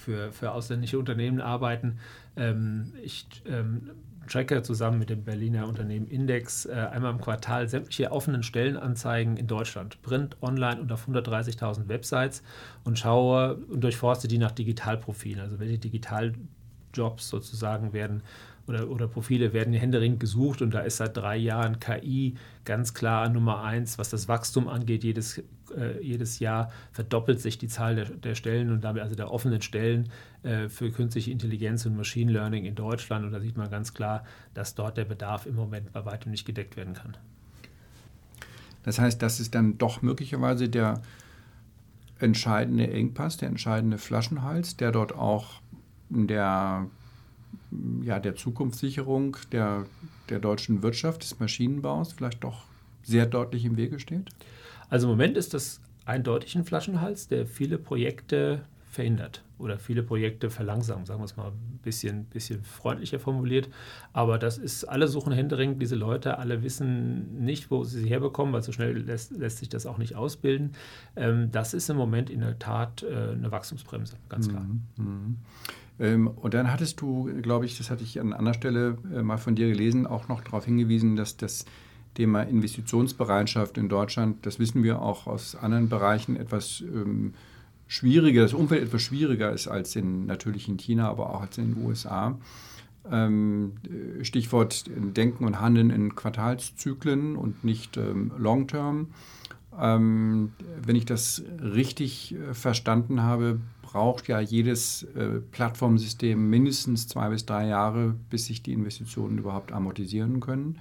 für, 0.00 0.32
für 0.32 0.52
ausländische 0.52 0.98
Unternehmen 0.98 1.40
arbeiten. 1.40 1.98
Ähm, 2.36 2.94
ich 3.02 3.26
ähm, 3.46 3.90
tracke 4.28 4.62
zusammen 4.62 4.98
mit 4.98 5.10
dem 5.10 5.24
Berliner 5.24 5.66
Unternehmen 5.66 6.06
Index 6.06 6.66
äh, 6.66 6.72
einmal 6.72 7.12
im 7.12 7.20
Quartal 7.20 7.68
sämtliche 7.68 8.10
offenen 8.12 8.42
Stellenanzeigen 8.42 9.36
in 9.36 9.46
Deutschland, 9.46 10.00
Print, 10.02 10.36
Online 10.40 10.80
und 10.80 10.92
auf 10.92 11.08
130.000 11.08 11.88
Websites 11.88 12.42
und 12.84 12.98
schaue 12.98 13.56
und 13.56 13.82
durchforste 13.82 14.28
die 14.28 14.38
nach 14.38 14.52
Digitalprofilen, 14.52 15.40
also 15.40 15.58
welche 15.58 15.78
Digitaljobs 15.78 17.28
sozusagen 17.28 17.92
werden 17.92 18.22
oder, 18.66 18.88
oder 18.88 19.08
Profile 19.08 19.52
werden 19.52 19.72
händeringend 19.72 20.20
gesucht 20.20 20.62
und 20.62 20.72
da 20.72 20.80
ist 20.80 20.98
seit 20.98 21.16
drei 21.16 21.36
Jahren 21.36 21.80
KI 21.80 22.34
ganz 22.64 22.94
klar 22.94 23.28
Nummer 23.28 23.62
eins, 23.62 23.98
was 23.98 24.10
das 24.10 24.28
Wachstum 24.28 24.68
angeht. 24.68 25.02
Jedes, 25.02 25.42
äh, 25.76 26.00
jedes 26.02 26.38
Jahr 26.38 26.70
verdoppelt 26.92 27.40
sich 27.40 27.58
die 27.58 27.68
Zahl 27.68 27.96
der, 27.96 28.04
der 28.06 28.34
Stellen 28.34 28.70
und 28.70 28.84
damit 28.84 29.02
also 29.02 29.16
der 29.16 29.30
offenen 29.30 29.62
Stellen 29.62 30.10
äh, 30.42 30.68
für 30.68 30.90
künstliche 30.90 31.30
Intelligenz 31.30 31.84
und 31.86 31.96
Machine 31.96 32.30
Learning 32.30 32.64
in 32.64 32.74
Deutschland. 32.74 33.24
Und 33.24 33.32
da 33.32 33.40
sieht 33.40 33.56
man 33.56 33.70
ganz 33.70 33.94
klar, 33.94 34.24
dass 34.54 34.74
dort 34.74 34.96
der 34.96 35.04
Bedarf 35.04 35.46
im 35.46 35.56
Moment 35.56 35.92
bei 35.92 36.04
weitem 36.04 36.30
nicht 36.30 36.46
gedeckt 36.46 36.76
werden 36.76 36.94
kann. 36.94 37.16
Das 38.82 38.98
heißt, 38.98 39.20
das 39.20 39.40
ist 39.40 39.54
dann 39.54 39.78
doch 39.78 40.00
möglicherweise 40.00 40.68
der 40.68 41.02
entscheidende 42.18 42.90
Engpass, 42.90 43.36
der 43.36 43.48
entscheidende 43.48 43.98
Flaschenhals, 43.98 44.76
der 44.76 44.92
dort 44.92 45.14
auch 45.14 45.60
der 46.08 46.86
ja, 48.02 48.18
der 48.18 48.34
Zukunftssicherung 48.34 49.36
der, 49.52 49.86
der 50.28 50.38
deutschen 50.38 50.82
Wirtschaft, 50.82 51.22
des 51.22 51.38
Maschinenbaus 51.38 52.12
vielleicht 52.12 52.44
doch 52.44 52.64
sehr 53.02 53.26
deutlich 53.26 53.64
im 53.64 53.76
Wege 53.76 53.98
steht? 53.98 54.28
Also 54.88 55.06
im 55.06 55.12
Moment 55.12 55.36
ist 55.36 55.54
das 55.54 55.80
eindeutig 56.04 56.56
ein 56.56 56.64
Flaschenhals, 56.64 57.28
der 57.28 57.46
viele 57.46 57.78
Projekte 57.78 58.62
verhindert 58.90 59.44
oder 59.58 59.78
viele 59.78 60.02
Projekte 60.02 60.50
verlangsamt, 60.50 61.06
sagen 61.06 61.20
wir 61.20 61.24
es 61.24 61.36
mal 61.36 61.48
ein 61.48 61.78
bisschen, 61.82 62.24
bisschen 62.24 62.64
freundlicher 62.64 63.20
formuliert. 63.20 63.68
Aber 64.12 64.38
das 64.38 64.58
ist, 64.58 64.84
alle 64.84 65.06
suchen 65.06 65.32
händeringend 65.32 65.80
diese 65.80 65.94
Leute, 65.94 66.38
alle 66.38 66.62
wissen 66.62 67.44
nicht, 67.44 67.70
wo 67.70 67.84
sie 67.84 68.00
sie 68.00 68.08
herbekommen, 68.08 68.52
weil 68.52 68.62
so 68.62 68.72
schnell 68.72 68.96
lässt, 68.98 69.30
lässt 69.30 69.58
sich 69.58 69.68
das 69.68 69.86
auch 69.86 69.98
nicht 69.98 70.16
ausbilden. 70.16 70.72
Ähm, 71.14 71.50
das 71.52 71.72
ist 71.72 71.88
im 71.88 71.96
Moment 71.96 72.30
in 72.30 72.40
der 72.40 72.58
Tat 72.58 73.04
äh, 73.04 73.32
eine 73.32 73.52
Wachstumsbremse, 73.52 74.16
ganz 74.28 74.48
klar. 74.48 74.66
Mhm. 74.96 75.36
Ähm, 76.00 76.28
und 76.28 76.54
dann 76.54 76.72
hattest 76.72 77.00
du, 77.00 77.30
glaube 77.42 77.66
ich, 77.66 77.78
das 77.78 77.90
hatte 77.90 78.02
ich 78.02 78.18
an 78.18 78.32
anderer 78.32 78.54
Stelle 78.54 78.98
äh, 79.14 79.22
mal 79.22 79.36
von 79.36 79.54
dir 79.54 79.68
gelesen, 79.68 80.06
auch 80.06 80.28
noch 80.28 80.40
darauf 80.40 80.64
hingewiesen, 80.64 81.14
dass 81.14 81.36
das 81.36 81.66
Thema 82.14 82.42
Investitionsbereitschaft 82.42 83.78
in 83.78 83.88
Deutschland, 83.88 84.44
das 84.44 84.58
wissen 84.58 84.82
wir 84.82 85.00
auch 85.00 85.26
aus 85.26 85.54
anderen 85.54 85.88
Bereichen, 85.88 86.36
etwas 86.36 86.80
ähm, 86.80 87.34
schwieriger, 87.86 88.42
das 88.42 88.54
Umfeld 88.54 88.82
etwas 88.82 89.02
schwieriger 89.02 89.52
ist 89.52 89.68
als 89.68 89.94
in, 89.94 90.26
natürlich 90.26 90.68
in 90.68 90.76
China, 90.76 91.08
aber 91.08 91.30
auch 91.30 91.42
als 91.42 91.58
in 91.58 91.74
den 91.74 91.84
USA. 91.84 92.38
Ähm, 93.10 93.72
Stichwort 94.22 94.84
Denken 94.88 95.44
und 95.44 95.60
Handeln 95.60 95.90
in 95.90 96.14
Quartalszyklen 96.14 97.36
und 97.36 97.64
nicht 97.64 97.96
Long-Term. 97.96 99.08
Wenn 99.72 100.50
ich 100.96 101.04
das 101.06 101.42
richtig 101.62 102.34
äh, 102.34 102.54
verstanden 102.54 103.22
habe, 103.22 103.60
braucht 103.92 104.28
ja 104.28 104.40
jedes 104.40 105.02
äh, 105.02 105.40
Plattformsystem 105.50 106.48
mindestens 106.48 107.08
zwei 107.08 107.28
bis 107.28 107.44
drei 107.44 107.66
Jahre, 107.66 108.14
bis 108.30 108.46
sich 108.46 108.62
die 108.62 108.72
Investitionen 108.72 109.38
überhaupt 109.38 109.72
amortisieren 109.72 110.40
können. 110.40 110.78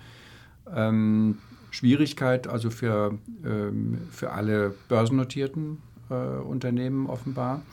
Ähm, 0.73 1.39
Schwierigkeit 1.71 2.47
also 2.47 2.69
für, 2.69 3.17
ähm, 3.43 3.97
für 4.11 4.31
alle 4.31 4.75
börsennotierten 4.87 5.79
äh, 6.09 6.13
Unternehmen 6.13 7.07
offenbar. 7.07 7.63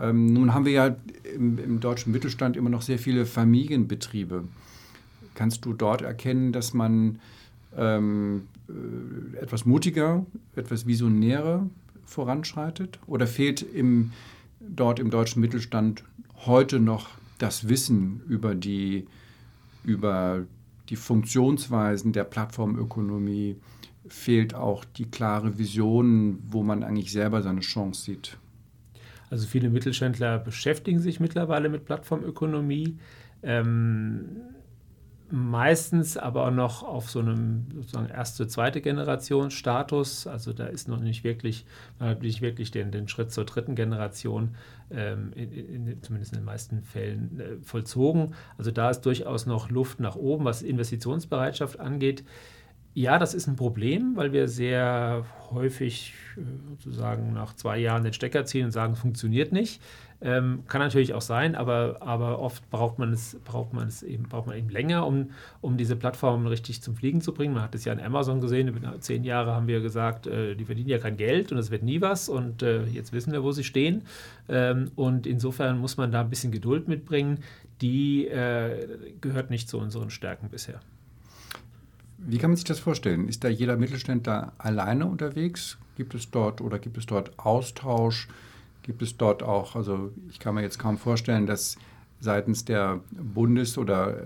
Ähm, 0.00 0.26
nun 0.26 0.54
haben 0.54 0.64
wir 0.64 0.72
ja 0.72 0.96
im, 1.34 1.58
im, 1.58 1.80
deutschen 1.80 2.12
Mittelstand 2.12 2.56
immer 2.56 2.70
noch 2.70 2.82
sehr 2.82 2.98
viele 2.98 3.26
Familienbetriebe. 3.26 4.44
Kannst 5.34 5.64
du 5.64 5.72
dort 5.72 6.02
erkennen, 6.02 6.52
dass 6.52 6.74
man 6.74 7.18
ähm, 7.76 8.46
äh, 8.68 9.38
etwas 9.38 9.64
mutiger, 9.64 10.24
etwas 10.54 10.86
visionärer 10.86 11.66
voranschreitet? 12.04 13.00
Oder 13.06 13.26
fehlt 13.26 13.62
im, 13.62 14.12
dort 14.60 14.98
im 14.98 15.10
deutschen 15.10 15.40
Mittelstand 15.40 16.04
heute 16.46 16.78
noch 16.78 17.08
das 17.38 17.68
Wissen 17.68 18.22
über 18.28 18.54
die, 18.54 19.06
über 19.84 20.46
die 20.88 20.96
Funktionsweisen 20.96 22.12
der 22.12 22.24
Plattformökonomie, 22.24 23.56
fehlt 24.08 24.54
auch 24.54 24.84
die 24.84 25.10
klare 25.10 25.58
Vision, 25.58 26.38
wo 26.46 26.62
man 26.62 26.82
eigentlich 26.82 27.12
selber 27.12 27.42
seine 27.42 27.60
Chance 27.60 28.04
sieht. 28.04 28.36
Also 29.30 29.46
viele 29.46 29.70
Mittelständler 29.70 30.38
beschäftigen 30.38 30.98
sich 30.98 31.20
mittlerweile 31.20 31.68
mit 31.68 31.84
Plattformökonomie. 31.84 32.98
Ähm, 33.42 34.40
meistens 35.32 36.16
aber 36.16 36.46
auch 36.46 36.50
noch 36.50 36.82
auf 36.82 37.10
so 37.10 37.20
einem 37.20 37.66
sozusagen 37.74 38.08
erste, 38.08 38.46
zweite 38.46 38.80
Generation 38.80 39.50
Status. 39.50 40.26
Also 40.26 40.52
da 40.52 40.66
ist 40.66 40.88
noch 40.88 41.00
nicht 41.00 41.24
wirklich, 41.24 41.64
nicht 42.20 42.42
wirklich 42.42 42.70
den, 42.70 42.90
den 42.90 43.08
Schritt 43.08 43.32
zur 43.32 43.44
dritten 43.44 43.74
Generation, 43.74 44.56
ähm, 44.90 45.32
in, 45.34 45.52
in, 45.52 46.02
zumindest 46.02 46.32
in 46.32 46.40
den 46.40 46.44
meisten 46.44 46.82
Fällen, 46.82 47.40
äh, 47.40 47.56
vollzogen. 47.62 48.34
Also 48.58 48.70
da 48.70 48.90
ist 48.90 49.02
durchaus 49.02 49.46
noch 49.46 49.70
Luft 49.70 50.00
nach 50.00 50.16
oben, 50.16 50.44
was 50.44 50.62
Investitionsbereitschaft 50.62 51.78
angeht. 51.78 52.24
Ja, 52.92 53.18
das 53.18 53.34
ist 53.34 53.46
ein 53.46 53.54
Problem, 53.54 54.16
weil 54.16 54.32
wir 54.32 54.48
sehr 54.48 55.24
häufig 55.50 56.14
äh, 56.36 56.40
sozusagen 56.70 57.32
nach 57.32 57.54
zwei 57.54 57.78
Jahren 57.78 58.02
den 58.02 58.12
Stecker 58.12 58.44
ziehen 58.44 58.64
und 58.64 58.72
sagen, 58.72 58.96
funktioniert 58.96 59.52
nicht. 59.52 59.80
Ähm, 60.22 60.64
kann 60.66 60.82
natürlich 60.82 61.14
auch 61.14 61.22
sein, 61.22 61.54
aber, 61.54 61.96
aber 62.00 62.40
oft 62.40 62.68
braucht 62.70 62.98
man 62.98 63.12
es, 63.12 63.38
braucht 63.44 63.72
man 63.72 63.88
es 63.88 64.02
eben, 64.02 64.24
braucht 64.24 64.46
man 64.46 64.56
eben 64.56 64.68
länger, 64.68 65.06
um, 65.06 65.30
um 65.62 65.78
diese 65.78 65.96
Plattformen 65.96 66.46
richtig 66.46 66.82
zum 66.82 66.94
Fliegen 66.94 67.22
zu 67.22 67.32
bringen. 67.32 67.54
Man 67.54 67.62
hat 67.62 67.74
es 67.74 67.86
ja 67.86 67.92
an 67.92 68.00
Amazon 68.00 68.40
gesehen, 68.40 68.68
über 68.68 69.00
zehn 69.00 69.24
Jahre 69.24 69.54
haben 69.54 69.66
wir 69.66 69.80
gesagt, 69.80 70.26
äh, 70.26 70.56
die 70.56 70.66
verdienen 70.66 70.90
ja 70.90 70.98
kein 70.98 71.16
Geld 71.16 71.52
und 71.52 71.58
es 71.58 71.70
wird 71.70 71.82
nie 71.82 72.02
was 72.02 72.28
und 72.28 72.62
äh, 72.62 72.84
jetzt 72.84 73.14
wissen 73.14 73.32
wir, 73.32 73.42
wo 73.42 73.52
sie 73.52 73.64
stehen. 73.64 74.02
Ähm, 74.48 74.90
und 74.94 75.26
insofern 75.26 75.78
muss 75.78 75.96
man 75.96 76.12
da 76.12 76.20
ein 76.20 76.28
bisschen 76.28 76.52
Geduld 76.52 76.86
mitbringen. 76.86 77.38
Die 77.80 78.26
äh, 78.26 78.86
gehört 79.22 79.48
nicht 79.48 79.70
zu 79.70 79.78
unseren 79.78 80.10
Stärken 80.10 80.50
bisher. 80.50 80.80
Wie 82.18 82.36
kann 82.36 82.50
man 82.50 82.56
sich 82.56 82.64
das 82.64 82.78
vorstellen? 82.78 83.26
Ist 83.26 83.42
da 83.42 83.48
jeder 83.48 83.78
Mittelständler 83.78 84.52
alleine 84.58 85.06
unterwegs? 85.06 85.78
Gibt 85.96 86.14
es 86.14 86.30
dort 86.30 86.60
oder 86.60 86.78
gibt 86.78 86.98
es 86.98 87.06
dort 87.06 87.38
Austausch? 87.38 88.28
Gibt 88.90 89.02
es 89.02 89.16
dort 89.16 89.44
auch, 89.44 89.76
also 89.76 90.10
ich 90.30 90.40
kann 90.40 90.56
mir 90.56 90.62
jetzt 90.62 90.80
kaum 90.80 90.98
vorstellen, 90.98 91.46
dass 91.46 91.76
seitens 92.18 92.64
der 92.64 93.02
Bundes- 93.12 93.78
oder 93.78 94.18
äh, 94.18 94.24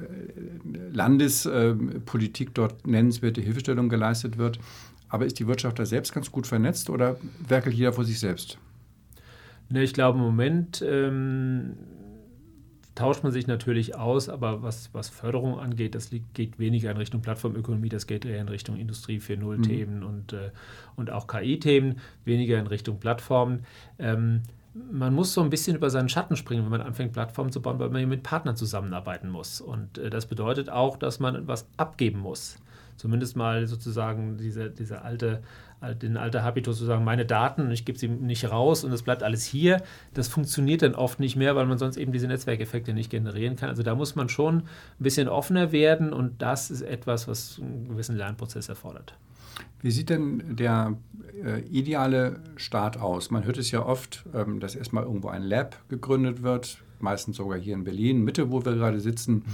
Landespolitik 0.91 2.55
dort 2.55 2.87
nennenswerte 2.87 3.43
Hilfestellung 3.43 3.91
geleistet 3.91 4.39
wird. 4.39 4.59
Aber 5.11 5.27
ist 5.27 5.39
die 5.39 5.47
Wirtschaft 5.47 5.79
da 5.79 5.85
selbst 5.85 6.15
ganz 6.15 6.33
gut 6.33 6.47
vernetzt 6.47 6.89
oder 6.89 7.19
werkelt 7.47 7.75
jeder 7.75 7.93
vor 7.93 8.07
sich 8.07 8.19
selbst? 8.19 8.57
Ne, 9.69 9.83
ich 9.83 9.93
glaube, 9.93 10.19
im 10.19 10.25
Moment 10.25 10.83
ähm, 10.83 11.75
tauscht 12.95 13.23
man 13.23 13.33
sich 13.33 13.47
natürlich 13.47 13.97
aus, 13.97 14.29
aber 14.29 14.63
was, 14.63 14.91
was 14.93 15.09
Förderung 15.09 15.59
angeht, 15.59 15.95
das 15.95 16.11
liegt, 16.11 16.35
geht 16.35 16.59
weniger 16.59 16.91
in 16.91 16.97
Richtung 16.97 17.23
Plattformökonomie, 17.23 17.89
das 17.89 18.07
geht 18.07 18.25
eher 18.25 18.41
in 18.41 18.49
Richtung 18.49 18.77
Industrie 18.77 19.19
4.0-Themen 19.19 20.01
mhm. 20.01 20.07
und, 20.07 20.33
äh, 20.33 20.51
und 20.97 21.11
auch 21.11 21.27
KI-Themen, 21.27 21.99
weniger 22.25 22.59
in 22.59 22.67
Richtung 22.67 23.01
Plattformen. 23.01 23.65
Ähm, 23.99 24.43
man 24.75 25.15
muss 25.15 25.33
so 25.33 25.41
ein 25.41 25.51
bisschen 25.51 25.77
über 25.77 25.91
seinen 25.91 26.09
Schatten 26.09 26.37
springen, 26.37 26.65
wenn 26.65 26.71
man 26.71 26.81
anfängt, 26.81 27.13
Plattformen 27.13 27.53
zu 27.53 27.63
bauen, 27.63 27.79
weil 27.79 27.91
man 27.91 28.09
mit 28.09 28.23
Partnern 28.23 28.57
zusammenarbeiten 28.57 29.29
muss. 29.29 29.61
Und 29.61 29.99
äh, 29.99 30.11
das 30.11 30.27
bedeutet 30.27 30.69
auch, 30.69 30.97
dass 30.97 31.21
man 31.21 31.37
etwas 31.37 31.67
abgeben 31.77 32.19
muss. 32.21 32.57
Zumindest 32.97 33.37
mal 33.37 33.67
sozusagen 33.67 34.37
diese, 34.37 34.71
diese 34.71 35.03
alte 35.03 35.43
den 35.93 36.17
alter 36.17 36.43
Habitus 36.43 36.79
zu 36.79 36.85
sagen, 36.85 37.05
meine 37.05 37.27
Daten, 37.27 37.71
ich 37.71 37.85
gebe 37.85 37.99
sie 37.99 38.09
nicht 38.09 38.51
raus 38.51 38.85
und 38.85 38.93
es 38.93 39.03
bleibt 39.03 39.23
alles 39.23 39.45
hier, 39.45 39.83
das 40.15 40.29
funktioniert 40.29 40.81
dann 40.81 40.95
oft 40.95 41.21
nicht 41.21 41.37
mehr, 41.37 41.57
weil 41.57 41.67
man 41.67 41.77
sonst 41.77 41.97
eben 41.99 42.13
diese 42.13 42.27
Netzwerkeffekte 42.27 42.95
nicht 42.95 43.11
generieren 43.11 43.57
kann. 43.57 43.69
Also 43.69 43.83
da 43.83 43.95
muss 43.95 44.17
man 44.17 44.29
schon 44.29 44.59
ein 44.59 44.65
bisschen 44.99 45.29
offener 45.29 45.73
werden 45.73 46.13
und 46.13 46.41
das 46.41 46.71
ist 46.71 46.83
etwas, 46.83 47.29
was 47.29 47.61
einen 47.61 47.89
gewissen 47.89 48.17
Lernprozess 48.17 48.69
erfordert. 48.69 49.15
Wie 49.83 49.91
sieht 49.91 50.11
denn 50.11 50.57
der 50.57 50.97
äh, 51.45 51.61
ideale 51.61 52.41
Start 52.57 52.99
aus? 52.99 53.31
Man 53.31 53.45
hört 53.45 53.59
es 53.59 53.71
ja 53.71 53.85
oft, 53.85 54.25
ähm, 54.35 54.59
dass 54.59 54.75
erstmal 54.75 55.05
irgendwo 55.05 55.29
ein 55.29 55.43
Lab 55.43 55.77
gegründet 55.89 56.43
wird, 56.43 56.79
meistens 57.05 57.37
sogar 57.37 57.59
hier 57.59 57.75
in 57.75 57.85
Berlin, 57.85 58.25
Mitte, 58.25 58.51
wo 58.51 58.65
wir 58.65 58.75
gerade 58.75 58.99
sitzen. 58.99 59.35
Mhm. 59.35 59.45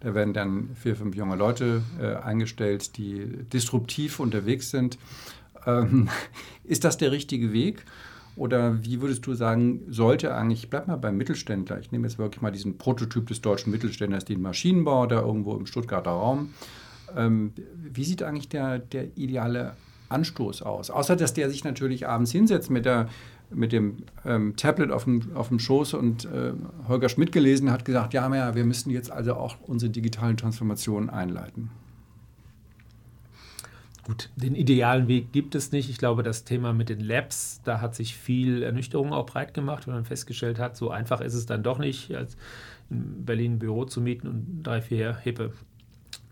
Da 0.00 0.14
werden 0.14 0.32
dann 0.32 0.70
vier, 0.74 0.96
fünf 0.96 1.14
junge 1.14 1.36
Leute 1.36 1.82
äh, 2.00 2.14
eingestellt, 2.14 2.96
die 2.96 3.26
disruptiv 3.52 4.18
unterwegs 4.18 4.70
sind. 4.70 4.98
Ähm, 5.66 6.08
ist 6.64 6.84
das 6.84 6.96
der 6.96 7.12
richtige 7.12 7.52
Weg? 7.52 7.84
Oder 8.36 8.82
wie 8.84 9.02
würdest 9.02 9.26
du 9.26 9.34
sagen, 9.34 9.82
sollte 9.88 10.34
eigentlich, 10.34 10.70
bleib 10.70 10.86
mal 10.86 10.96
beim 10.96 11.16
Mittelständler, 11.16 11.78
ich 11.80 11.92
nehme 11.92 12.06
jetzt 12.06 12.18
wirklich 12.18 12.40
mal 12.40 12.52
diesen 12.52 12.78
Prototyp 12.78 13.26
des 13.26 13.42
deutschen 13.42 13.70
Mittelständlers, 13.70 14.24
den 14.24 14.40
Maschinenbau 14.40 15.06
da 15.06 15.20
irgendwo 15.20 15.54
im 15.56 15.66
Stuttgarter 15.66 16.12
Raum. 16.12 16.54
Ähm, 17.14 17.52
wie 17.76 18.04
sieht 18.04 18.22
eigentlich 18.22 18.48
der, 18.48 18.78
der 18.78 19.16
ideale 19.18 19.74
Anstoß 20.08 20.62
aus? 20.62 20.90
Außer, 20.90 21.16
dass 21.16 21.34
der 21.34 21.50
sich 21.50 21.64
natürlich 21.64 22.08
abends 22.08 22.32
hinsetzt 22.32 22.70
mit, 22.70 22.86
der, 22.86 23.08
mit 23.52 23.72
dem 23.72 23.98
ähm, 24.24 24.54
Tablet 24.56 24.90
auf 24.90 25.04
dem, 25.04 25.34
auf 25.34 25.48
dem 25.48 25.58
Schoß 25.58 25.94
und 25.94 26.24
äh, 26.24 26.52
Holger 26.88 27.08
Schmidt 27.08 27.32
gelesen 27.32 27.70
hat, 27.70 27.84
gesagt, 27.84 28.14
ja, 28.14 28.32
ja, 28.34 28.54
wir 28.54 28.64
müssen 28.64 28.90
jetzt 28.90 29.10
also 29.10 29.34
auch 29.34 29.56
unsere 29.66 29.90
digitalen 29.90 30.36
Transformationen 30.36 31.10
einleiten. 31.10 31.70
Gut, 34.04 34.30
den 34.34 34.54
idealen 34.54 35.08
Weg 35.08 35.30
gibt 35.32 35.54
es 35.54 35.72
nicht. 35.72 35.90
Ich 35.90 35.98
glaube, 35.98 36.22
das 36.22 36.44
Thema 36.44 36.72
mit 36.72 36.88
den 36.88 37.00
Labs, 37.00 37.60
da 37.64 37.80
hat 37.80 37.94
sich 37.94 38.16
viel 38.16 38.62
Ernüchterung 38.62 39.12
auch 39.12 39.26
breit 39.26 39.54
gemacht, 39.54 39.86
wenn 39.86 39.94
man 39.94 40.04
festgestellt 40.04 40.58
hat, 40.58 40.76
so 40.76 40.90
einfach 40.90 41.20
ist 41.20 41.34
es 41.34 41.46
dann 41.46 41.62
doch 41.62 41.78
nicht, 41.78 42.14
als 42.14 42.36
in 42.88 43.24
Berlin 43.24 43.54
ein 43.54 43.58
Büro 43.58 43.84
zu 43.84 44.00
mieten 44.00 44.26
und 44.26 44.62
drei, 44.62 44.80
vier 44.80 45.16
hippe, 45.18 45.52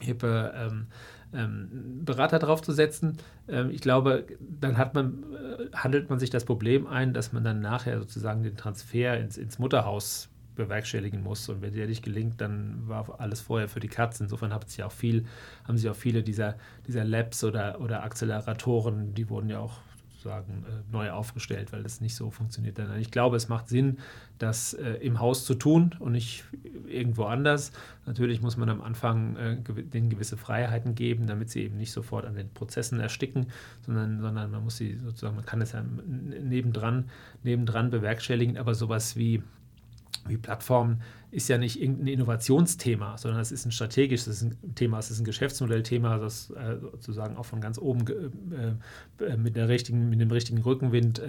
hippe 0.01 0.53
ähm, 0.57 0.87
ähm, 1.33 2.05
Berater 2.05 2.39
draufzusetzen. 2.39 3.19
Ähm, 3.49 3.71
ich 3.71 3.81
glaube, 3.81 4.27
dann 4.39 4.77
man, 4.95 5.25
äh, 5.35 5.77
handelt 5.77 6.11
man 6.11 6.19
sich 6.19 6.31
das 6.31 6.45
Problem 6.45 6.87
ein, 6.87 7.13
dass 7.15 7.33
man 7.33 7.45
dann 7.45 7.61
nachher 7.61 7.99
sozusagen 7.99 8.43
den 8.43 8.57
Transfer 8.57 9.19
ins, 9.19 9.37
ins 9.37 9.59
Mutterhaus 9.59 10.29
bewerkstelligen 10.59 11.23
muss. 11.23 11.49
Und 11.49 11.63
wenn 11.63 11.73
der 11.73 11.87
nicht 11.87 12.05
gelingt, 12.05 12.41
dann 12.41 12.87
war 12.87 13.21
alles 13.21 13.41
vorher 13.41 13.69
für 13.69 13.81
die 13.81 13.89
Katze. 13.89 14.25
Insofern 14.25 14.53
haben 14.53 14.65
sie 14.67 14.83
auch 14.83 14.93
viel, 14.93 15.25
haben 15.65 15.79
sie 15.79 15.89
auch 15.89 15.97
viele 15.97 16.23
dieser, 16.23 16.57
dieser 16.87 17.05
Labs 17.05 17.45
oder, 17.45 17.81
oder 17.81 18.03
Acceleratoren, 18.03 19.15
die 19.15 19.31
wurden 19.31 19.49
ja 19.49 19.61
auch 19.61 19.81
sozusagen 20.19 20.65
äh, 20.65 20.93
neu 20.93 21.11
aufgestellt, 21.13 21.73
weil 21.73 21.85
das 21.85 22.01
nicht 22.01 22.17
so 22.17 22.31
funktioniert. 22.31 22.79
Dann. 22.79 22.99
Ich 22.99 23.13
glaube, 23.13 23.37
es 23.37 23.49
macht 23.49 23.69
Sinn, 23.69 23.99
das 24.39 24.75
äh, 24.75 24.95
im 24.95 25.21
Haus 25.21 25.45
zu 25.45 25.55
tun 25.55 25.95
und 26.01 26.13
nicht 26.13 26.45
irgendwo 26.89 27.25
anders. 27.25 27.71
Natürlich 28.05 28.43
muss 28.43 28.57
man 28.57 28.69
am 28.69 28.83
Anfang 28.83 29.37
äh, 29.37 29.57
denen 29.63 30.11
gewisse 30.11 30.37
Freiheiten 30.37 30.97
geben, 30.97 31.29
damit 31.29 31.51
sie 31.51 31.63
eben 31.63 31.77
nicht 31.77 31.93
sofort 31.93 32.25
an 32.25 32.35
den 32.35 32.49
Prozessen 32.53 32.99
ersticken, 32.99 33.47
sondern, 33.87 34.21
sondern 34.21 34.51
man 34.51 34.65
muss 34.65 34.77
sie 34.77 34.97
sozusagen, 34.97 35.37
man 35.37 35.47
kann 35.47 35.61
es 35.61 35.71
ja 35.71 35.85
nebendran, 35.85 37.09
nebendran 37.45 37.91
bewerkstelligen, 37.91 38.59
aber 38.59 38.75
sowas 38.75 39.17
wie 39.17 39.43
wie 40.27 40.37
Plattformen 40.37 41.01
ist 41.31 41.49
ja 41.49 41.59
nicht 41.59 41.81
irgendein 41.81 42.07
Innovationsthema, 42.07 43.19
sondern 43.19 43.41
es 43.41 43.53
ist 43.53 43.67
ein 43.67 43.73
strategisches 43.73 44.47
Thema, 44.75 44.99
es 44.99 45.11
ist 45.11 45.21
ein 45.21 45.25
Geschäftsmodellthema, 45.25 46.17
das 46.17 46.51
äh, 46.51 46.77
sozusagen 46.81 47.37
auch 47.37 47.45
von 47.45 47.61
ganz 47.61 47.79
oben 47.79 48.05
äh, 49.21 49.25
äh, 49.25 49.37
mit, 49.37 49.55
der 49.55 49.69
richtigen, 49.69 50.09
mit 50.09 50.21
dem 50.21 50.31
richtigen 50.31 50.63
Rückenwind 50.63 51.21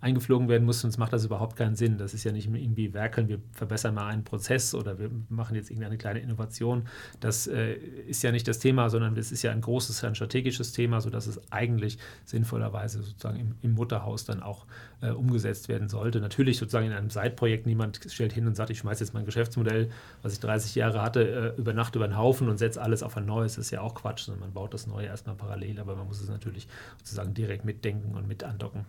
eingeflogen 0.00 0.48
werden 0.48 0.64
muss, 0.64 0.80
sonst 0.80 0.98
macht 0.98 1.12
das 1.12 1.24
überhaupt 1.24 1.56
keinen 1.56 1.74
Sinn. 1.74 1.98
Das 1.98 2.14
ist 2.14 2.24
ja 2.24 2.32
nicht 2.32 2.46
irgendwie 2.46 2.94
werkeln, 2.94 3.28
wir 3.28 3.40
verbessern 3.52 3.94
mal 3.94 4.08
einen 4.08 4.24
Prozess 4.24 4.74
oder 4.74 4.98
wir 4.98 5.10
machen 5.28 5.56
jetzt 5.56 5.70
irgendeine 5.70 5.98
kleine 5.98 6.20
Innovation. 6.20 6.84
Das 7.20 7.46
ist 7.46 8.22
ja 8.22 8.32
nicht 8.32 8.46
das 8.46 8.58
Thema, 8.58 8.90
sondern 8.90 9.16
es 9.16 9.32
ist 9.32 9.42
ja 9.42 9.50
ein 9.52 9.60
großes, 9.60 10.04
ein 10.04 10.14
strategisches 10.14 10.72
Thema, 10.72 11.00
sodass 11.00 11.26
es 11.26 11.40
eigentlich 11.50 11.98
sinnvollerweise 12.24 13.02
sozusagen 13.02 13.40
im, 13.40 13.54
im 13.62 13.72
Mutterhaus 13.72 14.24
dann 14.24 14.42
auch 14.42 14.66
umgesetzt 15.00 15.68
werden 15.68 15.88
sollte. 15.88 16.20
Natürlich 16.20 16.58
sozusagen 16.58 16.86
in 16.86 16.92
einem 16.92 17.10
Side-Projekt, 17.10 17.66
niemand 17.66 18.00
stellt 18.08 18.32
hin 18.32 18.46
und 18.46 18.54
sagt, 18.54 18.70
ich 18.70 18.78
schmeiße 18.78 19.02
jetzt 19.02 19.14
mein 19.14 19.24
Geschäft 19.24 19.39
Geschäftsmodell, 19.40 19.90
was 20.22 20.34
ich 20.34 20.40
30 20.40 20.74
Jahre 20.74 21.02
hatte, 21.02 21.54
äh, 21.56 21.60
über 21.60 21.72
Nacht 21.72 21.96
über 21.96 22.06
den 22.06 22.16
Haufen 22.16 22.48
und 22.48 22.58
setze 22.58 22.80
alles 22.80 23.02
auf 23.02 23.16
ein 23.16 23.26
neues. 23.26 23.58
Ist 23.58 23.70
ja 23.70 23.80
auch 23.80 23.94
Quatsch, 23.94 24.28
man 24.28 24.52
baut 24.52 24.74
das 24.74 24.86
Neue 24.86 25.06
erstmal 25.06 25.34
parallel, 25.34 25.80
aber 25.80 25.96
man 25.96 26.06
muss 26.06 26.20
es 26.20 26.28
natürlich 26.28 26.68
sozusagen 26.98 27.34
direkt 27.34 27.64
mitdenken 27.64 28.14
und 28.14 28.28
mit 28.28 28.44
andocken. 28.44 28.84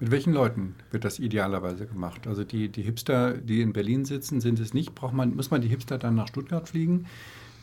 Mit 0.00 0.12
welchen 0.12 0.32
Leuten 0.32 0.76
wird 0.92 1.04
das 1.04 1.18
idealerweise 1.18 1.86
gemacht? 1.86 2.28
Also 2.28 2.44
die, 2.44 2.68
die 2.68 2.82
Hipster, 2.82 3.36
die 3.36 3.62
in 3.62 3.72
Berlin 3.72 4.04
sitzen, 4.04 4.40
sind 4.40 4.60
es 4.60 4.72
nicht. 4.72 4.94
Braucht 4.94 5.12
man, 5.14 5.34
muss 5.34 5.50
man 5.50 5.60
die 5.60 5.68
Hipster 5.68 5.98
dann 5.98 6.14
nach 6.14 6.28
Stuttgart 6.28 6.68
fliegen? 6.68 7.06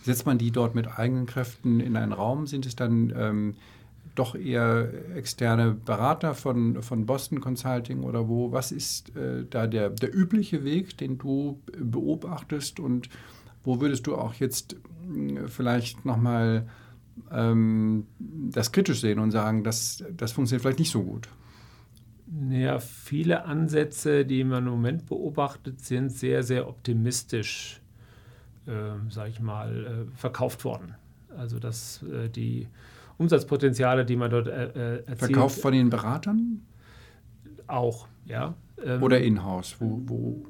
Setzt 0.04 0.26
man 0.26 0.38
die 0.38 0.52
dort 0.52 0.76
mit 0.76 1.00
eigenen 1.00 1.28
Kräften 1.28 1.80
in 1.80 1.96
einen 1.96 2.12
Raum? 2.12 2.46
Sind 2.46 2.66
es 2.66 2.76
dann 2.76 3.14
ähm, 3.16 3.56
doch 4.16 4.36
eher 4.36 4.90
externe 5.16 5.72
Berater 5.72 6.34
von, 6.34 6.82
von 6.82 7.06
Boston 7.06 7.42
Consulting 7.42 8.04
oder 8.04 8.28
wo? 8.28 8.52
Was 8.52 8.72
ist 8.72 9.16
äh, 9.16 9.46
da 9.50 9.68
der, 9.68 9.90
der 9.90 10.16
übliche 10.16 10.64
Weg, 10.64 10.98
den 10.98 11.18
du 11.18 11.62
beobachtest 11.78 12.80
und 12.80 13.10
wo 13.64 13.82
würdest 13.82 14.08
du 14.08 14.16
auch 14.16 14.34
jetzt 14.36 14.74
äh, 14.74 15.48
vielleicht 15.48 16.06
nochmal 16.06 16.68
ähm, 17.32 18.08
das 18.20 18.72
kritisch 18.72 19.02
sehen 19.02 19.20
und 19.20 19.32
sagen, 19.32 19.64
das, 19.64 20.04
das 20.16 20.32
funktioniert 20.32 20.62
vielleicht 20.62 20.80
nicht 20.80 20.92
so 20.92 21.04
gut? 21.04 21.28
Ja, 22.50 22.80
viele 22.80 23.46
Ansätze, 23.46 24.26
die 24.26 24.44
man 24.44 24.66
im 24.66 24.72
Moment 24.72 25.06
beobachtet, 25.06 25.82
sind 25.82 26.10
sehr, 26.12 26.44
sehr 26.44 26.68
optimistisch, 26.68 27.82
äh, 28.66 28.72
sage 29.10 29.30
ich 29.30 29.40
mal, 29.40 29.86
äh, 29.86 30.18
verkauft 30.18 30.66
worden. 30.66 30.96
Also 31.38 31.60
dass 31.60 32.02
äh, 32.04 32.30
die 32.30 32.68
Umsatzpotenziale, 33.18 34.06
die 34.06 34.16
man 34.16 34.30
dort 34.30 34.48
äh, 34.48 34.52
äh, 34.52 34.96
erzielt. 34.98 35.20
Verkauft 35.20 35.60
von 35.60 35.74
den 35.74 35.90
Beratern? 35.90 36.62
Auch, 37.68 38.08
ja. 38.26 38.56
Ähm, 38.84 39.02
Oder 39.02 39.22
in-house? 39.22 39.78
Wo, 39.80 40.02
wo? 40.06 40.46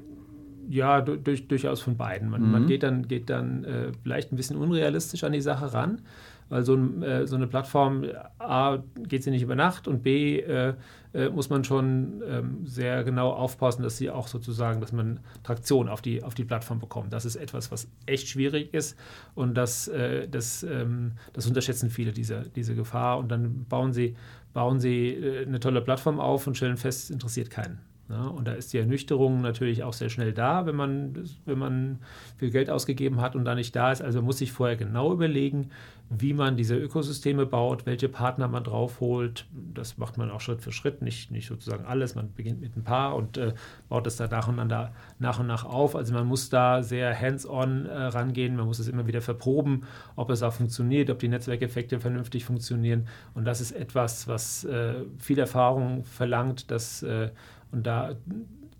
Ja, 0.68 1.00
durch, 1.00 1.46
durchaus 1.46 1.80
von 1.80 1.96
beiden. 1.96 2.28
Man, 2.28 2.42
mhm. 2.42 2.50
man 2.50 2.66
geht 2.66 2.82
dann, 2.82 3.06
geht 3.06 3.30
dann 3.30 3.64
äh, 3.64 3.92
vielleicht 4.02 4.32
ein 4.32 4.36
bisschen 4.36 4.56
unrealistisch 4.56 5.22
an 5.22 5.32
die 5.32 5.40
Sache 5.40 5.72
ran. 5.72 6.02
Weil 6.48 6.64
so, 6.64 6.76
äh, 6.76 7.26
so 7.26 7.36
eine 7.36 7.46
Plattform, 7.46 8.04
A, 8.38 8.78
geht 8.96 9.24
sie 9.24 9.30
nicht 9.30 9.42
über 9.42 9.56
Nacht 9.56 9.88
und 9.88 10.02
B, 10.02 10.40
äh, 10.40 10.74
äh, 11.12 11.28
muss 11.30 11.50
man 11.50 11.64
schon 11.64 12.22
ähm, 12.28 12.66
sehr 12.66 13.02
genau 13.02 13.30
aufpassen, 13.30 13.82
dass 13.82 13.96
sie 13.96 14.10
auch 14.10 14.28
sozusagen, 14.28 14.80
dass 14.80 14.92
man 14.92 15.20
Traktion 15.42 15.88
auf 15.88 16.02
die, 16.02 16.22
auf 16.22 16.34
die 16.34 16.44
Plattform 16.44 16.78
bekommt. 16.78 17.12
Das 17.12 17.24
ist 17.24 17.36
etwas, 17.36 17.72
was 17.72 17.88
echt 18.04 18.28
schwierig 18.28 18.74
ist 18.74 18.96
und 19.34 19.54
das, 19.54 19.88
äh, 19.88 20.28
das, 20.28 20.62
ähm, 20.62 21.12
das 21.32 21.46
unterschätzen 21.46 21.90
viele, 21.90 22.12
diese, 22.12 22.42
diese 22.54 22.74
Gefahr. 22.74 23.18
Und 23.18 23.28
dann 23.30 23.64
bauen 23.64 23.92
sie, 23.92 24.14
bauen 24.52 24.78
sie 24.78 25.08
äh, 25.08 25.46
eine 25.46 25.58
tolle 25.58 25.80
Plattform 25.80 26.20
auf 26.20 26.46
und 26.46 26.56
stellen 26.56 26.76
fest, 26.76 27.04
es 27.04 27.10
interessiert 27.10 27.50
keinen. 27.50 27.80
Ja, 28.08 28.22
und 28.26 28.46
da 28.46 28.52
ist 28.52 28.72
die 28.72 28.78
Ernüchterung 28.78 29.40
natürlich 29.40 29.82
auch 29.82 29.92
sehr 29.92 30.10
schnell 30.10 30.32
da, 30.32 30.64
wenn 30.64 30.76
man, 30.76 31.28
wenn 31.44 31.58
man 31.58 31.98
viel 32.36 32.50
Geld 32.50 32.70
ausgegeben 32.70 33.20
hat 33.20 33.34
und 33.34 33.44
da 33.44 33.56
nicht 33.56 33.74
da 33.74 33.90
ist. 33.90 34.00
Also 34.00 34.22
muss 34.22 34.38
sich 34.38 34.52
vorher 34.52 34.76
genau 34.76 35.12
überlegen, 35.12 35.70
wie 36.08 36.34
man 36.34 36.56
diese 36.56 36.76
Ökosysteme 36.76 37.46
baut, 37.46 37.84
welche 37.84 38.08
Partner 38.08 38.46
man 38.46 38.62
draufholt. 38.62 39.46
Das 39.74 39.98
macht 39.98 40.18
man 40.18 40.30
auch 40.30 40.40
Schritt 40.40 40.62
für 40.62 40.70
Schritt, 40.70 41.02
nicht, 41.02 41.32
nicht 41.32 41.48
sozusagen 41.48 41.84
alles. 41.84 42.14
Man 42.14 42.32
beginnt 42.32 42.60
mit 42.60 42.76
ein 42.76 42.84
paar 42.84 43.16
und 43.16 43.36
äh, 43.36 43.54
baut 43.88 44.06
das 44.06 44.16
da 44.16 44.28
nacheinander 44.28 44.92
nach 45.18 45.40
und 45.40 45.48
nach 45.48 45.64
auf. 45.64 45.96
Also 45.96 46.14
man 46.14 46.26
muss 46.26 46.48
da 46.48 46.82
sehr 46.82 47.18
hands-on 47.18 47.86
äh, 47.86 47.92
rangehen, 47.92 48.56
man 48.56 48.66
muss 48.66 48.78
es 48.78 48.86
immer 48.88 49.06
wieder 49.06 49.20
verproben, 49.20 49.84
ob 50.14 50.30
es 50.30 50.42
auch 50.42 50.52
funktioniert, 50.52 51.10
ob 51.10 51.18
die 51.18 51.28
Netzwerkeffekte 51.28 51.98
vernünftig 51.98 52.44
funktionieren. 52.44 53.08
Und 53.34 53.44
das 53.44 53.60
ist 53.60 53.72
etwas, 53.72 54.28
was 54.28 54.64
äh, 54.64 54.94
viel 55.18 55.38
Erfahrung 55.38 56.04
verlangt, 56.04 56.70
dass 56.70 57.02
äh, 57.02 57.30
und 57.72 57.86
da 57.86 58.14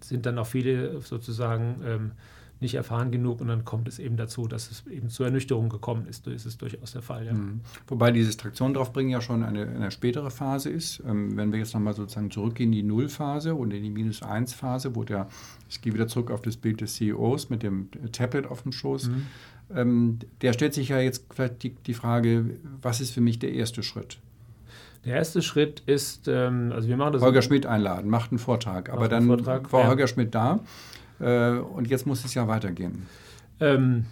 sind 0.00 0.26
dann 0.26 0.38
auch 0.38 0.46
viele 0.46 1.00
sozusagen 1.00 1.82
ähm, 1.84 2.12
nicht 2.60 2.74
erfahren 2.74 3.10
genug 3.10 3.40
und 3.40 3.48
dann 3.48 3.64
kommt 3.64 3.86
es 3.86 3.98
eben 3.98 4.16
dazu, 4.16 4.48
dass 4.48 4.70
es 4.70 4.86
eben 4.86 5.10
zur 5.10 5.26
Ernüchterung 5.26 5.68
gekommen 5.68 6.06
ist. 6.06 6.24
So 6.24 6.30
ist 6.30 6.46
es 6.46 6.56
durchaus 6.56 6.92
der 6.92 7.02
Fall. 7.02 7.26
Ja. 7.26 7.34
Mhm. 7.34 7.60
Wobei 7.86 8.12
dieses 8.12 8.36
Traktion 8.36 8.72
draufbringen 8.72 9.12
ja 9.12 9.20
schon 9.20 9.42
eine, 9.42 9.68
eine 9.68 9.90
spätere 9.90 10.30
Phase 10.30 10.70
ist. 10.70 11.02
Ähm, 11.06 11.36
wenn 11.36 11.52
wir 11.52 11.58
jetzt 11.58 11.74
nochmal 11.74 11.94
sozusagen 11.94 12.30
zurückgehen 12.30 12.72
in 12.72 12.72
die 12.72 12.82
Nullphase 12.82 13.54
und 13.54 13.72
in 13.72 13.82
die 13.82 13.90
Minus-1-Phase, 13.90 14.96
wo 14.96 15.04
der, 15.04 15.28
ich 15.68 15.82
gehe 15.82 15.92
wieder 15.92 16.08
zurück 16.08 16.30
auf 16.30 16.40
das 16.40 16.56
Bild 16.56 16.80
des 16.80 16.94
CEOs 16.94 17.50
mit 17.50 17.62
dem 17.62 17.90
Tablet 18.12 18.46
auf 18.46 18.62
dem 18.62 18.72
Schoß, 18.72 19.08
mhm. 19.08 19.26
ähm, 19.74 20.18
der 20.40 20.54
stellt 20.54 20.72
sich 20.72 20.88
ja 20.88 20.98
jetzt 20.98 21.26
vielleicht 21.30 21.62
die, 21.62 21.74
die 21.74 21.94
Frage, 21.94 22.56
was 22.80 23.00
ist 23.02 23.10
für 23.10 23.20
mich 23.20 23.38
der 23.38 23.52
erste 23.52 23.82
Schritt? 23.82 24.18
Der 25.04 25.14
erste 25.14 25.42
Schritt 25.42 25.82
ist, 25.86 26.26
ähm, 26.26 26.72
also 26.74 26.88
wir 26.88 26.96
machen 26.96 27.12
das. 27.12 27.22
Holger 27.22 27.42
Schmidt 27.42 27.66
einladen, 27.66 28.10
macht 28.10 28.32
einen 28.32 28.38
Vortrag. 28.38 28.90
Aber 28.90 29.08
dann 29.08 29.26
Vortrag, 29.26 29.72
war 29.72 29.82
ja. 29.82 29.88
Holger 29.88 30.08
Schmidt 30.08 30.34
da 30.34 30.60
und 31.18 31.88
jetzt 31.88 32.06
muss 32.06 32.24
es 32.24 32.34
ja 32.34 32.46
weitergehen. 32.46 33.06
Ähm, 33.60 34.04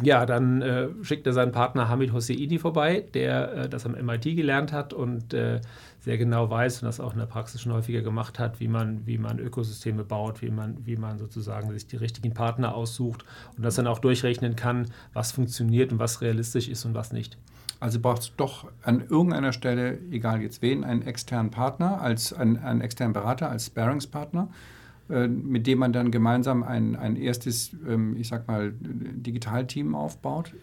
ja, 0.00 0.26
dann 0.26 0.62
äh, 0.62 0.88
schickt 1.02 1.26
er 1.26 1.32
seinen 1.32 1.52
Partner 1.52 1.88
Hamid 1.88 2.12
Hosseini 2.12 2.58
vorbei, 2.58 3.04
der 3.14 3.52
äh, 3.52 3.68
das 3.68 3.86
am 3.86 3.92
MIT 3.92 4.24
gelernt 4.36 4.72
hat 4.72 4.92
und 4.92 5.32
äh, 5.32 5.60
sehr 6.00 6.18
genau 6.18 6.50
weiß 6.50 6.82
und 6.82 6.86
das 6.86 6.98
auch 6.98 7.12
in 7.12 7.20
der 7.20 7.26
Praxis 7.26 7.60
schon 7.60 7.72
häufiger 7.72 8.02
gemacht 8.02 8.38
hat, 8.38 8.58
wie 8.58 8.68
man, 8.68 9.06
wie 9.06 9.18
man 9.18 9.38
Ökosysteme 9.38 10.02
baut, 10.02 10.42
wie 10.42 10.50
man, 10.50 10.84
wie 10.86 10.96
man 10.96 11.18
sozusagen 11.18 11.70
sich 11.70 11.86
die 11.86 11.96
richtigen 11.96 12.34
Partner 12.34 12.74
aussucht 12.74 13.24
und 13.56 13.64
das 13.64 13.76
dann 13.76 13.86
auch 13.86 14.00
durchrechnen 14.00 14.56
kann, 14.56 14.86
was 15.12 15.30
funktioniert 15.30 15.92
und 15.92 15.98
was 15.98 16.20
realistisch 16.20 16.68
ist 16.68 16.84
und 16.84 16.94
was 16.94 17.12
nicht. 17.12 17.38
Also 17.78 18.00
braucht 18.00 18.22
es 18.22 18.32
doch 18.36 18.66
an 18.82 19.04
irgendeiner 19.08 19.52
Stelle, 19.52 19.98
egal 20.10 20.40
jetzt 20.40 20.62
wen, 20.62 20.84
einen 20.84 21.02
externen 21.02 21.50
Partner, 21.50 22.00
als 22.00 22.32
einen, 22.32 22.56
einen 22.56 22.80
externen 22.80 23.12
Berater, 23.12 23.50
als 23.50 23.66
Sparingspartner, 23.66 24.48
äh, 24.50 24.81
mit 25.28 25.66
dem 25.66 25.78
man 25.78 25.92
dann 25.92 26.10
gemeinsam 26.10 26.62
ein, 26.62 26.96
ein 26.96 27.16
erstes, 27.16 27.76
ähm, 27.86 28.16
ich 28.16 28.28
sag 28.28 28.48
mal, 28.48 28.72
Digitalteam 28.80 29.94
aufbaut? 29.94 30.54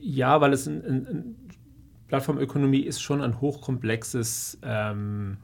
Ja, 0.00 0.40
weil 0.40 0.52
es 0.52 0.66
ein, 0.66 0.84
ein, 0.84 1.34
Plattformökonomie 2.08 2.80
ist 2.80 3.02
schon 3.02 3.20
ein 3.20 3.40
hochkomplexes 3.40 4.58
ähm, 4.62 5.36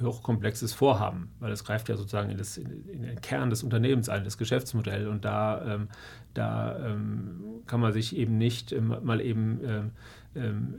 hochkomplexes 0.00 0.72
Vorhaben, 0.72 1.30
weil 1.38 1.52
es 1.52 1.64
greift 1.64 1.88
ja 1.88 1.96
sozusagen 1.96 2.30
in, 2.30 2.38
das, 2.38 2.56
in, 2.56 3.02
den 3.02 3.20
Kern 3.20 3.50
des 3.50 3.62
Unternehmens 3.62 4.08
ein, 4.08 4.24
das 4.24 4.38
Geschäftsmodell. 4.38 5.06
Und 5.08 5.24
da, 5.24 5.74
ähm, 5.74 5.88
da 6.34 6.78
ähm, 6.86 7.40
kann 7.66 7.80
man 7.80 7.92
sich 7.92 8.16
eben 8.16 8.36
nicht 8.36 8.72
ähm, 8.72 8.96
mal 9.02 9.20
eben 9.20 9.60
ähm, 9.64 9.90
ähm, 10.34 10.74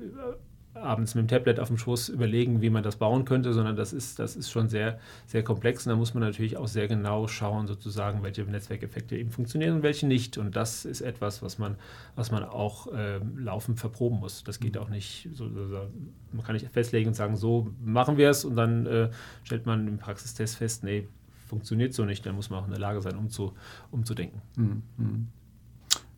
abends 0.76 1.16
mit 1.16 1.24
dem 1.24 1.28
Tablet 1.28 1.60
auf 1.60 1.70
dem 1.70 1.78
Schoß 1.78 2.10
überlegen, 2.10 2.62
wie 2.62 2.70
man 2.70 2.84
das 2.84 2.98
bauen 2.98 3.26
könnte, 3.26 3.54
sondern 3.54 3.76
das 3.76 3.94
ist, 3.94 4.20
das 4.20 4.36
ist 4.36 4.52
schon 4.52 4.70
sehr, 4.70 5.00
sehr 5.26 5.44
komplex 5.44 5.86
und 5.86 5.92
da 5.92 5.96
muss 5.96 6.14
man 6.14 6.24
natürlich 6.24 6.58
auch 6.58 6.68
sehr 6.68 6.88
genau 6.88 7.28
schauen, 7.28 7.68
sozusagen, 7.68 8.24
welche 8.24 8.44
Netzwerkeffekte 8.44 9.18
eben 9.18 9.32
funktionieren 9.32 9.78
und 9.78 9.84
welche 9.84 10.08
nicht. 10.08 10.38
Und 10.38 10.56
das 10.56 10.86
ist 10.86 11.02
etwas, 11.02 11.42
was 11.42 11.58
man, 11.58 11.76
was 12.16 12.32
man 12.32 12.44
auch 12.44 12.92
äh, 12.94 13.20
laufend 13.38 13.80
verproben 13.80 14.20
muss. 14.20 14.44
Das 14.44 14.60
geht 14.60 14.76
mhm. 14.76 14.82
auch 14.82 14.90
nicht, 14.90 15.30
so, 15.34 15.50
so, 15.50 15.88
man 16.32 16.46
kann 16.46 16.54
nicht 16.54 16.68
festlegen 16.72 17.10
und 17.10 17.14
sagen, 17.16 17.36
so 17.36 17.72
machen 17.84 18.18
wir 18.18 18.30
es 18.30 18.46
und 18.46 18.56
dann 18.56 18.86
äh, 18.86 19.10
stellt 19.44 19.66
man 19.66 19.88
im 19.88 19.98
Praxistest 19.98 20.58
fest, 20.58 20.84
nee, 20.84 21.08
funktioniert 21.48 21.94
so 21.94 22.06
nicht, 22.06 22.26
dann 22.26 22.36
muss 22.36 22.50
man 22.50 22.60
auch 22.60 22.66
in 22.66 22.72
der 22.72 22.80
Lage 22.80 23.02
sein, 23.02 23.16
umzu, 23.16 23.54
umzudenken. 23.92 24.42
Mhm. 24.58 24.84
mhm. 24.98 25.28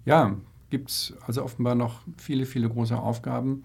Ja, 0.05 0.37
gibt 0.69 0.89
es 0.89 1.13
also 1.25 1.43
offenbar 1.43 1.75
noch 1.75 1.99
viele, 2.15 2.45
viele 2.45 2.69
große 2.69 2.97
Aufgaben. 2.97 3.63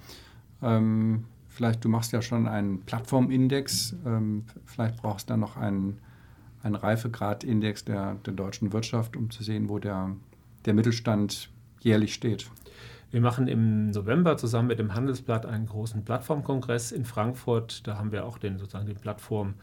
Ähm, 0.63 1.25
vielleicht, 1.49 1.85
du 1.85 1.89
machst 1.89 2.13
ja 2.13 2.23
schon 2.23 2.47
einen 2.47 2.81
Plattformindex, 2.83 3.97
ähm, 4.07 4.45
vielleicht 4.65 4.97
brauchst 4.97 5.29
du 5.29 5.33
dann 5.33 5.41
noch 5.41 5.57
einen, 5.57 5.99
einen 6.63 6.75
Reifegradindex 6.75 7.85
der, 7.85 8.17
der 8.27 8.33
deutschen 8.33 8.73
Wirtschaft, 8.73 9.17
um 9.17 9.31
zu 9.31 9.43
sehen, 9.43 9.69
wo 9.69 9.79
der, 9.79 10.11
der 10.65 10.75
Mittelstand 10.75 11.51
jährlich 11.81 12.15
steht. 12.15 12.51
Wir 13.11 13.21
machen 13.21 13.47
im 13.47 13.91
November 13.91 14.39
zusammen 14.39 14.69
mit 14.69 14.79
dem 14.79 14.95
Handelsblatt 14.95 15.45
einen 15.45 15.67
großen 15.67 16.03
Plattformkongress 16.03 16.93
in 16.93 17.05
Frankfurt. 17.05 17.87
Da 17.87 17.99
haben 17.99 18.11
wir 18.11 18.25
auch 18.25 18.39
den 18.39 18.59
sozusagen 18.59 18.87
den 18.87 18.97
Plattform 18.97 19.55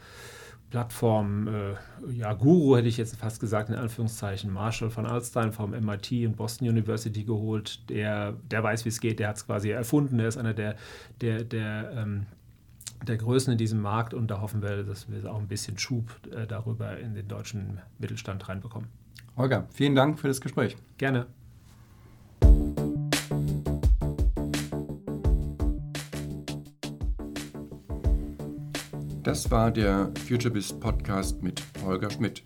Plattform, 0.69 1.47
äh, 1.47 2.11
ja, 2.11 2.33
Guru 2.33 2.77
hätte 2.77 2.87
ich 2.87 2.97
jetzt 2.97 3.15
fast 3.15 3.39
gesagt, 3.39 3.69
in 3.69 3.75
Anführungszeichen, 3.75 4.51
Marshall 4.51 4.89
von 4.89 5.05
Alstein 5.05 5.51
vom 5.51 5.71
MIT 5.71 6.11
und 6.25 6.35
Boston 6.35 6.69
University 6.69 7.23
geholt. 7.23 7.89
Der, 7.89 8.33
der 8.51 8.63
weiß, 8.63 8.85
wie 8.85 8.89
es 8.89 8.99
geht, 8.99 9.19
der 9.19 9.29
hat 9.29 9.37
es 9.37 9.45
quasi 9.45 9.71
erfunden, 9.71 10.17
der 10.17 10.27
ist 10.27 10.37
einer 10.37 10.53
der, 10.53 10.75
der, 11.21 11.43
der, 11.43 11.91
ähm, 11.95 12.25
der 13.07 13.17
Größen 13.17 13.51
in 13.51 13.57
diesem 13.57 13.81
Markt 13.81 14.13
und 14.13 14.29
da 14.29 14.41
hoffen 14.41 14.61
wir, 14.61 14.83
dass 14.83 15.09
wir 15.09 15.31
auch 15.31 15.39
ein 15.39 15.47
bisschen 15.47 15.77
Schub 15.77 16.19
äh, 16.31 16.45
darüber 16.45 16.97
in 16.99 17.15
den 17.15 17.27
deutschen 17.27 17.79
Mittelstand 17.97 18.47
reinbekommen. 18.47 18.89
Holger, 19.37 19.67
vielen 19.71 19.95
Dank 19.95 20.19
für 20.19 20.27
das 20.27 20.41
Gespräch. 20.41 20.77
Gerne. 20.97 21.25
Das 29.29 29.51
war 29.51 29.69
der 29.69 30.11
FutureBiz 30.27 30.73
Podcast 30.79 31.43
mit 31.43 31.61
Holger 31.85 32.09
Schmidt. 32.09 32.41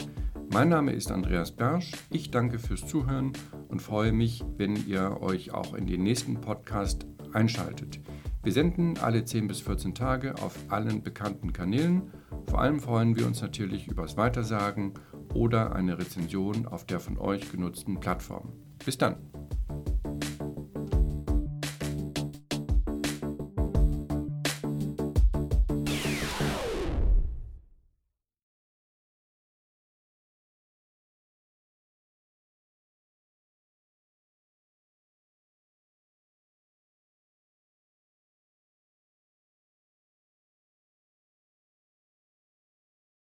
Mein 0.51 0.67
Name 0.67 0.91
ist 0.91 1.13
Andreas 1.13 1.49
Bersch. 1.49 1.93
Ich 2.09 2.29
danke 2.29 2.59
fürs 2.59 2.85
Zuhören 2.85 3.31
und 3.69 3.81
freue 3.81 4.11
mich, 4.11 4.43
wenn 4.57 4.75
ihr 4.85 5.21
euch 5.21 5.53
auch 5.53 5.75
in 5.75 5.87
den 5.87 6.03
nächsten 6.03 6.41
Podcast 6.41 7.05
einschaltet. 7.31 8.01
Wir 8.43 8.51
senden 8.51 8.97
alle 8.97 9.23
10 9.23 9.47
bis 9.47 9.61
14 9.61 9.95
Tage 9.95 10.35
auf 10.41 10.59
allen 10.67 11.01
bekannten 11.03 11.53
Kanälen. 11.53 12.11
Vor 12.49 12.59
allem 12.59 12.81
freuen 12.81 13.15
wir 13.15 13.27
uns 13.27 13.41
natürlich 13.41 13.87
über 13.87 14.01
das 14.01 14.17
Weitersagen 14.17 14.95
oder 15.33 15.73
eine 15.73 15.97
Rezension 15.97 16.65
auf 16.65 16.85
der 16.85 16.99
von 16.99 17.17
euch 17.17 17.49
genutzten 17.49 18.01
Plattform. 18.01 18.51
Bis 18.83 18.97
dann! 18.97 19.32